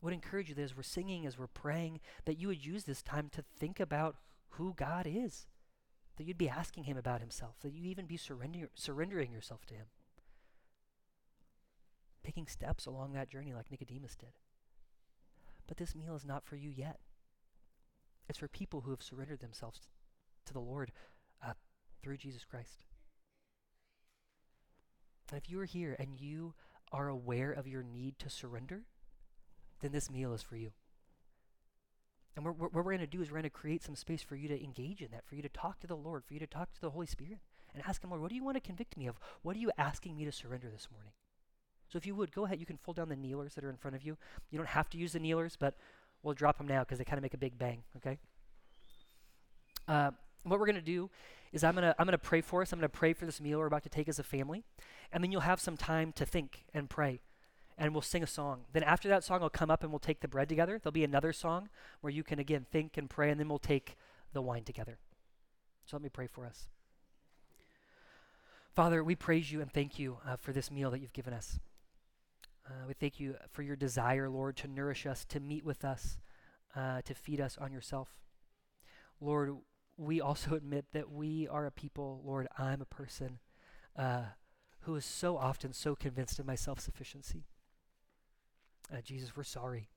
Would 0.00 0.12
encourage 0.12 0.48
you 0.48 0.54
that 0.56 0.62
as 0.62 0.76
we're 0.76 0.82
singing, 0.82 1.26
as 1.26 1.38
we're 1.38 1.46
praying, 1.46 2.00
that 2.24 2.38
you 2.38 2.48
would 2.48 2.64
use 2.64 2.84
this 2.84 3.02
time 3.02 3.28
to 3.30 3.44
think 3.56 3.78
about 3.78 4.16
who 4.50 4.74
God 4.76 5.06
is. 5.08 5.46
That 6.16 6.24
you'd 6.24 6.38
be 6.38 6.48
asking 6.48 6.84
Him 6.84 6.96
about 6.96 7.20
Himself. 7.20 7.54
That 7.62 7.72
you 7.72 7.84
even 7.88 8.06
be 8.06 8.16
surrender- 8.16 8.70
surrendering 8.74 9.32
yourself 9.32 9.64
to 9.66 9.74
Him. 9.74 9.86
Taking 12.24 12.46
steps 12.46 12.84
along 12.84 13.12
that 13.12 13.28
journey 13.28 13.54
like 13.54 13.70
Nicodemus 13.70 14.16
did. 14.16 14.32
But 15.66 15.76
this 15.76 15.94
meal 15.94 16.14
is 16.16 16.24
not 16.24 16.44
for 16.44 16.56
you 16.56 16.70
yet. 16.70 16.98
It's 18.28 18.38
for 18.38 18.48
people 18.48 18.82
who 18.82 18.90
have 18.90 19.02
surrendered 19.02 19.40
themselves 19.40 19.80
to 20.46 20.52
the 20.52 20.60
Lord 20.60 20.92
uh, 21.46 21.52
through 22.02 22.16
Jesus 22.16 22.44
Christ. 22.44 22.84
And 25.30 25.38
if 25.38 25.50
you 25.50 25.60
are 25.60 25.66
here 25.66 25.96
and 25.98 26.20
you 26.20 26.54
are 26.92 27.08
aware 27.08 27.50
of 27.50 27.66
your 27.66 27.82
need 27.82 28.18
to 28.20 28.30
surrender, 28.30 28.82
then 29.80 29.92
this 29.92 30.10
meal 30.10 30.32
is 30.32 30.42
for 30.42 30.56
you. 30.56 30.72
And 32.36 32.44
what, 32.44 32.58
what 32.58 32.72
we're 32.72 32.82
going 32.82 32.98
to 32.98 33.06
do 33.06 33.22
is 33.22 33.30
we're 33.30 33.38
going 33.38 33.44
to 33.44 33.50
create 33.50 33.82
some 33.82 33.94
space 33.94 34.22
for 34.22 34.36
you 34.36 34.48
to 34.48 34.62
engage 34.62 35.00
in 35.00 35.08
that, 35.12 35.26
for 35.26 35.34
you 35.34 35.42
to 35.42 35.48
talk 35.48 35.80
to 35.80 35.86
the 35.86 35.96
Lord, 35.96 36.24
for 36.24 36.34
you 36.34 36.40
to 36.40 36.46
talk 36.46 36.72
to 36.74 36.80
the 36.80 36.90
Holy 36.90 37.06
Spirit, 37.06 37.38
and 37.74 37.82
ask 37.86 38.02
Him, 38.02 38.10
Lord, 38.10 38.22
what 38.22 38.30
do 38.30 38.36
you 38.36 38.44
want 38.44 38.56
to 38.56 38.60
convict 38.60 38.96
me 38.96 39.06
of? 39.06 39.18
What 39.42 39.56
are 39.56 39.60
you 39.60 39.70
asking 39.78 40.16
me 40.16 40.24
to 40.24 40.32
surrender 40.32 40.68
this 40.68 40.88
morning? 40.92 41.12
So 41.88 41.96
if 41.96 42.06
you 42.06 42.14
would, 42.14 42.32
go 42.32 42.44
ahead. 42.44 42.58
You 42.58 42.66
can 42.66 42.78
fold 42.78 42.96
down 42.96 43.08
the 43.08 43.16
kneelers 43.16 43.54
that 43.54 43.64
are 43.64 43.70
in 43.70 43.76
front 43.76 43.94
of 43.94 44.02
you. 44.02 44.16
You 44.50 44.58
don't 44.58 44.68
have 44.68 44.88
to 44.90 44.98
use 44.98 45.12
the 45.12 45.20
kneelers, 45.20 45.56
but 45.56 45.76
We'll 46.24 46.34
drop 46.34 46.58
them 46.58 46.66
now 46.66 46.80
because 46.80 46.98
they 46.98 47.04
kind 47.04 47.18
of 47.18 47.22
make 47.22 47.34
a 47.34 47.38
big 47.38 47.58
bang, 47.58 47.82
okay? 47.98 48.18
Uh, 49.86 50.10
what 50.42 50.58
we're 50.58 50.66
going 50.66 50.74
to 50.74 50.80
do 50.80 51.10
is 51.52 51.62
I'm 51.62 51.74
going 51.74 51.84
to 51.84 51.94
I'm 51.98 52.06
going 52.06 52.12
to 52.12 52.18
pray 52.18 52.40
for 52.40 52.62
us. 52.62 52.72
I'm 52.72 52.78
going 52.78 52.90
to 52.90 52.98
pray 52.98 53.12
for 53.12 53.26
this 53.26 53.40
meal 53.40 53.58
we're 53.58 53.66
about 53.66 53.82
to 53.84 53.90
take 53.90 54.08
as 54.08 54.18
a 54.18 54.22
family. 54.22 54.64
And 55.12 55.22
then 55.22 55.30
you'll 55.30 55.42
have 55.42 55.60
some 55.60 55.76
time 55.76 56.12
to 56.12 56.24
think 56.24 56.64
and 56.72 56.88
pray. 56.88 57.20
And 57.76 57.92
we'll 57.92 58.02
sing 58.02 58.22
a 58.22 58.26
song. 58.26 58.62
Then 58.72 58.82
after 58.82 59.08
that 59.08 59.22
song, 59.22 59.42
I'll 59.42 59.50
come 59.50 59.70
up 59.70 59.82
and 59.82 59.92
we'll 59.92 59.98
take 59.98 60.20
the 60.20 60.28
bread 60.28 60.48
together. 60.48 60.80
There'll 60.82 60.92
be 60.92 61.04
another 61.04 61.32
song 61.32 61.68
where 62.00 62.12
you 62.12 62.24
can 62.24 62.38
again 62.38 62.64
think 62.70 62.96
and 62.96 63.10
pray, 63.10 63.30
and 63.30 63.38
then 63.38 63.48
we'll 63.48 63.58
take 63.58 63.96
the 64.32 64.40
wine 64.40 64.64
together. 64.64 64.98
So 65.84 65.96
let 65.96 66.02
me 66.02 66.08
pray 66.08 66.26
for 66.26 66.46
us. 66.46 66.68
Father, 68.74 69.04
we 69.04 69.14
praise 69.14 69.52
you 69.52 69.60
and 69.60 69.70
thank 69.70 69.98
you 69.98 70.18
uh, 70.26 70.36
for 70.36 70.52
this 70.52 70.70
meal 70.70 70.90
that 70.90 71.00
you've 71.00 71.12
given 71.12 71.34
us. 71.34 71.58
Uh, 72.66 72.86
we 72.88 72.94
thank 72.94 73.20
you 73.20 73.36
for 73.50 73.62
your 73.62 73.76
desire, 73.76 74.28
Lord, 74.28 74.56
to 74.58 74.68
nourish 74.68 75.06
us, 75.06 75.24
to 75.26 75.40
meet 75.40 75.64
with 75.64 75.84
us, 75.84 76.18
uh, 76.74 77.02
to 77.02 77.14
feed 77.14 77.40
us 77.40 77.58
on 77.60 77.72
yourself. 77.72 78.08
Lord, 79.20 79.56
we 79.96 80.20
also 80.20 80.54
admit 80.54 80.86
that 80.92 81.10
we 81.10 81.46
are 81.48 81.66
a 81.66 81.70
people, 81.70 82.22
Lord, 82.24 82.48
I'm 82.58 82.80
a 82.80 82.86
person 82.86 83.38
uh, 83.96 84.22
who 84.80 84.94
is 84.96 85.04
so 85.04 85.36
often 85.36 85.72
so 85.72 85.94
convinced 85.94 86.38
of 86.38 86.46
my 86.46 86.54
self 86.54 86.80
sufficiency. 86.80 87.44
Uh, 88.92 89.00
Jesus, 89.02 89.36
we're 89.36 89.44
sorry. 89.44 89.88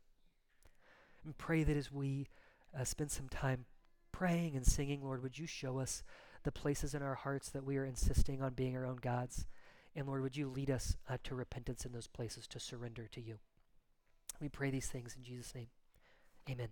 And 1.25 1.37
pray 1.37 1.63
that 1.63 1.75
as 1.75 1.91
we 1.91 2.27
uh, 2.77 2.83
spend 2.83 3.11
some 3.11 3.27
time 3.27 3.65
praying 4.11 4.55
and 4.55 4.65
singing, 4.65 5.03
Lord, 5.03 5.23
would 5.23 5.37
you 5.37 5.45
show 5.45 5.79
us 5.79 6.03
the 6.43 6.51
places 6.51 6.93
in 6.93 7.01
our 7.01 7.15
hearts 7.15 7.49
that 7.49 7.65
we 7.65 7.77
are 7.77 7.85
insisting 7.85 8.41
on 8.41 8.53
being 8.53 8.77
our 8.77 8.85
own 8.85 8.97
gods? 8.97 9.45
And 9.97 10.05
Lord, 10.05 10.21
would 10.21 10.37
you 10.37 10.47
lead 10.47 10.69
us 10.69 10.95
uh, 11.09 11.17
to 11.23 11.33
repentance 11.33 11.83
in 11.83 11.91
those 11.91 12.05
places, 12.05 12.45
to 12.49 12.59
surrender 12.59 13.07
to 13.11 13.19
you? 13.19 13.39
We 14.39 14.47
pray 14.47 14.69
these 14.69 14.85
things 14.85 15.15
in 15.17 15.23
Jesus' 15.23 15.55
name. 15.55 15.69
Amen. 16.47 16.69